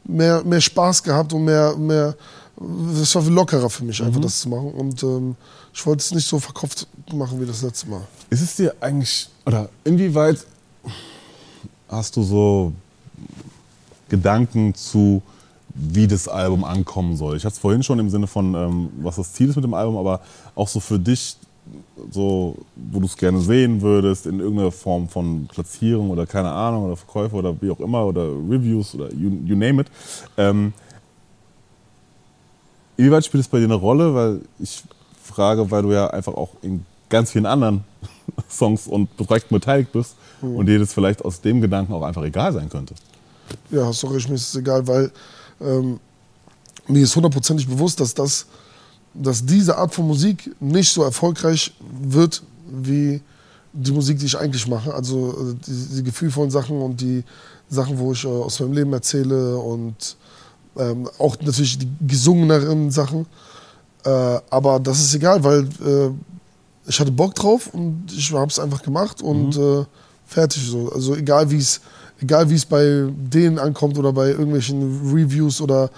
mehr, 0.03 0.43
mehr 0.43 0.59
Spaß 0.59 1.03
gehabt 1.03 1.31
und 1.31 1.45
mehr, 1.45 1.75
mehr, 1.77 2.15
es 3.01 3.15
war 3.15 3.23
lockerer 3.23 3.69
für 3.69 3.83
mich, 3.83 4.01
einfach 4.01 4.21
das 4.21 4.41
zu 4.41 4.49
machen. 4.49 4.71
Und 4.71 5.01
ähm, 5.03 5.35
ich 5.73 5.85
wollte 5.85 6.01
es 6.01 6.11
nicht 6.11 6.27
so 6.27 6.39
verkopft 6.39 6.87
machen 7.13 7.39
wie 7.41 7.45
das 7.45 7.61
letzte 7.61 7.89
Mal. 7.89 8.01
Ist 8.29 8.41
es 8.41 8.55
dir 8.55 8.75
eigentlich, 8.79 9.29
oder 9.45 9.69
inwieweit 9.83 10.45
hast 11.87 12.15
du 12.15 12.23
so 12.23 12.73
Gedanken 14.09 14.73
zu, 14.75 15.21
wie 15.73 16.07
das 16.07 16.27
Album 16.27 16.63
ankommen 16.63 17.15
soll? 17.15 17.37
Ich 17.37 17.45
hatte 17.45 17.53
es 17.53 17.59
vorhin 17.59 17.83
schon 17.83 17.99
im 17.99 18.09
Sinne 18.09 18.27
von, 18.27 18.53
ähm, 18.55 18.89
was 19.01 19.15
das 19.15 19.33
Ziel 19.33 19.49
ist 19.49 19.55
mit 19.55 19.65
dem 19.65 19.73
Album, 19.73 19.97
aber 19.97 20.21
auch 20.55 20.67
so 20.67 20.79
für 20.79 20.99
dich, 20.99 21.37
so, 22.11 22.57
wo 22.75 22.99
du 22.99 23.05
es 23.05 23.15
gerne 23.15 23.39
sehen 23.39 23.81
würdest, 23.81 24.25
in 24.25 24.39
irgendeiner 24.39 24.71
Form 24.71 25.07
von 25.07 25.47
Platzierung 25.47 26.09
oder 26.09 26.25
keine 26.25 26.51
Ahnung, 26.51 26.85
oder 26.85 26.97
Verkäufe 26.97 27.35
oder 27.35 27.55
wie 27.61 27.71
auch 27.71 27.79
immer, 27.79 28.05
oder 28.05 28.23
Reviews 28.23 28.95
oder 28.95 29.13
you, 29.13 29.31
you 29.45 29.55
name 29.55 29.81
it. 29.81 29.87
Ähm, 30.37 30.73
inwieweit 32.97 33.25
spielt 33.25 33.41
es 33.41 33.47
bei 33.47 33.59
dir 33.59 33.65
eine 33.65 33.75
Rolle? 33.75 34.13
Weil 34.13 34.41
ich 34.59 34.83
frage, 35.23 35.69
weil 35.71 35.83
du 35.83 35.91
ja 35.91 36.07
einfach 36.07 36.33
auch 36.33 36.51
in 36.61 36.85
ganz 37.09 37.31
vielen 37.31 37.45
anderen 37.45 37.83
Songs 38.49 38.87
und 38.87 39.15
Projekten 39.17 39.55
beteiligt 39.55 39.91
bist 39.91 40.15
und 40.41 40.65
dir 40.65 40.79
das 40.79 40.93
vielleicht 40.93 41.23
aus 41.23 41.41
dem 41.41 41.61
Gedanken 41.61 41.93
auch 41.93 42.01
einfach 42.01 42.23
egal 42.23 42.51
sein 42.53 42.69
könnte. 42.69 42.95
Ja, 43.69 43.85
hast 43.85 44.01
du 44.03 44.07
recht, 44.07 44.29
mir 44.29 44.35
ist 44.35 44.49
es 44.49 44.55
egal, 44.55 44.87
weil 44.87 45.11
ähm, 45.59 45.99
mir 46.87 47.03
ist 47.03 47.15
hundertprozentig 47.15 47.67
bewusst, 47.67 47.99
dass, 47.99 48.13
das, 48.13 48.47
dass 49.13 49.45
diese 49.45 49.77
Art 49.77 49.93
von 49.93 50.07
Musik 50.07 50.55
nicht 50.59 50.91
so 50.91 51.03
erfolgreich 51.03 51.73
wird 52.01 52.41
wie 52.69 53.21
die 53.73 53.91
Musik, 53.91 54.19
die 54.19 54.25
ich 54.25 54.37
eigentlich 54.37 54.67
mache. 54.67 54.93
Also 54.93 55.31
äh, 55.31 55.55
die, 55.65 55.95
die 55.97 56.03
gefühlvollen 56.03 56.51
Sachen 56.51 56.81
und 56.81 56.99
die 57.01 57.23
Sachen, 57.69 57.97
wo 57.99 58.11
ich 58.13 58.23
äh, 58.23 58.27
aus 58.27 58.59
meinem 58.59 58.73
Leben 58.73 58.93
erzähle 58.93 59.57
und 59.57 60.17
ähm, 60.77 61.09
auch 61.17 61.37
natürlich 61.41 61.77
die 61.77 61.89
gesungeneren 62.07 62.91
Sachen. 62.91 63.25
Äh, 64.03 64.09
aber 64.49 64.79
das 64.79 64.99
ist 64.99 65.13
egal, 65.13 65.43
weil 65.43 65.63
äh, 65.85 66.11
ich 66.87 66.99
hatte 66.99 67.11
Bock 67.11 67.35
drauf 67.35 67.73
und 67.73 68.05
ich 68.11 68.33
habe 68.33 68.49
es 68.49 68.59
einfach 68.59 68.81
gemacht 68.81 69.21
und 69.21 69.57
äh, 69.57 69.85
fertig 70.25 70.67
so. 70.67 70.91
Also 70.91 71.15
egal 71.15 71.51
wie 71.51 71.57
es 71.57 71.81
egal 72.21 72.49
wie 72.49 72.55
es 72.55 72.65
bei 72.65 73.07
denen 73.09 73.59
ankommt 73.59 73.97
oder 73.97 74.13
bei 74.13 74.29
irgendwelchen 74.29 75.11
Reviews 75.11 75.59
oder 75.59 75.89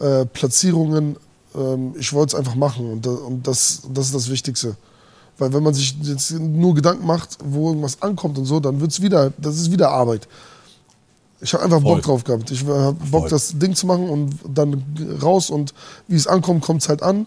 äh, 0.00 0.24
Platzierungen, 0.26 1.16
ähm, 1.54 1.94
ich 1.98 2.12
wollte 2.12 2.34
es 2.34 2.38
einfach 2.38 2.54
machen 2.54 2.90
und, 2.90 3.06
und 3.06 3.46
das, 3.46 3.82
das 3.92 4.06
ist 4.06 4.14
das 4.14 4.30
Wichtigste. 4.30 4.76
Weil 5.38 5.52
wenn 5.52 5.62
man 5.62 5.74
sich 5.74 5.94
jetzt 6.02 6.30
nur 6.32 6.74
Gedanken 6.74 7.06
macht, 7.06 7.36
wo 7.44 7.68
irgendwas 7.68 8.00
ankommt 8.00 8.38
und 8.38 8.46
so, 8.46 8.58
dann 8.58 8.80
wird's 8.80 9.02
wieder, 9.02 9.32
das 9.36 9.56
ist 9.56 9.70
wieder 9.70 9.90
Arbeit. 9.90 10.26
Ich 11.40 11.52
habe 11.52 11.64
einfach 11.64 11.82
Voll. 11.82 11.96
Bock 11.96 12.04
drauf 12.04 12.24
gehabt. 12.24 12.50
Ich 12.50 12.64
habe 12.64 12.92
Bock, 13.10 13.22
Voll. 13.22 13.30
das 13.30 13.58
Ding 13.58 13.74
zu 13.74 13.86
machen 13.86 14.08
und 14.08 14.38
dann 14.48 14.82
raus 15.22 15.50
und 15.50 15.74
wie 16.08 16.16
es 16.16 16.26
ankommt, 16.26 16.62
kommt 16.62 16.82
es 16.82 16.88
halt 16.88 17.02
an. 17.02 17.26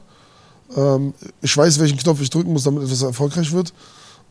Ähm, 0.75 1.13
ich 1.41 1.55
weiß, 1.55 1.79
welchen 1.79 1.97
Knopf 1.97 2.21
ich 2.21 2.29
drücken 2.29 2.53
muss, 2.53 2.63
damit 2.63 2.83
etwas 2.83 3.01
erfolgreich 3.01 3.51
wird. 3.51 3.73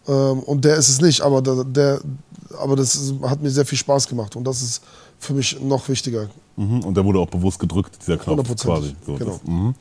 Ähm, 0.07 0.41
und 0.41 0.65
der 0.65 0.77
ist 0.77 0.89
es 0.89 1.01
nicht, 1.01 1.21
aber 1.21 1.43
der, 1.43 1.65
der, 1.65 2.01
aber 2.59 2.77
das 2.77 3.13
hat 3.23 3.43
mir 3.43 3.51
sehr 3.51 3.67
viel 3.67 3.79
Spaß 3.79 4.09
gemacht 4.09 4.37
und 4.37 4.45
das 4.45 4.63
ist 4.63 4.83
für 5.19 5.35
mich 5.35 5.61
noch 5.61 5.89
wichtiger. 5.89 6.29
Mhm. 6.57 6.81
Und 6.81 6.97
der 6.97 7.05
wurde 7.05 7.19
auch 7.21 7.29
bewusst 7.29 7.59
gedrückt, 7.59 7.99
dieser 8.01 8.17
Knopf 8.17 8.57
quasi. 8.57 8.95
Hundertprozentig, 8.97 8.97
So, 9.07 9.15
genau. 9.15 9.31
das, 9.31 9.45
mhm. 9.45 9.75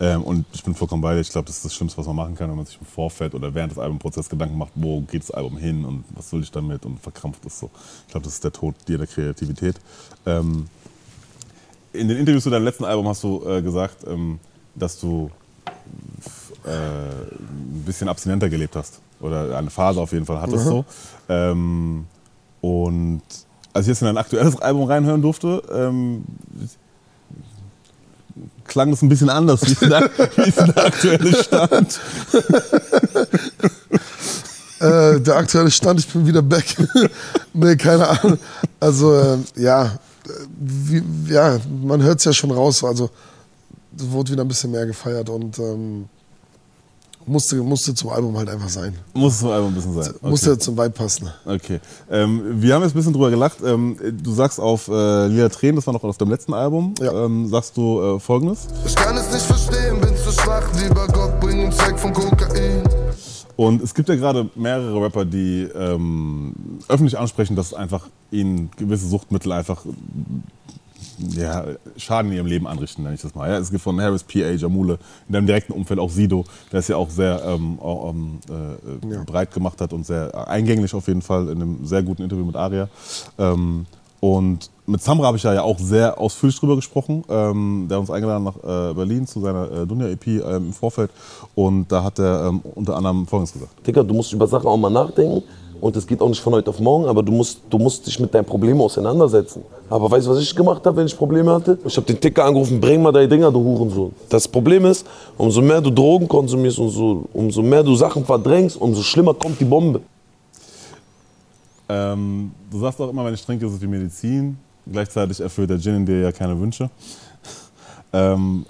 ähm, 0.00 0.22
und 0.22 0.46
ich 0.52 0.64
bin 0.64 0.74
vollkommen 0.74 1.02
bei 1.02 1.14
dir. 1.14 1.20
Ich 1.20 1.30
glaube, 1.30 1.46
das 1.46 1.56
ist 1.56 1.64
das 1.64 1.74
Schlimmste, 1.74 1.98
was 1.98 2.06
man 2.06 2.16
machen 2.16 2.34
kann, 2.34 2.50
wenn 2.50 2.56
man 2.56 2.66
sich 2.66 2.78
im 2.80 2.86
Vorfeld 2.86 3.34
oder 3.34 3.54
während 3.54 3.72
des 3.72 3.78
Albumprozesses 3.78 4.28
Gedanken 4.28 4.58
macht, 4.58 4.72
wo 4.74 5.00
geht 5.02 5.22
das 5.22 5.30
Album 5.30 5.56
hin 5.56 5.84
und 5.84 6.04
was 6.14 6.32
will 6.32 6.42
ich 6.42 6.50
damit 6.50 6.84
und 6.86 7.00
verkrampft 7.00 7.44
ist 7.44 7.58
so. 7.60 7.70
Ich 8.06 8.12
glaube, 8.12 8.24
das 8.24 8.34
ist 8.34 8.44
der 8.44 8.52
Tod 8.52 8.74
jeder 8.88 9.06
Kreativität. 9.06 9.76
Ähm, 10.26 10.66
in 11.92 12.08
den 12.08 12.18
Interviews 12.18 12.42
zu 12.42 12.50
deinem 12.50 12.64
letzten 12.64 12.84
Album 12.84 13.06
hast 13.06 13.22
du 13.22 13.46
äh, 13.46 13.62
gesagt, 13.62 14.04
ähm, 14.06 14.40
dass 14.74 14.98
du 14.98 15.30
äh, 16.64 16.70
ein 16.70 17.82
bisschen 17.86 18.08
abstinenter 18.08 18.48
gelebt 18.48 18.74
hast. 18.74 19.00
Oder 19.20 19.56
eine 19.56 19.70
Phase 19.70 20.00
auf 20.00 20.12
jeden 20.12 20.26
Fall 20.26 20.40
hattest 20.40 20.64
so. 20.64 20.84
Ähm, 21.28 22.06
und 22.60 23.22
als 23.74 23.84
ich 23.86 23.88
jetzt 23.88 24.00
in 24.00 24.06
dein 24.06 24.16
aktuelles 24.16 24.56
Album 24.56 24.84
reinhören 24.84 25.20
durfte, 25.20 25.62
ähm, 25.72 26.24
klang 28.64 28.90
das 28.90 29.02
ein 29.02 29.08
bisschen 29.08 29.28
anders. 29.28 29.60
Wie 29.68 29.74
denn 29.74 29.90
der, 29.90 30.08
der 30.08 30.86
aktuelle 30.86 31.36
Stand? 31.36 32.00
Äh, 34.80 35.20
der 35.20 35.36
aktuelle 35.36 35.70
Stand, 35.70 36.00
ich 36.00 36.08
bin 36.08 36.26
wieder 36.26 36.42
back. 36.42 36.64
nee, 37.54 37.76
keine 37.76 38.06
Ahnung. 38.06 38.38
Also, 38.80 39.14
äh, 39.14 39.38
ja, 39.56 39.84
äh, 39.86 39.88
wie, 40.58 41.02
ja, 41.32 41.58
man 41.82 42.02
hört 42.02 42.18
es 42.18 42.24
ja 42.24 42.32
schon 42.34 42.50
raus. 42.50 42.84
Also, 42.84 43.08
es 43.96 44.10
wurde 44.10 44.32
wieder 44.32 44.42
ein 44.42 44.48
bisschen 44.48 44.72
mehr 44.72 44.84
gefeiert 44.84 45.30
und 45.30 45.58
ähm, 45.58 46.08
musste, 47.26 47.56
musste 47.56 47.94
zum 47.94 48.10
Album 48.10 48.36
halt 48.36 48.48
einfach 48.48 48.68
sein. 48.68 48.94
Muss 49.14 49.34
es 49.34 49.38
zum 49.40 49.50
Album 49.50 49.68
ein 49.72 49.74
bisschen 49.74 49.94
sein. 49.94 50.14
Okay. 50.16 50.28
Musste 50.30 50.58
zum 50.58 50.76
Vibe 50.76 50.90
passen. 50.90 51.28
Okay. 51.44 51.80
Ähm, 52.10 52.42
wir 52.62 52.74
haben 52.74 52.82
jetzt 52.82 52.92
ein 52.92 52.98
bisschen 52.98 53.12
drüber 53.12 53.30
gelacht. 53.30 53.58
Ähm, 53.64 53.96
du 54.22 54.32
sagst 54.32 54.60
auf 54.60 54.88
äh, 54.88 55.26
Lila 55.28 55.48
Tränen, 55.48 55.76
das 55.76 55.86
war 55.86 55.94
noch 55.94 56.04
auf 56.04 56.18
dem 56.18 56.30
letzten 56.30 56.54
Album, 56.54 56.94
Ja. 57.00 57.24
ähm, 57.24 57.48
sagst 57.48 57.76
du 57.76 58.00
äh, 58.00 58.20
folgendes. 58.20 58.66
Ich 58.86 58.94
kann 58.94 59.16
es 59.16 59.32
nicht 59.32 59.44
verstehen, 59.46 60.00
bin 60.00 60.14
zu 60.16 60.32
schwach, 60.32 60.68
lieber 60.80 61.06
Gott, 61.08 61.40
bring 61.40 61.66
uns 61.66 61.78
weg 61.86 61.98
vom 61.98 62.12
Kokain. 62.12 62.82
Und 63.56 63.82
es 63.82 63.94
gibt 63.94 64.08
ja 64.08 64.16
gerade 64.16 64.50
mehrere 64.56 65.00
Rapper, 65.00 65.24
die 65.24 65.62
ähm, 65.76 66.54
öffentlich 66.88 67.16
ansprechen, 67.16 67.54
dass 67.54 67.72
einfach 67.72 68.08
ihnen 68.32 68.68
gewisse 68.76 69.06
Suchtmittel 69.08 69.52
einfach 69.52 69.84
ja, 71.18 71.64
Schaden 71.96 72.30
in 72.30 72.36
ihrem 72.38 72.46
Leben 72.46 72.66
anrichten, 72.66 73.02
nenne 73.02 73.14
ich 73.14 73.22
das 73.22 73.34
mal. 73.34 73.48
Ja, 73.50 73.58
es 73.58 73.70
gibt 73.70 73.82
von 73.82 74.00
Harris, 74.00 74.22
P.A., 74.22 74.50
Jamule, 74.52 74.98
in 75.28 75.32
deinem 75.32 75.46
direkten 75.46 75.72
Umfeld 75.72 76.00
auch 76.00 76.10
Sido, 76.10 76.44
der 76.72 76.80
es 76.80 76.88
ja 76.88 76.96
auch 76.96 77.10
sehr 77.10 77.42
ähm, 77.44 77.78
auch, 77.80 78.10
ähm, 78.10 78.38
äh, 78.48 79.12
Ja. 79.14 79.22
breit 79.24 79.52
gemacht 79.52 79.80
hat 79.80 79.92
und 79.92 80.06
sehr 80.06 80.48
eingänglich 80.48 80.94
auf 80.94 81.06
jeden 81.08 81.22
Fall 81.22 81.48
in 81.48 81.62
einem 81.62 81.86
sehr 81.86 82.02
guten 82.02 82.22
Interview 82.22 82.44
mit 82.44 82.56
Aria. 82.56 82.88
Ähm, 83.38 83.86
und 84.20 84.70
mit 84.86 85.02
Samra 85.02 85.26
habe 85.26 85.36
ich 85.36 85.42
ja 85.42 85.62
auch 85.62 85.78
sehr 85.78 86.18
ausführlich 86.18 86.58
drüber 86.58 86.76
gesprochen. 86.76 87.24
Ähm, 87.28 87.86
der 87.90 87.96
hat 87.96 88.00
uns 88.00 88.10
eingeladen 88.10 88.44
nach 88.44 88.56
äh, 88.56 88.94
Berlin 88.94 89.26
zu 89.26 89.40
seiner 89.40 89.70
äh, 89.70 89.86
Dunja-EP 89.86 90.26
ähm, 90.26 90.42
im 90.68 90.72
Vorfeld. 90.72 91.10
Und 91.54 91.92
da 91.92 92.02
hat 92.04 92.18
er 92.18 92.46
ähm, 92.48 92.62
unter 92.74 92.96
anderem 92.96 93.26
Folgendes 93.26 93.52
gesagt. 93.52 93.86
Digga, 93.86 94.02
du 94.02 94.14
musst 94.14 94.32
über 94.32 94.46
Sachen 94.46 94.66
auch 94.66 94.78
mal 94.78 94.88
nachdenken. 94.88 95.42
Und 95.84 95.94
es 95.96 96.06
geht 96.06 96.22
auch 96.22 96.30
nicht 96.30 96.40
von 96.40 96.54
heute 96.54 96.70
auf 96.70 96.80
morgen, 96.80 97.04
aber 97.04 97.22
du 97.22 97.30
musst, 97.30 97.60
du 97.68 97.76
musst 97.76 98.06
dich 98.06 98.18
mit 98.18 98.32
deinen 98.32 98.46
Problemen 98.46 98.80
auseinandersetzen. 98.80 99.62
Aber 99.90 100.10
weißt 100.10 100.26
du, 100.26 100.30
was 100.30 100.38
ich 100.40 100.56
gemacht 100.56 100.86
habe, 100.86 100.96
wenn 100.96 101.06
ich 101.06 101.14
Probleme 101.14 101.52
hatte? 101.52 101.78
Ich 101.84 101.94
habe 101.98 102.06
den 102.06 102.18
Ticker 102.18 102.42
angerufen, 102.46 102.80
bring 102.80 103.02
mal 103.02 103.12
deine 103.12 103.28
Dinger, 103.28 103.52
du 103.52 103.62
Hurensohn. 103.62 104.14
Das 104.30 104.48
Problem 104.48 104.86
ist, 104.86 105.06
umso 105.36 105.60
mehr 105.60 105.82
du 105.82 105.90
Drogen 105.90 106.26
konsumierst, 106.26 106.78
umso, 106.78 107.28
umso 107.34 107.60
mehr 107.60 107.82
du 107.82 107.94
Sachen 107.96 108.24
verdrängst, 108.24 108.80
umso 108.80 109.02
schlimmer 109.02 109.34
kommt 109.34 109.60
die 109.60 109.66
Bombe. 109.66 110.00
Ähm, 111.86 112.50
du 112.70 112.80
sagst 112.80 112.98
auch 113.02 113.10
immer, 113.10 113.22
wenn 113.26 113.34
ich 113.34 113.44
trinke, 113.44 113.66
ist 113.66 113.74
es 113.74 113.82
wie 113.82 113.86
Medizin. 113.86 114.56
Gleichzeitig 114.90 115.38
erfüllt 115.38 115.68
der 115.68 115.78
Gin 115.78 115.96
in 115.96 116.06
dir 116.06 116.20
ja 116.20 116.32
keine 116.32 116.58
Wünsche. 116.58 116.88
Ähm, 118.16 118.64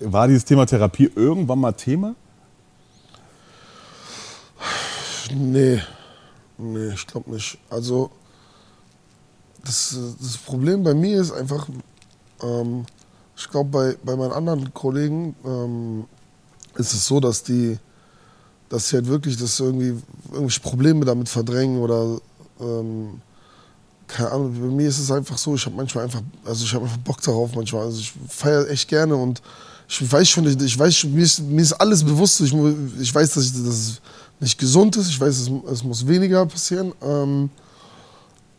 war 0.00 0.26
dieses 0.26 0.44
Thema 0.44 0.66
Therapie 0.66 1.08
irgendwann 1.14 1.60
mal 1.60 1.70
Thema? 1.70 2.16
Nee, 5.32 5.80
nee, 6.62 6.94
ich 6.94 7.06
glaube 7.06 7.30
nicht. 7.30 7.58
Also, 7.70 8.10
das, 9.64 9.96
das 10.20 10.36
Problem 10.38 10.82
bei 10.82 10.94
mir 10.94 11.20
ist 11.20 11.32
einfach, 11.32 11.68
ähm, 12.42 12.84
ich 13.36 13.48
glaube, 13.48 13.70
bei, 13.70 13.96
bei 14.04 14.16
meinen 14.16 14.32
anderen 14.32 14.72
Kollegen 14.74 15.34
ähm, 15.44 16.04
ist 16.76 16.92
es 16.92 17.06
so, 17.06 17.20
dass 17.20 17.42
die, 17.42 17.78
dass 18.68 18.88
sie 18.88 18.96
halt 18.96 19.06
wirklich 19.06 19.36
das 19.36 19.58
irgendwie 19.60 20.00
irgendwelche 20.30 20.60
Probleme 20.60 21.04
damit 21.04 21.28
verdrängen 21.28 21.80
oder 21.80 22.18
ähm, 22.60 23.20
keine 24.06 24.30
Ahnung. 24.30 24.54
Bei 24.60 24.66
mir 24.66 24.88
ist 24.88 24.98
es 24.98 25.10
einfach 25.10 25.38
so, 25.38 25.54
ich 25.54 25.64
habe 25.64 25.76
manchmal 25.76 26.04
einfach, 26.04 26.22
also 26.44 26.64
ich 26.64 26.74
habe 26.74 26.84
einfach 26.84 26.98
Bock 26.98 27.20
darauf 27.22 27.54
manchmal. 27.54 27.84
Also 27.84 28.00
ich 28.00 28.12
feiere 28.28 28.68
echt 28.68 28.88
gerne 28.88 29.16
und 29.16 29.42
ich 30.00 30.10
weiß 30.10 30.28
schon, 30.28 30.46
ich, 30.46 30.78
weiß 30.78 31.04
mir 31.04 31.22
ist, 31.22 31.40
mir 31.40 31.60
ist 31.60 31.74
alles 31.74 32.02
bewusst. 32.02 32.40
Ich, 32.40 32.52
ich 33.00 33.14
weiß, 33.14 33.34
dass, 33.34 33.44
ich, 33.44 33.52
dass 33.52 33.74
es 33.74 34.00
nicht 34.40 34.58
gesund 34.58 34.96
ist. 34.96 35.08
Ich 35.10 35.20
weiß, 35.20 35.38
es, 35.38 35.50
es 35.70 35.84
muss 35.84 36.06
weniger 36.06 36.46
passieren. 36.46 36.92
Ähm, 37.02 37.50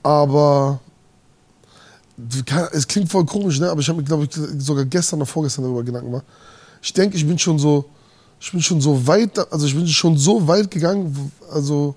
aber 0.03 0.79
es 2.71 2.87
klingt 2.87 3.09
voll 3.09 3.25
komisch, 3.25 3.59
ne? 3.59 3.69
aber 3.69 3.81
ich 3.81 3.89
habe 3.89 3.99
mir, 3.99 4.03
glaube 4.03 4.25
ich, 4.25 4.63
sogar 4.63 4.85
gestern 4.85 5.21
oder 5.21 5.25
vorgestern 5.25 5.63
darüber 5.63 5.83
Gedanken 5.83 6.11
gemacht. 6.11 6.25
Ich 6.81 6.93
denke, 6.93 7.17
ich 7.17 7.25
bin 7.25 7.39
schon 7.39 7.57
so, 7.57 7.85
ich 8.39 8.51
bin 8.51 8.61
schon 8.61 8.79
so 8.79 9.07
weit, 9.07 9.39
also 9.51 9.65
ich 9.65 9.73
bin 9.73 9.87
schon 9.87 10.15
so 10.17 10.47
weit 10.47 10.69
gegangen, 10.69 11.31
also 11.51 11.95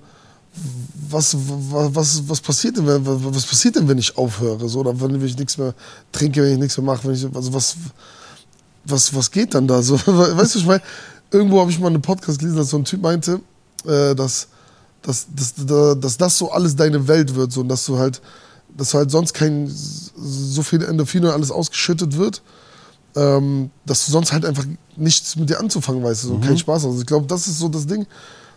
was, 1.10 1.36
was, 1.36 2.26
was, 2.26 2.40
passiert 2.40 2.78
denn, 2.78 2.86
was 2.86 3.44
passiert 3.44 3.76
denn, 3.76 3.86
wenn 3.86 3.98
ich 3.98 4.16
aufhöre? 4.16 4.66
So, 4.68 4.80
oder 4.80 4.98
wenn 4.98 5.22
ich 5.22 5.36
nichts 5.36 5.58
mehr 5.58 5.74
trinke, 6.10 6.42
wenn 6.42 6.52
ich 6.52 6.58
nichts 6.58 6.78
mehr 6.78 6.86
mache, 6.86 7.06
wenn 7.06 7.14
ich, 7.14 7.26
also 7.34 7.52
was, 7.52 7.76
was, 8.86 9.14
was 9.14 9.30
geht 9.30 9.54
dann 9.54 9.66
da? 9.66 9.82
So, 9.82 9.94
weißt 10.06 10.54
du, 10.54 10.58
ich 10.58 10.66
meine, 10.66 10.82
irgendwo 11.30 11.60
habe 11.60 11.70
ich 11.70 11.78
mal 11.78 11.88
einen 11.88 12.02
Podcast 12.02 12.38
gelesen, 12.38 12.56
dass 12.56 12.70
so 12.70 12.78
ein 12.78 12.84
Typ 12.84 13.02
meinte, 13.02 13.40
äh, 13.84 14.14
dass, 14.14 14.48
dass, 15.02 15.26
dass, 15.34 15.54
dass, 16.00 16.16
das 16.16 16.38
so 16.38 16.50
alles 16.50 16.76
deine 16.76 17.06
Welt 17.08 17.34
wird 17.34 17.52
so, 17.52 17.60
und 17.60 17.68
dass 17.68 17.84
du 17.86 17.98
halt, 17.98 18.20
dass 18.76 18.94
halt 18.94 19.10
sonst 19.10 19.32
kein 19.34 19.68
so 19.68 20.62
viel 20.62 20.82
Endorphine 20.82 21.28
und 21.28 21.34
alles 21.34 21.50
ausgeschüttet 21.50 22.16
wird, 22.16 22.42
ähm, 23.14 23.70
dass 23.84 24.06
du 24.06 24.12
sonst 24.12 24.32
halt 24.32 24.44
einfach 24.44 24.64
nichts 24.96 25.36
mit 25.36 25.48
dir 25.48 25.58
anzufangen 25.60 26.02
weißt, 26.02 26.22
so 26.22 26.38
kein 26.38 26.58
Spaß. 26.58 26.84
Also 26.84 27.00
ich 27.00 27.06
glaube, 27.06 27.26
das 27.26 27.46
ist 27.46 27.58
so 27.58 27.68
das 27.68 27.86
Ding, 27.86 28.06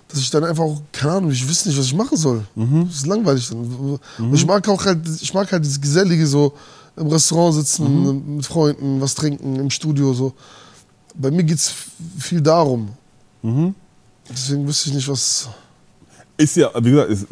dass 0.10 0.20
ich 0.20 0.30
dann 0.32 0.44
einfach 0.44 0.64
auch, 0.64 0.82
keine 0.92 1.14
Ahnung, 1.14 1.32
ich 1.32 1.48
wüsste 1.48 1.70
nicht, 1.70 1.78
was 1.78 1.86
ich 1.86 1.94
machen 1.94 2.18
soll. 2.18 2.44
Das 2.88 2.96
ist 2.96 3.08
langweilig 3.08 3.48
dann. 3.50 3.60
Und 3.60 4.34
Ich 4.34 4.46
mag 4.46 4.68
auch 4.68 4.84
halt, 4.84 5.00
ich 5.22 5.34
mag 5.34 5.52
halt 5.52 5.64
dieses 5.64 5.80
Gesellige 5.80 6.26
so 6.26 6.54
im 7.00 7.08
Restaurant 7.08 7.56
sitzen, 7.56 8.36
mit 8.36 8.46
Freunden, 8.46 9.02
was 9.02 9.16
trinken, 9.16 9.56
im 9.56 9.70
Studio 9.70 10.14
so. 10.14 10.34
Bei 11.16 11.32
mir 11.32 11.44
geht 11.44 11.58
es 11.58 11.74
viel 12.18 12.42
darum. 12.42 12.90
Deswegen 14.30 14.68
wüsste 14.68 14.90
ich 14.90 14.96
nicht, 14.96 15.08
was. 15.08 15.50
Ist 16.38 16.56
ja, 16.56 16.70
wie 16.82 16.92
gesagt, 16.92 17.10
ist 17.10 17.28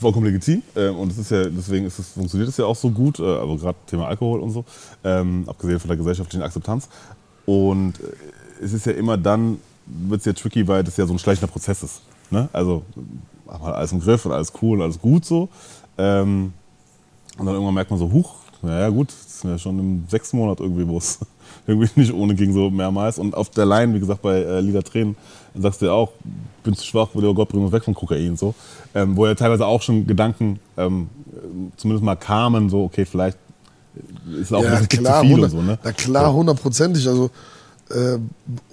vollkommen 0.00 0.26
legitim. 0.26 0.62
Ähm, 0.76 0.96
und 0.96 1.12
es 1.12 1.18
ist 1.18 1.30
ja, 1.30 1.44
deswegen 1.44 1.86
ist 1.86 1.98
es, 1.98 2.08
funktioniert 2.08 2.48
es 2.50 2.56
ja 2.56 2.66
auch 2.66 2.76
so 2.76 2.90
gut, 2.90 3.18
äh, 3.18 3.22
also 3.22 3.56
gerade 3.56 3.78
Thema 3.86 4.08
Alkohol 4.08 4.40
und 4.40 4.50
so, 4.50 4.64
ähm, 5.02 5.44
abgesehen 5.46 5.80
von 5.80 5.88
der 5.88 5.96
gesellschaftlichen 5.96 6.42
Akzeptanz. 6.42 6.88
Und 7.46 7.94
äh, 8.00 8.64
es 8.64 8.74
ist 8.74 8.84
ja 8.84 8.92
immer 8.92 9.16
dann, 9.16 9.58
wird 9.86 10.20
es 10.20 10.26
ja 10.26 10.32
tricky, 10.34 10.66
weil 10.68 10.84
das 10.84 10.96
ja 10.96 11.06
so 11.06 11.14
ein 11.14 11.18
schleichender 11.18 11.50
Prozess 11.50 11.82
ist. 11.82 12.02
Ne? 12.30 12.48
Also 12.52 12.82
alles 13.46 13.92
im 13.92 14.00
Griff 14.00 14.26
und 14.26 14.32
alles 14.32 14.52
cool 14.60 14.78
und 14.78 14.82
alles 14.82 14.98
gut 14.98 15.24
so. 15.24 15.48
Ähm, 15.96 16.52
und 17.38 17.46
dann 17.46 17.54
irgendwann 17.54 17.74
merkt 17.74 17.90
man 17.90 17.98
so, 17.98 18.12
huch, 18.12 18.34
naja 18.64 18.88
gut, 18.88 19.08
das 19.08 19.36
ist 19.36 19.44
ja 19.44 19.58
schon 19.58 19.78
im 19.78 20.04
sechsten 20.08 20.36
Monat 20.36 20.60
irgendwie, 20.60 20.86
wo 20.86 20.98
es 20.98 21.18
irgendwie 21.66 21.88
nicht 21.96 22.12
ohne 22.12 22.34
ging, 22.34 22.52
so 22.52 22.70
mehrmals. 22.70 23.18
Und 23.18 23.34
auf 23.34 23.50
der 23.50 23.66
Line, 23.66 23.94
wie 23.94 24.00
gesagt, 24.00 24.22
bei 24.22 24.38
äh, 24.38 24.60
Lieder 24.60 24.82
Tränen, 24.82 25.16
sagst 25.54 25.82
du 25.82 25.86
ja 25.86 25.92
auch, 25.92 26.12
bin 26.62 26.74
zu 26.74 26.84
schwach, 26.84 27.08
will 27.14 27.32
Gott 27.34 27.48
bringen 27.48 27.64
uns 27.64 27.72
weg 27.72 27.84
von 27.84 27.94
Kokain. 27.94 28.36
So. 28.36 28.54
Ähm, 28.94 29.16
wo 29.16 29.26
ja 29.26 29.34
teilweise 29.34 29.66
auch 29.66 29.82
schon 29.82 30.06
Gedanken 30.06 30.58
ähm, 30.76 31.08
zumindest 31.76 32.04
mal 32.04 32.16
kamen, 32.16 32.70
so, 32.70 32.84
okay, 32.84 33.04
vielleicht 33.04 33.38
ist 34.32 34.50
es 34.50 34.52
auch 34.52 34.64
ein 34.64 34.86
bisschen 34.86 35.04
zu 35.04 35.12
viel 35.20 35.32
hundert- 35.32 35.52
und 35.52 35.58
so. 35.58 35.62
Ne? 35.62 35.78
Na 35.82 35.92
klar, 35.92 36.32
hundertprozentig. 36.32 37.06
Also 37.06 37.30
äh, 37.90 38.18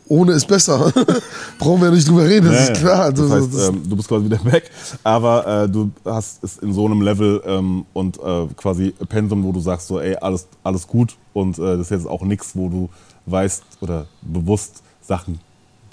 ohne 0.07 0.34
ist 0.34 0.47
besser. 0.47 0.91
Brauchen 1.59 1.82
wir 1.82 1.91
nicht 1.91 2.07
drüber 2.07 2.26
reden, 2.26 2.47
das 2.51 2.68
Ja, 2.68 2.74
ist 2.74 2.80
klar. 2.82 3.12
Das 3.14 3.30
heißt, 3.30 3.53
das- 3.53 3.70
ähm, 3.70 3.82
du 3.89 3.95
bist 3.95 4.07
quasi 4.09 4.26
wieder 4.26 4.43
weg, 4.51 4.70
aber 5.03 5.64
äh, 5.64 5.70
du 5.70 5.89
hast 6.05 6.43
es 6.43 6.57
in 6.57 6.74
so 6.74 6.86
einem 6.86 7.01
Level 7.01 7.41
ähm, 7.45 7.86
und 7.93 8.18
äh, 8.20 8.47
quasi 8.57 8.93
Pensum, 9.09 9.43
wo 9.43 9.51
du 9.51 9.59
sagst 9.59 9.88
so, 9.88 9.99
ey, 9.99 10.16
alles, 10.18 10.47
alles 10.64 10.86
gut 10.88 11.16
und 11.34 11.57
äh, 11.59 11.78
das 11.78 11.82
ist 11.82 11.89
jetzt 11.91 12.07
auch 12.07 12.22
nichts, 12.24 12.51
wo 12.55 12.68
du 12.70 12.89
weißt 13.26 13.64
oder 13.82 14.07
bewusst 14.22 14.82
Sachen 15.01 15.39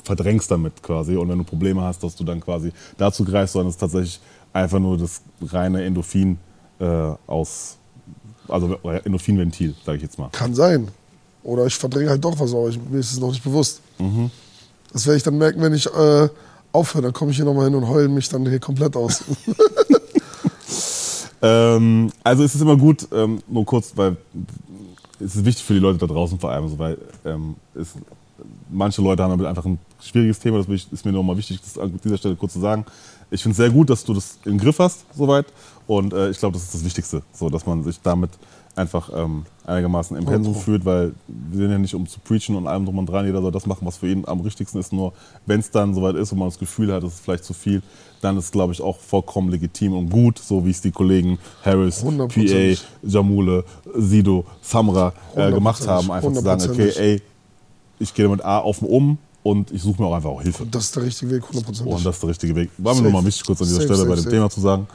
verdrängst 0.04 0.50
damit 0.50 0.82
quasi 0.82 1.14
und 1.16 1.28
wenn 1.28 1.38
du 1.38 1.44
Probleme 1.44 1.82
hast, 1.82 2.02
dass 2.02 2.16
du 2.16 2.24
dann 2.24 2.40
quasi 2.40 2.72
dazu 2.96 3.24
greifst, 3.24 3.52
sondern 3.52 3.68
es 3.68 3.74
ist 3.74 3.80
tatsächlich 3.80 4.20
einfach 4.52 4.78
nur 4.78 4.96
das 4.96 5.20
reine 5.42 5.84
Endorphin 5.84 6.38
äh, 6.80 6.84
aus, 7.26 7.76
also 8.48 8.76
äh, 8.84 9.00
Endorphinventil, 9.04 9.74
sage 9.84 9.98
ich 9.98 10.02
jetzt 10.02 10.18
mal. 10.18 10.30
Kann 10.32 10.54
sein. 10.54 10.88
Oder 11.42 11.66
ich 11.66 11.74
verdränge 11.74 12.10
halt 12.10 12.24
doch 12.24 12.38
was, 12.38 12.52
aber 12.52 12.68
ich, 12.68 12.78
mir 12.90 12.98
ist 12.98 13.12
es 13.12 13.20
noch 13.20 13.30
nicht 13.30 13.44
bewusst. 13.44 13.80
Das 14.92 15.06
werde 15.06 15.16
ich 15.18 15.22
dann 15.22 15.38
merken, 15.38 15.60
wenn 15.62 15.74
ich 15.74 15.86
äh, 15.86 16.28
aufhöre. 16.72 17.02
Dann 17.02 17.12
komme 17.12 17.30
ich 17.30 17.36
hier 17.36 17.44
nochmal 17.44 17.66
hin 17.66 17.74
und 17.74 17.88
heule 17.88 18.08
mich 18.08 18.28
dann 18.28 18.46
hier 18.46 18.60
komplett 18.60 18.96
aus. 18.96 19.24
Ähm, 21.40 22.10
also 22.24 22.42
es 22.42 22.54
ist 22.54 22.60
immer 22.60 22.76
gut, 22.76 23.06
ähm, 23.12 23.40
nur 23.46 23.64
kurz, 23.64 23.92
weil 23.94 24.16
es 25.20 25.36
ist 25.36 25.44
wichtig 25.44 25.64
für 25.64 25.74
die 25.74 25.78
Leute 25.78 25.98
da 25.98 26.06
draußen 26.06 26.38
vor 26.38 26.50
allem, 26.50 26.68
so, 26.68 26.78
weil 26.78 26.98
ähm, 27.24 27.54
es, 27.74 27.94
manche 28.68 29.02
Leute 29.02 29.22
haben 29.22 29.30
damit 29.30 29.46
einfach 29.46 29.64
ein 29.64 29.78
schwieriges 30.00 30.38
Thema, 30.38 30.58
das 30.58 30.68
ist 30.68 31.04
mir 31.04 31.12
nochmal 31.12 31.36
wichtig, 31.36 31.60
das 31.60 31.78
an 31.78 31.98
dieser 32.02 32.18
Stelle 32.18 32.36
kurz 32.36 32.54
zu 32.54 32.60
sagen. 32.60 32.84
Ich 33.30 33.42
finde 33.42 33.52
es 33.52 33.58
sehr 33.58 33.70
gut, 33.70 33.90
dass 33.90 34.04
du 34.04 34.14
das 34.14 34.38
im 34.44 34.58
Griff 34.58 34.78
hast, 34.78 35.04
soweit. 35.14 35.46
Und 35.86 36.12
äh, 36.12 36.30
ich 36.30 36.38
glaube, 36.38 36.54
das 36.54 36.64
ist 36.64 36.74
das 36.74 36.84
Wichtigste, 36.84 37.22
so, 37.32 37.48
dass 37.50 37.66
man 37.66 37.84
sich 37.84 38.00
damit 38.02 38.30
einfach 38.78 39.10
ähm, 39.14 39.44
einigermaßen 39.66 40.16
im 40.16 40.24
Pensum 40.24 40.54
fühlt, 40.54 40.84
weil 40.84 41.12
wir 41.26 41.58
sind 41.58 41.70
ja 41.70 41.78
nicht 41.78 41.94
um 41.94 42.06
zu 42.06 42.20
preachen 42.20 42.56
und 42.56 42.66
allem 42.66 42.84
drum 42.84 42.98
und 42.98 43.06
dran. 43.06 43.26
Jeder 43.26 43.42
soll 43.42 43.52
das 43.52 43.66
machen, 43.66 43.86
was 43.86 43.98
für 43.98 44.08
ihn 44.08 44.24
am 44.26 44.44
wichtigsten 44.44 44.78
ist. 44.78 44.92
Nur 44.92 45.12
wenn 45.46 45.60
es 45.60 45.70
dann 45.70 45.94
soweit 45.94 46.16
ist 46.16 46.32
und 46.32 46.38
man 46.38 46.48
das 46.48 46.58
Gefühl 46.58 46.92
hat, 46.92 47.02
es 47.02 47.14
ist 47.14 47.20
vielleicht 47.20 47.44
zu 47.44 47.52
viel, 47.52 47.82
dann 48.20 48.36
ist 48.36 48.52
glaube 48.52 48.72
ich 48.72 48.80
auch 48.80 48.98
vollkommen 48.98 49.50
legitim 49.50 49.92
und 49.92 50.10
gut, 50.10 50.38
so 50.38 50.64
wie 50.64 50.70
es 50.70 50.80
die 50.80 50.90
Kollegen 50.90 51.38
Harris, 51.64 52.00
PA, 52.00 52.06
Hundertprozentig. 52.06 52.84
Jamule, 53.02 53.64
Sido, 53.94 54.46
Samra 54.62 55.12
äh, 55.34 55.52
gemacht 55.52 55.86
haben. 55.86 56.10
Einfach 56.10 56.32
zu 56.32 56.40
sagen, 56.40 56.70
okay, 56.70 56.92
ey, 56.96 57.22
ich 57.98 58.14
gehe 58.14 58.24
damit 58.24 58.44
A 58.44 58.58
auf 58.60 58.78
den 58.78 58.88
um 58.88 59.18
und 59.42 59.70
ich 59.70 59.82
suche 59.82 60.00
mir 60.02 60.08
auch 60.08 60.14
einfach 60.14 60.30
auch 60.30 60.42
Hilfe. 60.42 60.66
Das 60.70 60.84
ist 60.84 60.96
der 60.96 61.04
richtige 61.04 61.32
Weg, 61.32 61.48
hundertprozentig. 61.48 61.94
Und 61.94 62.04
das 62.04 62.16
ist 62.16 62.22
der 62.22 62.30
richtige 62.30 62.54
Weg. 62.54 62.70
War 62.78 62.94
mir 62.94 63.02
nur 63.02 63.12
mal 63.12 63.24
wichtig, 63.24 63.44
kurz 63.44 63.60
an 63.60 63.66
dieser 63.66 63.80
Safe, 63.80 63.86
Stelle 63.86 63.98
safe, 63.98 64.08
bei 64.10 64.14
dem 64.16 64.24
safe. 64.24 64.36
Thema 64.36 64.50
zu 64.50 64.60
sagen. 64.60 64.86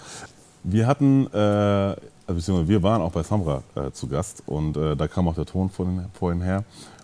Wir 0.63 0.87
hatten, 0.87 1.27
äh, 1.33 1.95
beziehungsweise 2.27 2.67
wir 2.67 2.83
waren 2.83 3.01
auch 3.01 3.11
bei 3.11 3.23
Samra 3.23 3.63
äh, 3.75 3.91
zu 3.91 4.07
Gast 4.07 4.43
und 4.45 4.77
äh, 4.77 4.95
da 4.95 5.07
kam 5.07 5.27
auch 5.27 5.35
der 5.35 5.45
Ton 5.45 5.69
vorhin, 5.69 6.05
vorhin 6.13 6.41
her. 6.41 6.63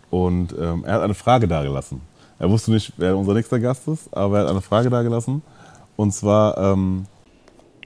Und 0.10 0.54
ähm, 0.58 0.84
er 0.86 0.94
hat 0.94 1.02
eine 1.02 1.14
Frage 1.14 1.48
dagelassen. 1.48 2.02
Er 2.40 2.50
wusste 2.50 2.72
nicht, 2.72 2.94
wer 2.98 3.18
unser 3.18 3.34
nächster 3.34 3.60
Gast 3.60 3.88
ist, 3.88 4.12
aber 4.16 4.38
er 4.38 4.44
hat 4.44 4.52
eine 4.52 4.62
Frage 4.62 4.90
dagelassen. 4.90 5.42
Und 5.98 6.14
zwar, 6.14 6.58
ähm, 6.58 7.06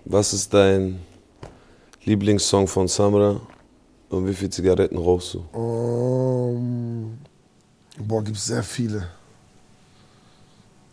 Was 0.06 0.34
ist 0.34 0.54
dein 0.54 1.00
Lieblingssong 2.04 2.68
von 2.68 2.88
Samra 2.90 3.40
und 4.10 4.28
wie 4.28 4.34
viele 4.34 4.50
Zigaretten 4.50 4.98
rauchst 4.98 5.34
du? 5.36 5.46
Ähm, 5.56 7.18
boah, 7.98 8.22
gibt 8.22 8.38
es 8.38 8.46
sehr 8.48 8.64
viele. 8.64 9.08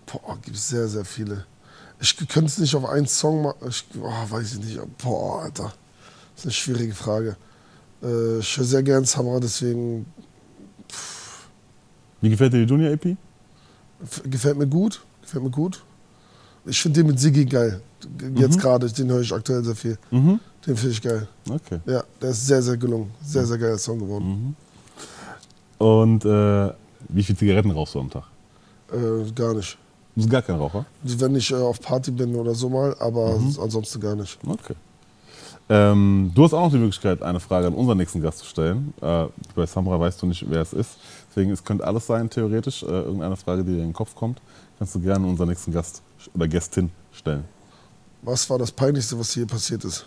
Boah, 0.07 0.39
gibt 0.41 0.57
es 0.57 0.69
sehr, 0.69 0.87
sehr 0.87 1.05
viele. 1.05 1.45
Ich 2.01 2.17
könnte 2.17 2.47
es 2.47 2.59
nicht 2.59 2.75
auf 2.77 2.85
einen 2.85 3.07
Song 3.07 3.43
machen. 3.43 3.69
Ich, 3.69 3.85
oh, 4.01 4.31
weiß 4.31 4.55
ich 4.55 4.61
nicht. 4.65 4.99
Boah, 4.99 5.43
Alter. 5.43 5.73
Das 6.43 6.55
ist 6.55 6.69
eine 6.69 6.77
schwierige 6.77 6.95
Frage. 6.95 7.37
Äh, 8.03 8.39
ich 8.39 8.57
höre 8.57 8.65
sehr 8.65 8.83
gern 8.83 9.05
Samra, 9.05 9.41
deswegen 9.41 10.07
wie 12.21 12.31
gefällt 12.31 12.53
dir 12.53 12.65
die 12.65 12.71
Junior 12.71 12.91
EP? 12.91 13.17
gefällt 14.25 14.57
mir 14.57 14.67
gut. 14.67 15.03
Gefällt 15.23 15.45
mir 15.45 15.51
gut. 15.51 15.83
Ich 16.65 16.81
finde 16.81 17.01
den 17.01 17.09
mit 17.09 17.21
Siggi 17.21 17.45
geil. 17.45 17.81
Jetzt 18.35 18.59
gerade, 18.59 18.91
den 18.91 19.11
höre 19.11 19.21
ich 19.21 19.33
aktuell 19.33 19.63
sehr 19.65 19.75
viel. 19.75 19.99
Den 20.11 20.41
finde 20.77 20.91
ich 20.91 21.03
geil. 21.03 21.29
Okay. 21.49 21.81
Ja, 21.87 22.03
der 22.21 22.31
ist 22.31 22.47
sehr, 22.47 22.63
sehr 22.63 22.77
gelungen. 22.77 23.11
Sehr, 23.23 23.45
sehr 23.47 23.59
geiler 23.59 23.79
Song 23.79 23.99
geworden. 23.99 24.57
Und 25.79 26.25
äh, 26.25 26.73
wie 27.09 27.23
viele 27.23 27.39
Zigaretten 27.39 27.71
rauchst 27.71 27.95
du 27.95 28.01
am 28.01 28.11
Tag? 28.11 28.25
Äh, 28.93 29.31
gar 29.33 29.55
nicht. 29.55 29.79
Du 30.15 30.23
bist 30.23 30.31
gar 30.31 30.43
kein 30.43 30.57
Raucher? 30.57 30.85
Wenn 31.03 31.37
ich 31.37 31.51
äh, 31.51 31.55
auf 31.55 31.81
Party 31.81 32.11
bin 32.11 32.35
oder 32.35 32.55
so 32.55 32.69
mal, 32.69 32.95
aber 32.99 33.39
ansonsten 33.61 34.01
gar 34.01 34.17
nicht. 34.17 34.39
Okay. 34.47 34.75
Ähm, 35.71 36.33
du 36.35 36.43
hast 36.43 36.53
auch 36.53 36.65
noch 36.65 36.73
die 36.73 36.79
Möglichkeit, 36.79 37.23
eine 37.23 37.39
Frage 37.39 37.69
an 37.69 37.75
unseren 37.75 37.97
nächsten 37.97 38.21
Gast 38.21 38.39
zu 38.39 38.45
stellen. 38.45 38.93
Äh, 39.01 39.27
bei 39.55 39.67
Samra 39.67 40.01
weißt 40.01 40.21
du 40.21 40.27
nicht, 40.27 40.45
wer 40.51 40.63
es 40.63 40.73
ist. 40.73 40.97
Deswegen, 41.29 41.53
es 41.53 41.63
könnte 41.63 41.87
alles 41.87 42.09
sein, 42.09 42.29
theoretisch. 42.29 42.83
Äh, 42.83 42.87
irgendeine 42.87 43.37
Frage, 43.37 43.63
die 43.63 43.71
dir 43.71 43.79
in 43.79 43.91
den 43.91 43.93
Kopf 43.93 44.17
kommt, 44.17 44.41
kannst 44.79 44.97
du 44.97 45.01
gerne 45.01 45.25
unseren 45.25 45.49
nächsten 45.49 45.71
Gast 45.71 46.03
oder 46.35 46.49
Gästin 46.49 46.91
stellen. 47.13 47.45
Was 48.23 48.51
war 48.51 48.59
das 48.59 48.73
Peinlichste, 48.73 49.17
was 49.17 49.33
hier 49.33 49.47
passiert 49.47 49.85
ist? 49.85 50.05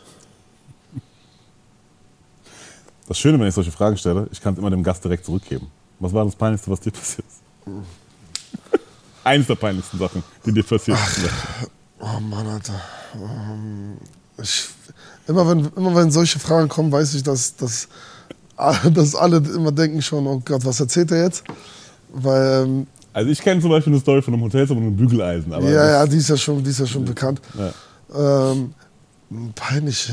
Das 3.07 3.17
Schöne, 3.17 3.39
wenn 3.39 3.47
ich 3.47 3.55
solche 3.55 3.71
Fragen 3.71 3.95
stelle, 3.95 4.27
ich 4.33 4.41
kann 4.41 4.53
es 4.53 4.59
immer 4.59 4.69
dem 4.69 4.83
Gast 4.83 5.01
direkt 5.01 5.23
zurückgeben. 5.23 5.67
Was 5.99 6.11
war 6.11 6.25
das 6.25 6.35
Peinlichste, 6.35 6.71
was 6.71 6.81
dir 6.81 6.91
passiert 6.91 7.25
ist? 7.25 7.41
Eines 9.23 9.47
der 9.47 9.55
peinlichsten 9.55 9.97
Sachen, 9.97 10.21
die 10.45 10.51
dir 10.51 10.63
passiert 10.63 10.97
sind. 10.97 11.29
Oh 11.99 12.19
Mann, 12.19 12.47
Alter. 12.47 12.81
Ähm, 13.15 13.97
Ich, 14.41 14.67
immer, 15.27 15.47
wenn, 15.47 15.69
immer 15.75 15.95
wenn 15.95 16.11
solche 16.11 16.39
Fragen 16.39 16.69
kommen, 16.69 16.91
weiß 16.91 17.13
ich, 17.15 17.23
dass, 17.23 17.55
dass, 17.55 17.87
dass 18.93 19.15
alle 19.15 19.37
immer 19.37 19.71
denken 19.71 20.01
schon, 20.01 20.25
oh 20.27 20.41
Gott, 20.43 20.65
was 20.65 20.79
erzählt 20.79 21.11
er 21.11 21.23
jetzt? 21.23 21.43
Weil, 22.13 22.63
ähm, 22.63 22.87
Also 23.13 23.29
ich 23.29 23.41
kenne 23.41 23.61
zum 23.61 23.69
Beispiel 23.69 23.93
eine 23.93 24.01
Story 24.01 24.21
von 24.21 24.33
einem 24.33 24.43
Hotelzimmer 24.43 24.79
mit 24.79 24.87
einem 24.87 24.97
Bügeleisen. 24.97 25.53
Aber 25.53 25.69
ja, 25.69 25.87
ja, 25.87 26.05
die 26.05 26.17
ist 26.17 26.29
ja 26.29 26.37
schon, 26.37 26.63
die 26.63 26.69
ist 26.69 26.79
ja 26.79 26.87
schon 26.87 27.05
bekannt. 27.05 27.41
Ja. 27.57 27.73
Ähm, 28.49 28.73
peinlich, 29.55 30.11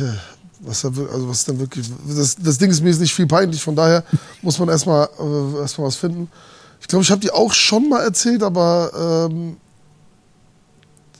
was, 0.60 0.84
also 0.84 1.28
was 1.28 1.44
dann 1.44 1.58
wirklich. 1.58 1.90
Das, 2.08 2.36
das 2.36 2.58
Ding 2.58 2.70
ist 2.70 2.82
mir 2.82 2.90
ist 2.90 3.00
nicht 3.00 3.14
viel 3.14 3.26
peinlich, 3.26 3.62
von 3.62 3.76
daher 3.76 4.04
muss 4.42 4.58
man 4.58 4.68
erstmal 4.68 5.08
äh, 5.18 5.60
erstmal 5.60 5.88
was 5.88 5.96
finden. 5.96 6.28
Ich 6.80 6.88
glaube, 6.88 7.02
ich 7.02 7.10
habe 7.10 7.20
die 7.20 7.30
auch 7.30 7.52
schon 7.52 7.88
mal 7.88 8.02
erzählt, 8.02 8.42
aber, 8.42 9.28
ähm, 9.30 9.56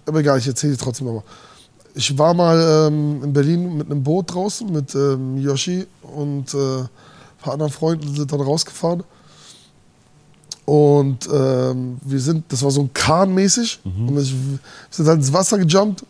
aber 0.07 0.21
egal, 0.21 0.39
ich 0.39 0.47
erzähle 0.47 0.73
die 0.73 0.79
trotzdem 0.83 1.07
nochmal. 1.07 1.25
Ich 1.95 2.17
war 2.17 2.35
mal 2.35 2.89
ähm, 2.89 3.23
in 3.25 3.33
Berlin 3.33 3.77
mit 3.77 3.91
einem 3.91 4.03
Boot 4.03 4.33
draußen 4.33 4.71
mit 4.71 4.95
ähm, 4.95 5.37
Yoshi 5.39 5.87
und 6.03 6.55
äh, 6.55 6.81
ein 6.81 6.89
paar 7.41 7.55
anderen 7.55 7.73
Freunden 7.73 8.15
sind 8.15 8.33
dann 8.33 8.41
rausgefahren. 8.41 9.03
Und 10.67 11.29
ähm, 11.33 11.99
wir 12.03 12.21
sind, 12.21 12.45
das 12.49 12.63
war 12.63 12.71
so 12.71 12.83
ein 12.83 12.93
Kahn 12.93 13.35
mäßig. 13.35 13.81
Und 13.85 14.19
ich, 14.19 14.33
wir 14.33 14.59
sind 14.91 15.09
halt 15.09 15.19
ins 15.19 15.33
Wasser 15.33 15.59
gejumpt. 15.59 16.05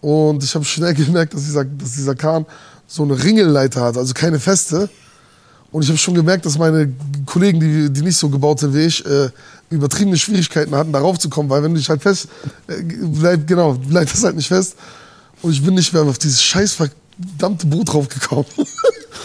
Und 0.00 0.42
ich 0.42 0.54
habe 0.54 0.64
schnell 0.64 0.94
gemerkt, 1.04 1.34
dass 1.34 1.44
dieser, 1.44 1.64
dass 1.64 1.92
dieser 1.92 2.14
Kahn 2.14 2.46
so 2.86 3.02
eine 3.02 3.22
Ringelleiter 3.22 3.82
hat, 3.82 3.96
also 3.96 4.14
keine 4.14 4.40
feste. 4.40 4.88
Und 5.72 5.82
ich 5.82 5.88
habe 5.88 5.98
schon 5.98 6.14
gemerkt, 6.14 6.46
dass 6.46 6.58
meine 6.58 6.92
Kollegen, 7.26 7.60
die, 7.60 7.92
die 7.92 8.02
nicht 8.02 8.16
so 8.16 8.28
gebaut 8.28 8.60
sind 8.60 8.74
wie 8.74 8.86
ich, 8.86 9.04
äh, 9.04 9.28
übertriebene 9.70 10.16
Schwierigkeiten 10.16 10.74
hatten, 10.74 10.92
darauf 10.92 11.18
zu 11.18 11.28
kommen, 11.28 11.50
weil 11.50 11.62
wenn 11.62 11.72
du 11.72 11.78
dich 11.78 11.88
halt 11.88 12.02
fest, 12.02 12.28
äh, 12.68 12.82
bleib, 12.82 13.46
genau, 13.46 13.74
bleibt 13.74 14.12
das 14.12 14.22
halt 14.22 14.36
nicht 14.36 14.48
fest. 14.48 14.76
Und 15.42 15.52
ich 15.52 15.62
bin 15.62 15.74
nicht 15.74 15.92
mehr 15.92 16.02
auf 16.02 16.18
dieses 16.18 16.42
scheiß 16.42 16.74
verdammte 16.74 17.66
Boot 17.66 17.92
draufgekommen. 17.92 18.46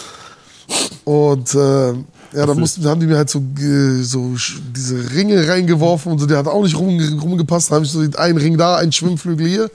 und 1.05 1.53
äh, 1.53 1.93
ja, 2.33 2.45
dann 2.45 2.59
mussten, 2.59 2.85
haben 2.85 2.99
die 2.99 3.07
mir 3.07 3.17
halt 3.17 3.29
so, 3.29 3.39
äh, 3.39 4.01
so 4.03 4.35
diese 4.75 5.11
Ringe 5.13 5.47
reingeworfen 5.47 6.11
und 6.11 6.19
so, 6.19 6.25
der 6.25 6.37
hat 6.37 6.47
auch 6.47 6.63
nicht 6.63 6.77
rum, 6.77 6.99
rumgepasst. 7.19 7.69
Dann 7.69 7.75
habe 7.75 7.85
ich 7.85 7.91
so 7.91 7.99
einen 7.99 8.37
Ring 8.37 8.57
da, 8.57 8.77
einen 8.77 8.91
Schwimmflügel 8.91 9.47
hier. 9.47 9.71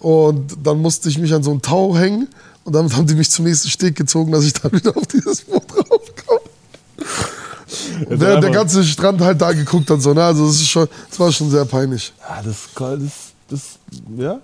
Und 0.00 0.56
dann 0.62 0.82
musste 0.82 1.08
ich 1.08 1.18
mich 1.18 1.32
an 1.32 1.42
so 1.42 1.50
ein 1.50 1.62
Tau 1.62 1.96
hängen 1.96 2.28
und 2.64 2.74
damit 2.74 2.94
haben 2.96 3.06
die 3.06 3.14
mich 3.14 3.30
zum 3.30 3.44
nächsten 3.44 3.68
Steg 3.68 3.96
gezogen, 3.96 4.32
dass 4.32 4.44
ich 4.44 4.52
dann 4.54 4.72
wieder 4.72 4.96
auf 4.96 5.06
dieses 5.06 5.42
Boot 5.42 5.64
draufkomme. 5.68 6.40
Der, 8.08 8.40
der 8.40 8.50
ganze 8.50 8.84
Strand 8.84 9.20
halt 9.20 9.40
da 9.40 9.52
geguckt 9.52 9.90
hat, 9.90 10.00
so, 10.00 10.12
ne? 10.14 10.24
Also 10.24 10.46
das 10.46 10.56
ist 10.56 10.68
schon, 10.68 10.88
das 11.08 11.20
war 11.20 11.32
schon 11.32 11.50
sehr 11.50 11.64
peinlich. 11.64 12.12
Ja, 12.20 12.42
das, 12.42 12.56
das, 12.74 13.12
das, 13.48 13.60
ja, 14.16 14.40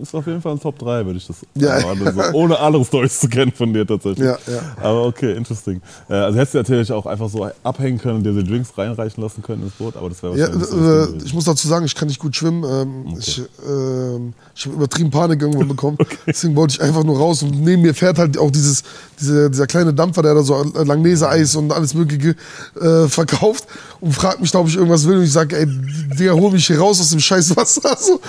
ist 0.00 0.14
auf 0.14 0.26
jeden 0.26 0.40
Fall 0.40 0.52
ein 0.52 0.60
Top 0.60 0.78
3, 0.78 1.04
würde 1.06 1.18
ich 1.18 1.26
das 1.26 1.38
Ja. 1.54 1.70
einordnen, 1.76 2.14
so, 2.14 2.22
ohne 2.38 2.58
andere 2.58 2.84
Stories 2.84 3.20
zu 3.20 3.28
kennen 3.28 3.52
von 3.52 3.72
dir 3.72 3.86
tatsächlich. 3.86 4.24
Ja, 4.26 4.38
ja. 4.46 4.60
Aber 4.82 5.06
okay, 5.06 5.34
interesting. 5.34 5.80
Äh, 6.08 6.14
Also 6.14 6.38
hättest 6.38 6.54
du 6.54 6.58
natürlich 6.58 6.92
auch 6.92 7.06
einfach 7.06 7.28
so 7.28 7.48
abhängen 7.62 7.98
können 7.98 8.16
und 8.18 8.24
dir 8.24 8.32
die 8.32 8.44
Drinks 8.44 8.76
reinreichen 8.76 9.22
lassen 9.22 9.42
können 9.42 9.62
ins 9.62 9.72
Boot, 9.72 9.96
aber 9.96 10.08
das 10.08 10.22
wäre 10.22 10.36
Ja, 10.38 10.46
äh, 10.46 11.08
ich 11.24 11.34
muss 11.34 11.44
dazu 11.44 11.66
sagen, 11.66 11.84
ich 11.86 11.94
kann 11.94 12.08
nicht 12.08 12.20
gut 12.20 12.36
schwimmen. 12.36 12.64
Ähm, 12.64 13.16
Ich, 13.18 13.42
ähm, 13.68 14.34
ich 14.54 14.66
habe 14.66 14.76
übertrieben 14.76 15.10
Panik 15.10 15.40
irgendwann 15.42 15.68
bekommen. 15.76 15.98
Deswegen 16.26 16.54
wollte 16.54 16.74
ich 16.74 16.80
einfach 16.82 17.02
nur 17.04 17.16
raus. 17.18 17.42
Und 17.42 17.60
neben 17.60 17.82
mir 17.82 17.94
fährt 17.94 18.18
halt 18.18 18.38
auch 18.38 18.50
dieses, 18.50 18.82
diese, 19.20 19.50
dieser 19.50 19.66
kleine 19.66 19.92
Dampfer, 19.94 20.22
der 20.22 20.34
da 20.34 20.42
so 20.42 20.62
Langnese-Eis 20.62 21.56
und 21.56 21.72
alles 21.72 21.94
Mögliche 21.94 22.36
äh, 22.80 23.08
verkauft. 23.08 23.66
Und 24.00 24.12
fragt 24.12 24.40
mich, 24.40 24.54
ob 24.54 24.68
ich 24.68 24.76
irgendwas 24.76 25.06
will. 25.08 25.16
Und 25.18 25.24
ich 25.24 25.32
sage, 25.32 25.56
ey, 25.56 25.66
Digga, 25.66 26.32
hol 26.32 26.52
mich 26.52 26.66
hier 26.66 26.78
raus 26.78 27.00
aus 27.00 27.10
dem 27.10 27.20
scheiß 27.20 27.56
Wasser. 27.56 27.96
So. 27.98 28.20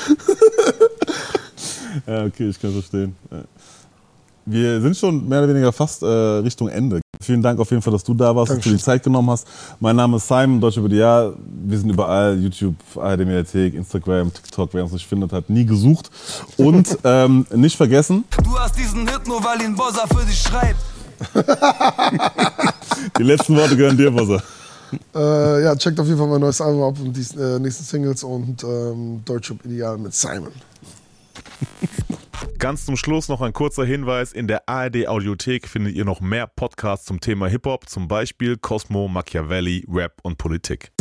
Ja, 2.08 2.26
okay, 2.26 2.50
ich 2.50 2.60
kann 2.60 2.72
verstehen. 2.72 3.16
Ja. 3.32 3.44
Wir 4.46 4.82
sind 4.82 4.98
schon 4.98 5.28
mehr 5.28 5.40
oder 5.44 5.50
weniger 5.50 5.72
fast 5.72 6.02
äh, 6.02 6.08
Richtung 6.08 6.70
Ende. 6.70 7.02
Vielen 7.22 7.44
Dank 7.44 7.60
auf 7.60 7.70
jeden 7.70 7.84
Fall, 7.84 7.94
dass 7.94 8.04
du 8.04 8.16
da 8.16 8.36
warst, 8.36 8.50
dass 8.50 8.58
du 8.58 8.62
Dankeschön. 8.62 8.78
die 8.78 8.84
Zeit 8.84 9.04
genommen 9.04 9.30
hast. 9.30 9.46
Mein 9.80 9.96
Name 9.96 10.18
ist 10.18 10.28
Simon, 10.28 10.60
Deutsch 10.60 10.78
über 10.78 10.90
die 10.90 10.96
Jahr. 10.96 11.34
Wir 11.66 11.78
sind 11.78 11.90
überall, 11.90 12.40
YouTube, 12.40 12.76
ARD 12.96 13.20
Mediathek, 13.20 13.76
Instagram, 13.76 14.34
TikTok. 14.34 14.70
Wer 14.74 14.84
uns 14.84 14.94
nicht 14.94 15.06
findet, 15.06 15.34
hat 15.34 15.50
nie 15.50 15.66
gesucht. 15.66 16.10
Und 16.58 16.98
ähm, 17.04 17.46
nicht 17.54 17.78
vergessen, 17.78 18.24
Du 18.44 18.58
hast 18.58 18.76
diesen 18.78 19.08
Hit 19.08 19.28
nur, 19.28 19.44
weil 19.44 19.62
ihn 19.62 19.76
Bossa 19.76 20.08
für 20.08 20.26
dich 20.26 20.42
schreibt. 20.42 20.80
die 23.20 23.24
letzten 23.24 23.56
Worte 23.56 23.78
gehören 23.78 23.98
dir, 23.98 24.10
Bossa. 24.10 24.42
Äh, 25.14 25.64
ja, 25.64 25.76
checkt 25.76 26.00
auf 26.00 26.08
jeden 26.08 26.18
Fall 26.18 26.28
mein 26.28 26.42
neues 26.42 26.60
Album 26.60 26.84
ab 26.84 26.96
und 27.00 27.16
die 27.16 27.40
äh, 27.40 27.60
nächsten 27.60 27.84
Singles 27.84 28.24
und 28.24 28.64
ähm, 28.64 29.22
Deutsche 29.26 29.56
Ideal 29.64 29.98
mit 29.98 30.16
Simon. 30.16 30.54
Ganz 32.60 32.86
zum 32.86 32.98
Schluss 32.98 33.30
noch 33.30 33.42
ein 33.42 33.54
kurzer 33.54 33.86
Hinweis. 33.86 34.34
In 34.34 34.48
der 34.48 34.68
ARD 34.68 35.08
Audiothek 35.08 35.68
findet 35.68 35.96
ihr 35.96 36.06
noch 36.06 36.22
mehr 36.22 36.48
Podcasts 36.48 37.06
zum 37.06 37.20
Thema 37.20 37.48
Hip-Hop, 37.48 37.90
zum 37.90 38.08
Beispiel 38.08 38.58
Cosmo, 38.58 39.08
Machiavelli, 39.08 39.86
Rap 39.90 40.20
und 40.24 40.38
Politik. 40.38 40.92